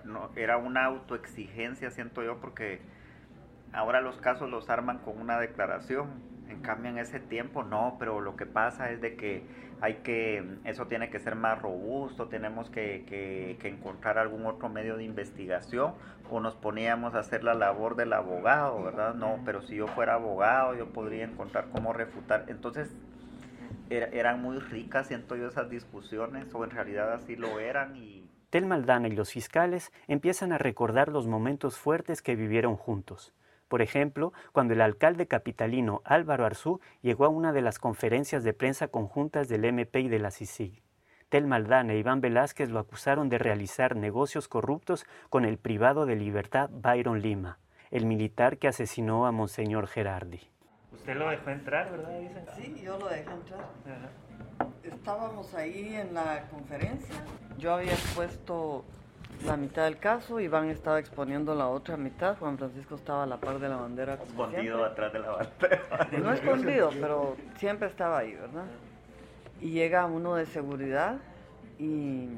no, 0.04 0.30
era 0.36 0.56
una 0.56 0.84
autoexigencia, 0.84 1.90
siento 1.90 2.22
yo, 2.22 2.38
porque 2.40 2.80
ahora 3.72 4.00
los 4.00 4.16
casos 4.18 4.48
los 4.48 4.70
arman 4.70 4.98
con 4.98 5.20
una 5.20 5.38
declaración. 5.38 6.08
En 6.48 6.62
cambio, 6.62 6.90
en 6.90 6.98
ese 6.98 7.20
tiempo 7.20 7.62
no, 7.62 7.96
pero 7.98 8.20
lo 8.20 8.36
que 8.36 8.46
pasa 8.46 8.90
es 8.90 9.00
de 9.00 9.16
que 9.16 9.44
hay 9.82 9.94
que, 10.02 10.44
eso 10.64 10.86
tiene 10.86 11.08
que 11.10 11.18
ser 11.18 11.36
más 11.36 11.60
robusto, 11.60 12.28
tenemos 12.28 12.68
que, 12.70 13.04
que- 13.08 13.56
que 13.60 13.68
encontrar 13.68 14.18
algún 14.18 14.44
otro 14.46 14.68
medio 14.68 14.96
de 14.96 15.04
investigación 15.04 15.94
o 16.30 16.38
nos 16.40 16.54
poníamos 16.54 17.14
a 17.14 17.20
hacer 17.20 17.42
la 17.44 17.54
labor 17.54 17.96
del 17.96 18.12
abogado, 18.12 18.82
¿verdad? 18.82 19.14
No, 19.14 19.40
pero 19.44 19.62
si 19.62 19.76
yo 19.76 19.86
fuera 19.88 20.14
abogado 20.14 20.74
yo 20.74 20.86
podría 20.92 21.24
encontrar 21.24 21.68
cómo 21.72 21.92
refutar. 21.92 22.44
Entonces, 22.48 22.94
era- 23.88 24.06
eran 24.08 24.40
muy 24.42 24.58
ricas, 24.58 25.08
siento 25.08 25.34
yo, 25.36 25.48
esas 25.48 25.70
discusiones, 25.70 26.54
o 26.54 26.62
en 26.64 26.70
realidad 26.70 27.12
así 27.12 27.36
lo 27.36 27.58
eran 27.58 27.96
y... 27.96 28.28
Tel 28.50 28.66
Maldana 28.66 29.08
y 29.08 29.12
los 29.12 29.32
fiscales 29.32 29.92
empiezan 30.08 30.52
a 30.52 30.58
recordar 30.58 31.08
los 31.08 31.26
momentos 31.28 31.78
fuertes 31.78 32.20
que 32.20 32.34
vivieron 32.36 32.76
juntos. 32.76 33.32
Por 33.70 33.82
ejemplo, 33.82 34.32
cuando 34.50 34.74
el 34.74 34.80
alcalde 34.80 35.28
capitalino 35.28 36.02
Álvaro 36.04 36.44
Arzú 36.44 36.80
llegó 37.02 37.24
a 37.24 37.28
una 37.28 37.52
de 37.52 37.62
las 37.62 37.78
conferencias 37.78 38.42
de 38.42 38.52
prensa 38.52 38.88
conjuntas 38.88 39.48
del 39.48 39.64
MP 39.64 40.00
y 40.00 40.08
de 40.08 40.18
la 40.18 40.32
CICIG. 40.32 40.82
Tel 41.28 41.46
Maldana 41.46 41.92
e 41.92 41.98
Iván 41.98 42.20
Velázquez 42.20 42.68
lo 42.68 42.80
acusaron 42.80 43.28
de 43.28 43.38
realizar 43.38 43.94
negocios 43.94 44.48
corruptos 44.48 45.06
con 45.28 45.44
el 45.44 45.56
privado 45.56 46.04
de 46.04 46.16
libertad 46.16 46.68
Byron 46.72 47.22
Lima, 47.22 47.60
el 47.92 48.06
militar 48.06 48.58
que 48.58 48.66
asesinó 48.66 49.24
a 49.24 49.30
Monseñor 49.30 49.86
Gerardi. 49.86 50.40
Usted 50.92 51.14
lo 51.14 51.30
dejó 51.30 51.50
entrar, 51.50 51.92
¿verdad? 51.92 52.18
Dicen. 52.18 52.44
Sí, 52.56 52.82
yo 52.82 52.98
lo 52.98 53.06
dejé 53.06 53.30
entrar. 53.30 53.68
Estábamos 54.82 55.54
ahí 55.54 55.94
en 55.94 56.12
la 56.12 56.48
conferencia. 56.50 57.14
Yo 57.56 57.74
había 57.74 57.92
expuesto 57.92 58.84
la 59.44 59.56
mitad 59.56 59.84
del 59.84 59.98
caso, 59.98 60.40
Iván 60.40 60.68
estaba 60.68 60.98
exponiendo 60.98 61.54
la 61.54 61.68
otra 61.68 61.96
mitad, 61.96 62.36
Juan 62.38 62.58
Francisco 62.58 62.94
estaba 62.94 63.24
a 63.24 63.26
la 63.26 63.38
par 63.38 63.58
de 63.58 63.68
la 63.68 63.76
bandera. 63.76 64.14
Escondido 64.14 64.84
atrás 64.84 65.12
de 65.12 65.18
la 65.18 65.30
bandera. 65.30 66.08
No 66.18 66.32
escondido, 66.32 66.90
pero 67.00 67.36
siempre 67.56 67.88
estaba 67.88 68.18
ahí, 68.18 68.34
¿verdad? 68.34 68.66
Y 69.60 69.70
llega 69.70 70.06
uno 70.06 70.34
de 70.34 70.46
seguridad 70.46 71.16
y, 71.78 72.28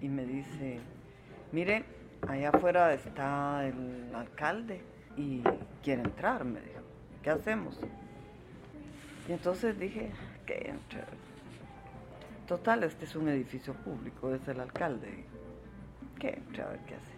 y 0.00 0.08
me 0.08 0.24
dice, 0.24 0.80
mire, 1.52 1.84
allá 2.28 2.50
afuera 2.50 2.92
está 2.92 3.66
el 3.66 4.14
alcalde 4.14 4.82
y 5.16 5.42
quiere 5.82 6.02
entrar, 6.02 6.44
me 6.44 6.60
dijo, 6.60 6.80
¿qué 7.22 7.30
hacemos? 7.30 7.78
Y 9.28 9.32
entonces 9.32 9.78
dije, 9.78 10.10
que 10.46 10.70
entre. 10.70 11.04
Total, 12.46 12.82
este 12.82 13.04
es 13.04 13.16
un 13.16 13.28
edificio 13.28 13.72
público, 13.74 14.34
es 14.34 14.46
el 14.48 14.60
alcalde. 14.60 15.24
Que 16.22 16.28
entre, 16.28 16.62
a 16.62 16.68
ver 16.68 16.78
qué 16.86 16.94
hace. 16.94 17.12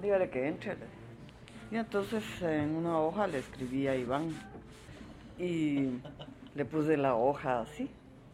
Dígale 0.00 0.30
que 0.30 0.48
entre. 0.48 0.76
Y 1.70 1.76
entonces 1.76 2.24
en 2.40 2.74
una 2.76 2.98
hoja 2.98 3.26
le 3.26 3.40
escribí 3.40 3.86
a 3.86 3.94
Iván 3.94 4.30
y 5.38 6.00
le 6.54 6.64
puse 6.64 6.96
la 6.96 7.14
hoja 7.14 7.60
así, 7.60 7.90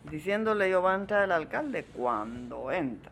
diciéndole 0.09 0.71
yo 0.71 0.83
va 0.83 0.93
a 0.93 0.95
entrar 0.95 1.25
el 1.25 1.33
alcalde 1.33 1.85
cuando 1.97 2.71
entra. 2.71 3.11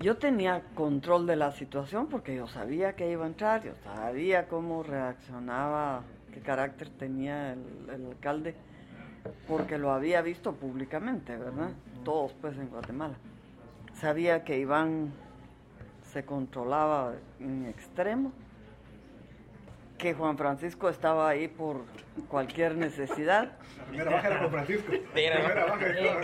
Yo 0.00 0.18
tenía 0.18 0.62
control 0.74 1.26
de 1.26 1.36
la 1.36 1.50
situación 1.52 2.08
porque 2.08 2.36
yo 2.36 2.46
sabía 2.46 2.92
que 2.92 3.10
iba 3.10 3.24
a 3.24 3.28
entrar, 3.28 3.64
yo 3.64 3.72
sabía 3.82 4.48
cómo 4.48 4.82
reaccionaba, 4.82 6.02
qué 6.34 6.40
carácter 6.40 6.90
tenía 6.90 7.54
el, 7.54 7.64
el 7.88 8.06
alcalde, 8.08 8.54
porque 9.48 9.78
lo 9.78 9.92
había 9.92 10.20
visto 10.20 10.52
públicamente, 10.52 11.38
¿verdad? 11.38 11.70
Todos 12.04 12.34
pues 12.34 12.54
en 12.58 12.68
Guatemala. 12.68 13.14
Sabía 14.00 14.44
que 14.44 14.58
Iván 14.58 15.12
se 16.12 16.24
controlaba 16.24 17.14
en 17.40 17.66
extremo, 17.66 18.32
que 19.98 20.14
Juan 20.14 20.38
Francisco 20.38 20.88
estaba 20.88 21.28
ahí 21.28 21.48
por 21.48 21.82
cualquier 22.28 22.76
necesidad. 22.76 23.52
La 23.78 23.84
primera 23.86 24.10
baja 24.12 24.28
era 24.28 24.38
con 24.40 24.50
Francisco. 24.50 24.92
La 25.14 25.30
primera 25.34 25.66
baja 25.66 25.86
era- 25.86 26.22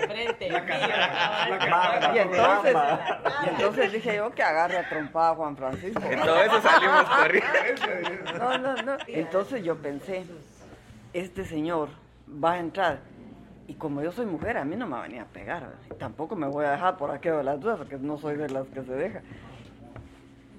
cabal. 1.59 1.99
cara- 1.99 2.14
Y 2.14 2.18
entonces, 2.18 2.77
y 3.45 3.49
entonces 3.49 3.93
dije 3.93 4.16
yo 4.16 4.31
que 4.33 4.43
agarre 4.45 4.79
a 4.79 4.89
trompada 4.89 5.31
a 5.31 5.35
Juan 5.35 5.57
Francisco. 5.57 6.01
En 6.09 6.20
todo 6.20 6.43
eso 6.43 6.61
salimos 6.62 7.05
corriendo. 7.05 8.39
No, 8.39 8.59
no, 8.59 8.83
no. 8.83 8.97
Entonces 9.09 9.64
yo 9.64 9.77
pensé, 9.79 10.25
este 11.12 11.45
señor 11.45 11.89
va 12.43 12.53
a 12.53 12.59
entrar. 12.59 12.99
Y 13.67 13.75
como 13.75 14.03
yo 14.03 14.12
soy 14.12 14.27
mujer, 14.27 14.59
a 14.59 14.65
mí 14.65 14.77
no 14.77 14.87
me 14.87 14.93
va 14.93 15.01
a 15.01 15.03
venir 15.09 15.21
a 15.21 15.27
pegar. 15.27 15.75
tampoco 15.99 16.37
me 16.37 16.47
voy 16.47 16.67
a 16.67 16.73
dejar 16.73 16.97
por 16.97 17.11
aquello 17.11 17.39
de 17.39 17.45
las 17.45 17.61
dudas, 17.61 17.79
porque 17.79 17.97
no 17.97 18.19
soy 18.19 18.37
de 18.37 18.51
las 18.51 18.67
que 18.69 18.83
se 18.83 18.93
deja. 18.93 19.23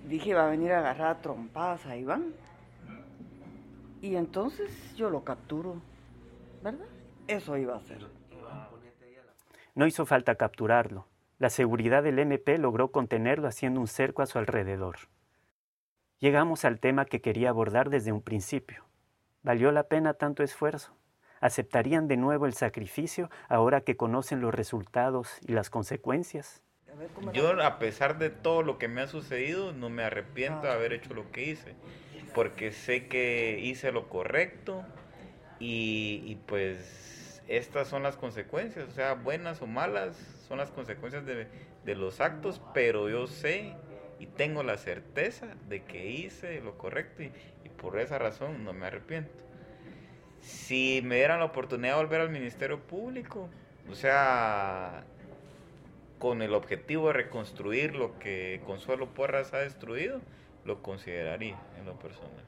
Dije, 0.07 0.33
va 0.33 0.47
a 0.47 0.49
venir 0.49 0.71
a 0.71 0.79
agarrar 0.79 1.07
a 1.07 1.21
trompadas 1.21 1.85
a 1.85 1.95
Iván. 1.95 2.33
Y 4.01 4.15
entonces 4.15 4.95
yo 4.95 5.09
lo 5.09 5.23
capturo, 5.23 5.81
¿verdad? 6.63 6.85
Eso 7.27 7.57
iba 7.57 7.75
a 7.75 7.79
ser. 7.81 8.05
No 9.73 9.85
hizo 9.85 10.05
falta 10.05 10.35
capturarlo. 10.35 11.07
La 11.37 11.49
seguridad 11.49 12.01
del 12.01 12.19
MP 12.19 12.57
logró 12.57 12.91
contenerlo 12.91 13.47
haciendo 13.47 13.81
un 13.81 13.87
cerco 13.87 14.21
a 14.21 14.25
su 14.25 14.39
alrededor. 14.39 14.97
Llegamos 16.19 16.65
al 16.65 16.79
tema 16.79 17.05
que 17.05 17.19
quería 17.19 17.49
abordar 17.49 17.89
desde 17.89 18.11
un 18.11 18.21
principio. 18.21 18.85
¿Valió 19.43 19.71
la 19.71 19.83
pena 19.83 20.13
tanto 20.13 20.43
esfuerzo? 20.43 20.95
¿Aceptarían 21.41 22.07
de 22.07 22.17
nuevo 22.17 22.45
el 22.45 22.53
sacrificio 22.53 23.29
ahora 23.49 23.81
que 23.81 23.97
conocen 23.97 24.41
los 24.41 24.53
resultados 24.53 25.37
y 25.41 25.51
las 25.53 25.69
consecuencias? 25.69 26.61
Yo, 27.33 27.61
a 27.61 27.77
pesar 27.79 28.17
de 28.17 28.29
todo 28.29 28.63
lo 28.63 28.77
que 28.77 28.87
me 28.87 29.01
ha 29.01 29.07
sucedido, 29.07 29.73
no 29.73 29.89
me 29.89 30.03
arrepiento 30.03 30.67
de 30.67 30.73
haber 30.73 30.93
hecho 30.93 31.13
lo 31.13 31.29
que 31.31 31.49
hice, 31.49 31.75
porque 32.33 32.71
sé 32.71 33.07
que 33.07 33.59
hice 33.61 33.91
lo 33.91 34.07
correcto 34.07 34.85
y, 35.59 36.37
pues 36.47 37.41
estas 37.47 37.87
son 37.87 38.01
las 38.01 38.15
consecuencias, 38.15 38.87
o 38.87 38.91
sea, 38.91 39.13
buenas 39.13 39.61
o 39.61 39.67
malas, 39.67 40.15
son 40.47 40.57
las 40.57 40.71
consecuencias 40.71 41.25
de, 41.25 41.47
de 41.83 41.95
los 41.95 42.21
actos, 42.21 42.61
pero 42.73 43.09
yo 43.09 43.27
sé 43.27 43.73
y 44.17 44.27
tengo 44.27 44.63
la 44.63 44.77
certeza 44.77 45.47
de 45.67 45.83
que 45.83 46.07
hice 46.07 46.61
lo 46.61 46.77
correcto 46.77 47.23
y 47.23 47.69
por 47.69 47.99
esa 47.99 48.17
razón 48.17 48.63
no 48.63 48.73
me 48.73 48.87
arrepiento. 48.87 49.44
Si 50.45 51.01
me 51.03 51.15
dieran 51.15 51.39
la 51.39 51.45
oportunidad 51.45 51.95
de 51.95 52.03
volver 52.03 52.21
al 52.21 52.29
Ministerio 52.29 52.79
Público, 52.79 53.49
o 53.89 53.95
sea, 53.95 55.03
con 56.19 56.43
el 56.43 56.53
objetivo 56.53 57.07
de 57.07 57.13
reconstruir 57.13 57.95
lo 57.95 58.19
que 58.19 58.61
Consuelo 58.63 59.07
Porras 59.07 59.55
ha 59.55 59.57
destruido, 59.57 60.21
lo 60.63 60.83
consideraría 60.83 61.57
en 61.79 61.87
lo 61.87 61.97
personal. 61.97 62.43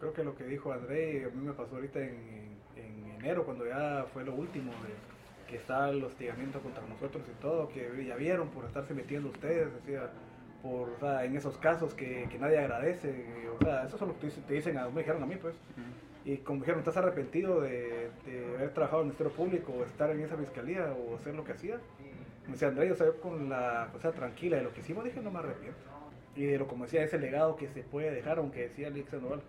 creo 0.00 0.12
que 0.12 0.24
lo 0.24 0.34
que 0.34 0.44
dijo 0.44 0.72
André, 0.72 1.26
a 1.26 1.28
mí 1.28 1.46
me 1.46 1.52
pasó 1.52 1.76
ahorita 1.76 2.00
en, 2.00 2.58
enero, 3.20 3.44
cuando 3.44 3.66
ya 3.66 4.04
fue 4.12 4.24
lo 4.24 4.34
último, 4.34 4.72
que 5.48 5.56
estaba 5.56 5.90
el 5.90 6.02
hostigamiento 6.02 6.60
contra 6.60 6.82
nosotros 6.86 7.22
y 7.28 7.40
todo, 7.40 7.68
que 7.68 8.04
ya 8.04 8.16
vieron 8.16 8.48
por 8.48 8.64
estarse 8.64 8.94
metiendo 8.94 9.28
ustedes, 9.28 9.72
decía, 9.74 10.10
por, 10.60 10.90
en 11.22 11.36
esos 11.36 11.56
casos 11.58 11.94
que, 11.94 12.28
nadie 12.40 12.58
agradece, 12.58 13.24
o 13.60 13.64
sea, 13.64 13.84
eso 13.84 13.94
es 13.94 14.02
lo 14.02 14.18
que 14.18 14.28
te 14.28 14.54
dicen, 14.54 14.76
me 14.92 15.00
dijeron 15.02 15.22
a 15.22 15.26
mí, 15.26 15.36
pues. 15.36 15.54
Y 16.28 16.36
como 16.36 16.60
dijeron, 16.60 16.80
¿estás 16.80 16.98
arrepentido 16.98 17.62
de, 17.62 18.10
haber 18.58 18.74
trabajado 18.74 19.00
en 19.00 19.08
el 19.08 19.14
Ministerio 19.14 19.32
Público 19.32 19.72
o 19.72 19.82
estar 19.82 20.10
en 20.10 20.20
esa 20.20 20.36
fiscalía 20.36 20.92
o 20.92 21.16
hacer 21.16 21.34
lo 21.34 21.42
que 21.42 21.52
hacía? 21.52 21.80
Me 22.44 22.52
decía 22.52 22.68
André, 22.68 22.92
o 22.92 22.94
sea, 22.94 23.12
con 23.12 23.48
la 23.48 23.88
cosa 23.94 24.12
tranquila 24.12 24.58
de 24.58 24.64
lo 24.64 24.74
que 24.74 24.80
hicimos, 24.80 25.04
dije, 25.04 25.22
no 25.22 25.30
me 25.30 25.38
arrepiento. 25.38 25.78
Y 26.36 26.44
de 26.44 26.58
lo, 26.58 26.68
como 26.68 26.84
decía, 26.84 27.02
ese 27.02 27.18
legado 27.18 27.56
que 27.56 27.66
se 27.68 27.82
puede 27.82 28.10
dejar, 28.10 28.36
aunque 28.36 28.68
decía 28.68 28.88
Alex 28.88 29.08
Sandoval, 29.08 29.40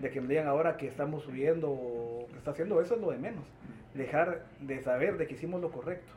de 0.00 0.10
que 0.10 0.20
me 0.20 0.26
digan 0.26 0.48
ahora 0.48 0.76
que 0.76 0.88
estamos 0.88 1.22
subiendo 1.22 1.70
o 1.70 2.26
que 2.32 2.38
está 2.38 2.50
haciendo 2.50 2.80
eso 2.80 2.96
es 2.96 3.00
lo 3.00 3.12
de 3.12 3.18
menos. 3.18 3.44
Dejar 3.94 4.44
de 4.58 4.82
saber 4.82 5.18
de 5.18 5.28
que 5.28 5.34
hicimos 5.34 5.60
lo 5.60 5.70
correcto 5.70 6.14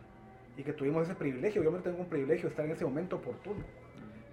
y 0.57 0.63
que 0.63 0.73
tuvimos 0.73 1.03
ese 1.03 1.13
privilegio. 1.13 1.61
Yo 1.61 1.71
me 1.71 1.77
tengo 1.77 1.99
un 1.99 2.09
privilegio 2.09 2.45
de 2.45 2.49
estar 2.49 2.65
en 2.65 2.71
ese 2.71 2.85
momento 2.85 3.17
oportuno, 3.17 3.63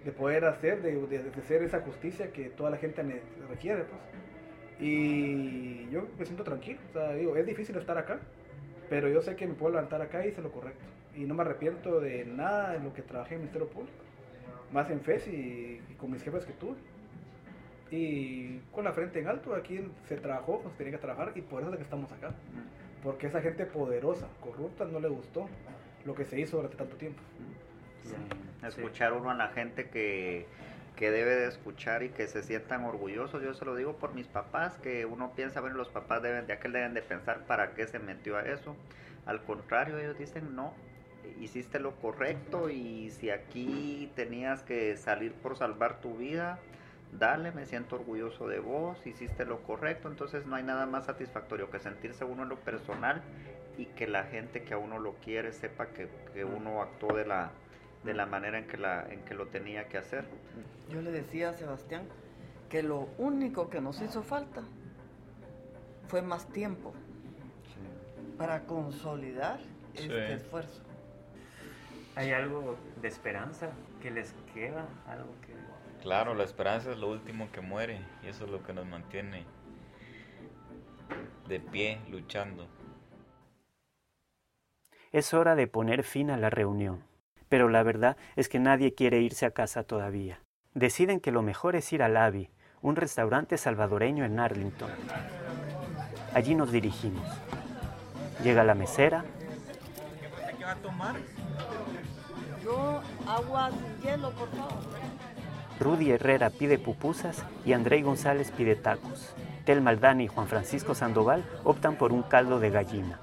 de 0.03 0.11
poder 0.11 0.45
hacer, 0.45 0.81
de, 0.81 0.95
de, 1.05 1.29
hacer 1.39 1.61
esa 1.61 1.81
justicia 1.81 2.31
que 2.31 2.49
toda 2.49 2.71
la 2.71 2.77
gente 2.77 3.03
requiere. 3.47 3.83
Pues. 3.83 4.34
Y 4.79 5.89
yo 5.89 6.07
me 6.17 6.25
siento 6.25 6.43
tranquilo. 6.43 6.79
O 6.89 6.93
sea, 6.93 7.13
digo, 7.13 7.35
es 7.37 7.45
difícil 7.45 7.75
estar 7.77 7.97
acá, 7.97 8.19
pero 8.89 9.07
yo 9.09 9.21
sé 9.21 9.35
que 9.35 9.47
me 9.47 9.53
puedo 9.53 9.73
levantar 9.73 10.01
acá 10.01 10.25
y 10.25 10.29
hice 10.29 10.41
lo 10.41 10.51
correcto. 10.51 10.83
Y 11.15 11.21
no 11.21 11.33
me 11.33 11.43
arrepiento 11.43 11.99
de 11.99 12.25
nada 12.25 12.75
en 12.75 12.83
lo 12.83 12.93
que 12.93 13.01
trabajé 13.01 13.35
en 13.35 13.41
el 13.41 13.47
Ministerio 13.47 13.69
Público. 13.69 13.97
Más 14.73 14.89
en 14.89 14.99
FES 14.99 15.27
y, 15.27 15.81
con 15.97 16.11
mis 16.11 16.21
jefes 16.23 16.45
que 16.45 16.53
tuve. 16.53 16.75
Y 17.91 18.57
con 18.71 18.83
la 18.83 18.91
frente 18.91 19.19
en 19.19 19.27
alto, 19.27 19.55
aquí 19.55 19.79
se 20.07 20.17
trabajó, 20.17 20.59
pues 20.61 20.75
tenía 20.75 20.93
que 20.93 20.97
trabajar 20.97 21.31
y 21.35 21.41
por 21.41 21.61
eso 21.61 21.71
es 21.71 21.77
que 21.77 21.83
estamos 21.83 22.11
acá. 22.11 22.33
Porque 23.03 23.27
esa 23.27 23.41
gente 23.41 23.65
poderosa, 23.65 24.27
corrupta, 24.41 24.85
no 24.85 24.99
le 24.99 25.07
gustó 25.07 25.47
lo 26.03 26.15
que 26.15 26.25
se 26.25 26.39
hizo 26.39 26.57
durante 26.57 26.75
tanto 26.75 26.97
tiempo. 26.97 27.21
Escuchar 28.67 29.13
uno 29.13 29.29
a 29.29 29.35
la 29.35 29.49
gente 29.49 29.89
que 29.89 30.45
que 30.95 31.11
debe 31.11 31.35
de 31.35 31.47
escuchar 31.47 32.03
y 32.03 32.09
que 32.09 32.27
se 32.27 32.43
sientan 32.43 32.85
orgullosos. 32.85 33.43
Yo 33.43 33.53
se 33.53 33.65
lo 33.65 33.75
digo 33.75 33.97
por 33.97 34.13
mis 34.13 34.27
papás, 34.27 34.77
que 34.77 35.05
uno 35.05 35.33
piensa, 35.35 35.61
bueno, 35.61 35.77
los 35.77 35.89
papás 35.89 36.21
deben 36.21 36.47
de 36.47 36.53
aquel 36.53 36.71
deben 36.71 36.93
de 36.93 37.01
pensar 37.01 37.45
para 37.45 37.73
qué 37.73 37.87
se 37.87 37.99
metió 37.99 38.37
a 38.37 38.41
eso. 38.41 38.75
Al 39.25 39.43
contrario, 39.43 39.97
ellos 39.97 40.17
dicen, 40.17 40.55
no, 40.55 40.73
hiciste 41.39 41.79
lo 41.79 41.95
correcto 41.95 42.69
y 42.69 43.11
si 43.11 43.29
aquí 43.29 44.11
tenías 44.15 44.63
que 44.63 44.95
salir 44.97 45.33
por 45.33 45.57
salvar 45.57 45.99
tu 45.99 46.15
vida, 46.15 46.59
dale, 47.11 47.51
me 47.51 47.65
siento 47.65 47.95
orgulloso 47.95 48.47
de 48.47 48.59
vos, 48.59 49.05
hiciste 49.05 49.45
lo 49.45 49.61
correcto, 49.63 50.07
entonces 50.07 50.45
no 50.45 50.55
hay 50.55 50.63
nada 50.63 50.85
más 50.85 51.05
satisfactorio 51.05 51.69
que 51.69 51.79
sentirse 51.79 52.23
uno 52.25 52.43
en 52.43 52.49
lo 52.49 52.57
personal 52.57 53.21
y 53.77 53.85
que 53.87 54.07
la 54.07 54.23
gente 54.23 54.63
que 54.63 54.73
a 54.73 54.77
uno 54.77 54.99
lo 54.99 55.13
quiere 55.15 55.51
sepa 55.51 55.87
que, 55.87 56.07
que 56.33 56.45
uno 56.45 56.81
actuó 56.81 57.15
de 57.15 57.25
la, 57.25 57.51
de 58.05 58.13
la 58.13 58.25
manera 58.27 58.59
en 58.59 58.67
que, 58.67 58.77
la, 58.77 59.07
en 59.09 59.25
que 59.25 59.33
lo 59.33 59.47
tenía 59.47 59.89
que 59.89 59.97
hacer. 59.97 60.25
Yo 60.89 61.01
le 61.01 61.11
decía 61.11 61.49
a 61.49 61.53
Sebastián 61.53 62.03
que 62.69 62.83
lo 62.83 63.09
único 63.17 63.69
que 63.69 63.81
nos 63.81 64.01
hizo 64.01 64.21
falta 64.21 64.61
fue 66.07 66.21
más 66.21 66.47
tiempo 66.49 66.93
para 68.37 68.61
consolidar 68.65 69.59
este 69.95 70.33
esfuerzo. 70.33 70.83
¿Hay 72.15 72.31
algo 72.31 72.77
de 73.01 73.07
esperanza 73.07 73.71
que 74.01 74.11
les 74.11 74.33
queda? 74.53 74.85
Algo 75.07 75.33
que... 75.41 75.53
Claro, 76.01 76.35
la 76.35 76.43
esperanza 76.43 76.91
es 76.91 76.97
lo 76.99 77.09
último 77.09 77.51
que 77.51 77.61
muere 77.61 77.99
y 78.23 78.27
eso 78.27 78.45
es 78.45 78.51
lo 78.51 78.63
que 78.63 78.73
nos 78.73 78.85
mantiene 78.85 79.45
de 81.47 81.59
pie, 81.59 81.99
luchando. 82.09 82.67
Es 85.11 85.33
hora 85.33 85.55
de 85.55 85.67
poner 85.67 86.03
fin 86.03 86.29
a 86.29 86.37
la 86.37 86.49
reunión 86.49 87.03
pero 87.49 87.69
la 87.69 87.83
verdad 87.83 88.17
es 88.35 88.49
que 88.49 88.59
nadie 88.59 88.93
quiere 88.93 89.21
irse 89.21 89.45
a 89.45 89.51
casa 89.51 89.83
todavía. 89.83 90.39
Deciden 90.73 91.19
que 91.19 91.31
lo 91.31 91.41
mejor 91.41 91.75
es 91.75 91.91
ir 91.93 92.03
al 92.03 92.17
Avi, 92.17 92.49
un 92.81 92.95
restaurante 92.95 93.57
salvadoreño 93.57 94.25
en 94.25 94.39
Arlington. 94.39 94.91
Allí 96.33 96.53
nos 96.53 96.71
dirigimos. 96.71 97.27
Llega 98.43 98.63
la 98.63 98.75
mesera. 98.75 99.23
¿Qué 100.57 100.63
va 100.63 100.71
a 100.71 100.75
tomar? 100.75 101.15
Yo 102.63 103.01
agua 103.27 103.71
sin 103.71 104.01
hielo, 104.01 104.31
por 104.31 104.49
favor. 104.49 104.83
Rudy 105.79 106.11
Herrera 106.11 106.49
pide 106.49 106.77
pupusas 106.77 107.43
y 107.65 107.73
André 107.73 108.01
González 108.01 108.51
pide 108.51 108.75
tacos. 108.75 109.33
Tel 109.65 109.81
Maldani 109.81 110.25
y 110.25 110.27
Juan 110.27 110.47
Francisco 110.47 110.95
Sandoval 110.95 111.43
optan 111.63 111.97
por 111.97 112.13
un 112.13 112.23
caldo 112.23 112.59
de 112.59 112.69
gallina. 112.69 113.19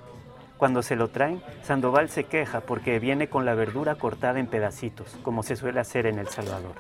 Cuando 0.57 0.83
se 0.83 0.97
lo 0.97 1.09
traen, 1.09 1.43
Sandoval 1.63 2.09
se 2.09 2.25
queja 2.25 2.61
porque 2.61 2.99
viene 2.99 3.29
con 3.29 3.45
la 3.45 3.55
verdura 3.55 3.97
cortada 3.97 4.39
en 4.39 4.47
pedacitos, 4.47 5.19
como 5.23 5.43
se 5.43 5.57
suele 5.57 5.81
hacer 5.81 6.07
en 6.07 6.19
El 6.19 6.29
Salvador. 6.29 6.75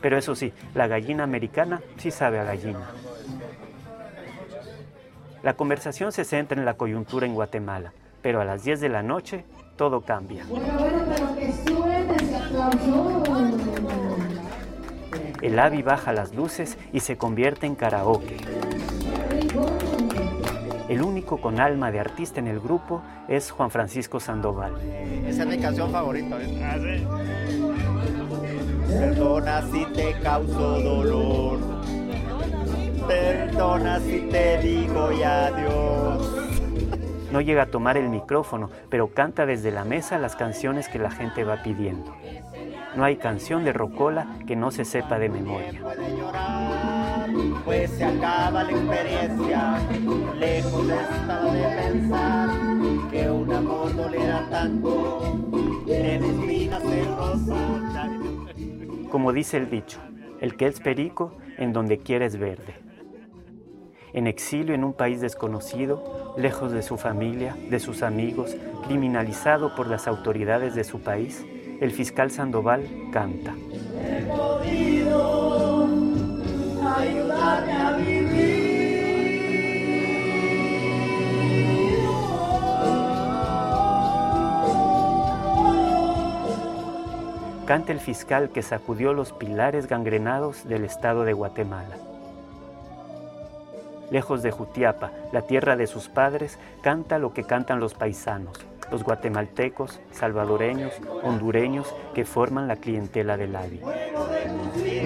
Pero 0.00 0.16
eso 0.16 0.34
sí, 0.34 0.52
la 0.74 0.86
gallina 0.86 1.24
americana 1.24 1.80
sí 1.96 2.10
sabe 2.10 2.38
a 2.38 2.44
gallina. 2.44 2.90
La 5.42 5.54
conversación 5.54 6.12
se 6.12 6.24
centra 6.24 6.58
en 6.58 6.64
la 6.64 6.74
coyuntura 6.74 7.26
en 7.26 7.34
Guatemala, 7.34 7.92
pero 8.22 8.40
a 8.40 8.44
las 8.44 8.62
10 8.62 8.80
de 8.80 8.88
la 8.88 9.02
noche 9.02 9.44
todo 9.76 10.02
cambia. 10.02 10.44
El 15.40 15.58
AVI 15.58 15.82
baja 15.82 16.12
las 16.12 16.34
luces 16.34 16.76
y 16.92 17.00
se 17.00 17.16
convierte 17.16 17.66
en 17.66 17.74
karaoke. 17.74 18.36
Único 21.30 21.42
con 21.42 21.60
alma 21.60 21.92
de 21.92 22.00
artista 22.00 22.40
en 22.40 22.48
el 22.48 22.58
grupo 22.58 23.02
es 23.28 23.52
Juan 23.52 23.70
Francisco 23.70 24.18
Sandoval. 24.18 24.74
Esa 25.24 25.44
es 25.44 25.48
mi 25.48 25.58
canción 25.58 25.92
favorita. 25.92 26.42
¿eh? 26.42 26.60
Ah, 26.60 27.20
Perdona 28.88 29.62
si 29.70 29.84
te 29.94 30.12
causo 30.24 30.80
dolor. 30.80 31.60
Perdona 33.06 34.00
si 34.00 34.22
te 34.22 34.58
digo 34.58 35.12
ya 35.12 35.46
adiós. 35.46 36.36
No 37.30 37.40
llega 37.40 37.62
a 37.62 37.66
tomar 37.66 37.96
el 37.96 38.08
micrófono, 38.08 38.68
pero 38.88 39.14
canta 39.14 39.46
desde 39.46 39.70
la 39.70 39.84
mesa 39.84 40.18
las 40.18 40.34
canciones 40.34 40.88
que 40.88 40.98
la 40.98 41.12
gente 41.12 41.44
va 41.44 41.62
pidiendo. 41.62 42.12
No 42.96 43.04
hay 43.04 43.18
canción 43.18 43.64
de 43.64 43.72
Rocola 43.72 44.26
que 44.48 44.56
no 44.56 44.72
se 44.72 44.84
sepa 44.84 45.20
de 45.20 45.28
memoria 45.28 45.80
pues 47.64 47.90
se 47.90 48.04
acaba 48.04 48.64
la 48.64 48.70
experiencia. 48.70 49.78
Lejos 50.38 50.88
estaba 50.88 51.52
de 51.52 51.90
pensar 51.90 52.48
que 53.10 53.30
un 53.30 53.52
amor 53.52 53.94
doliera 53.94 54.46
tanto, 54.50 55.40
en 55.86 56.24
espinas 56.24 56.82
de 56.82 57.04
rosa. 57.04 58.08
Como 59.10 59.32
dice 59.32 59.56
el 59.56 59.70
dicho, 59.70 59.98
el 60.40 60.56
que 60.56 60.66
es 60.66 60.80
perico 60.80 61.36
en 61.58 61.72
donde 61.72 61.98
quieres 61.98 62.38
verde. 62.38 62.74
En 64.12 64.26
exilio 64.26 64.74
en 64.74 64.82
un 64.82 64.92
país 64.92 65.20
desconocido, 65.20 66.34
lejos 66.36 66.72
de 66.72 66.82
su 66.82 66.96
familia, 66.96 67.56
de 67.70 67.78
sus 67.78 68.02
amigos, 68.02 68.56
criminalizado 68.86 69.74
por 69.76 69.86
las 69.86 70.08
autoridades 70.08 70.74
de 70.74 70.84
su 70.84 71.00
país, 71.00 71.44
el 71.80 71.92
fiscal 71.92 72.30
Sandoval 72.30 72.88
canta 73.12 73.54
ayudarme 76.96 77.72
a 77.72 77.96
vivir. 77.96 78.70
Canta 87.66 87.92
el 87.92 88.00
fiscal 88.00 88.50
que 88.50 88.62
sacudió 88.62 89.12
los 89.12 89.32
pilares 89.32 89.86
gangrenados 89.86 90.66
del 90.66 90.84
estado 90.84 91.22
de 91.22 91.34
Guatemala. 91.34 91.96
Lejos 94.10 94.42
de 94.42 94.50
Jutiapa, 94.50 95.12
la 95.30 95.42
tierra 95.42 95.76
de 95.76 95.86
sus 95.86 96.08
padres, 96.08 96.58
canta 96.82 97.20
lo 97.20 97.32
que 97.32 97.44
cantan 97.44 97.78
los 97.78 97.94
paisanos, 97.94 98.58
los 98.90 99.04
guatemaltecos, 99.04 100.00
salvadoreños, 100.10 100.94
hondureños 101.22 101.94
que 102.12 102.24
forman 102.24 102.66
la 102.66 102.74
clientela 102.74 103.36
del 103.36 103.54
AVI 103.54 103.80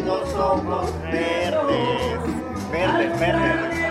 no 0.05 0.27
somos 0.27 0.93
verdes. 1.03 2.21
Verdes, 2.71 3.21
verdes. 3.21 3.85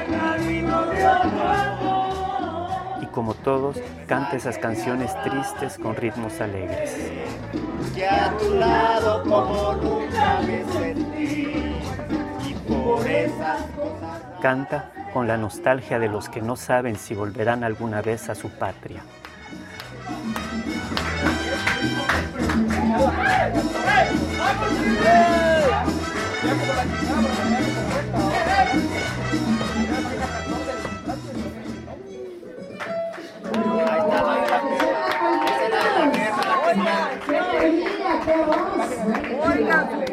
Y 3.01 3.05
como 3.07 3.33
todos, 3.33 3.77
canta 4.07 4.35
esas 4.35 4.57
canciones 4.57 5.11
tristes 5.23 5.77
con 5.77 5.95
ritmos 5.95 6.39
alegres. 6.41 7.11
Canta 14.41 14.91
con 15.13 15.27
la 15.27 15.37
nostalgia 15.37 15.99
de 15.99 16.09
los 16.09 16.29
que 16.29 16.41
no 16.41 16.55
saben 16.55 16.95
si 16.95 17.13
volverán 17.15 17.63
alguna 17.63 18.01
vez 18.01 18.29
a 18.29 18.35
su 18.35 18.49
patria. 18.49 19.03
¡Vamos, 24.37 25.42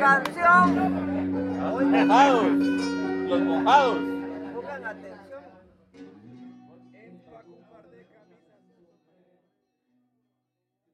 canción. 0.00 1.00
Los 1.58 1.84
mojados. 1.84 2.44
Los 3.28 3.40
mojados. 3.40 3.98
Pongan 4.54 4.84
atención. 4.84 5.40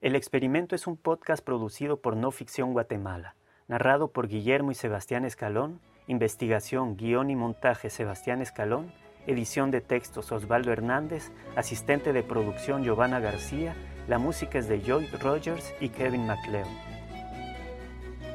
El 0.01 0.15
experimento 0.15 0.75
es 0.75 0.87
un 0.87 0.97
podcast 0.97 1.45
producido 1.45 2.01
por 2.01 2.17
No 2.17 2.31
Ficción 2.31 2.73
Guatemala, 2.73 3.35
narrado 3.67 4.13
por 4.13 4.29
Guillermo 4.29 4.71
y 4.71 4.75
Sebastián 4.75 5.25
Escalón, 5.25 5.81
investigación, 6.07 6.97
guion 6.97 7.31
y 7.31 7.37
montaje 7.37 7.91
Sebastián 7.91 8.41
Escalón, 8.43 8.93
edición 9.27 9.71
de 9.73 9.81
textos 9.81 10.31
Osvaldo 10.31 10.71
Hernández, 10.71 11.33
asistente 11.57 12.13
de 12.13 12.23
producción 12.23 12.85
Giovanna 12.85 13.19
García, 13.19 13.75
la 14.07 14.19
música 14.19 14.59
es 14.59 14.69
de 14.69 14.81
Joy 14.83 15.07
Rogers 15.21 15.75
y 15.81 15.89
Kevin 15.89 16.27
MacLeod. 16.27 16.96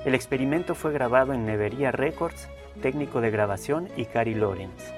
El 0.04 0.16
experimento 0.16 0.74
fue 0.74 0.91
grabado 0.91 1.32
en 1.32 1.45
Nevería 1.45 1.91
Records, 1.91 2.49
técnico 2.82 3.22
de 3.22 3.30
grabación 3.30 3.88
y 3.95 4.06
Cari 4.06 4.34
Lorenz. 4.34 4.91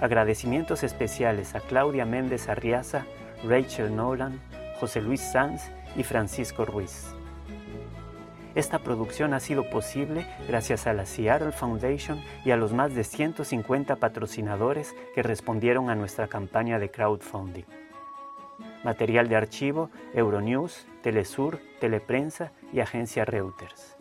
Agradecimientos 0.00 0.82
especiales 0.82 1.54
a 1.54 1.60
Claudia 1.60 2.04
Méndez 2.04 2.48
Arriaza, 2.48 3.06
Rachel 3.44 3.94
Nolan, 3.94 4.40
José 4.80 5.00
Luis 5.00 5.20
Sanz 5.20 5.70
y 5.94 6.02
Francisco 6.02 6.64
Ruiz. 6.64 7.14
Esta 8.56 8.80
producción 8.80 9.34
ha 9.34 9.40
sido 9.40 9.70
posible 9.70 10.26
gracias 10.48 10.88
a 10.88 10.92
la 10.92 11.06
Seattle 11.06 11.52
Foundation 11.52 12.20
y 12.44 12.50
a 12.50 12.56
los 12.56 12.72
más 12.72 12.92
de 12.92 13.04
150 13.04 13.96
patrocinadores 13.96 14.96
que 15.14 15.22
respondieron 15.22 15.90
a 15.90 15.94
nuestra 15.94 16.26
campaña 16.26 16.80
de 16.80 16.90
crowdfunding. 16.90 17.64
Material 18.86 19.28
de 19.28 19.34
archivo, 19.34 19.90
Euronews, 20.14 20.86
Telesur, 21.02 21.58
Teleprensa 21.80 22.52
y 22.72 22.78
Agencia 22.78 23.24
Reuters. 23.24 23.96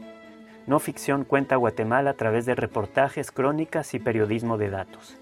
No 0.68 0.78
Ficción 0.78 1.24
cuenta 1.24 1.56
Guatemala 1.56 2.12
a 2.12 2.14
través 2.14 2.46
de 2.46 2.54
reportajes, 2.54 3.32
crónicas 3.32 3.96
y 3.96 4.00
periodismo 4.00 4.60
de 4.60 4.70
datos. 4.70 5.18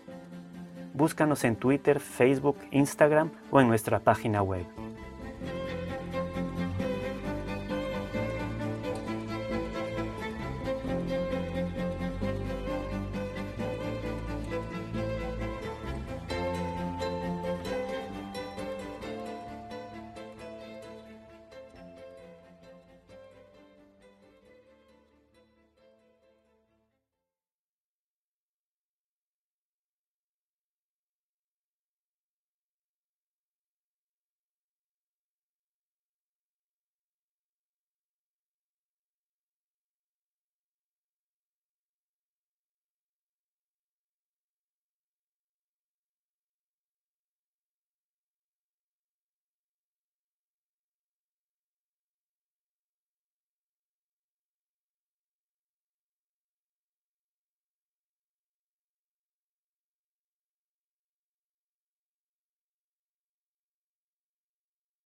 Búscanos 0.94 1.46
en 1.46 1.56
Twitter, 1.56 2.02
Facebook, 2.02 2.58
Instagram 2.72 3.32
o 3.52 3.62
en 3.62 3.70
nuestra 3.70 4.00
página 4.00 4.44
web. 4.44 4.66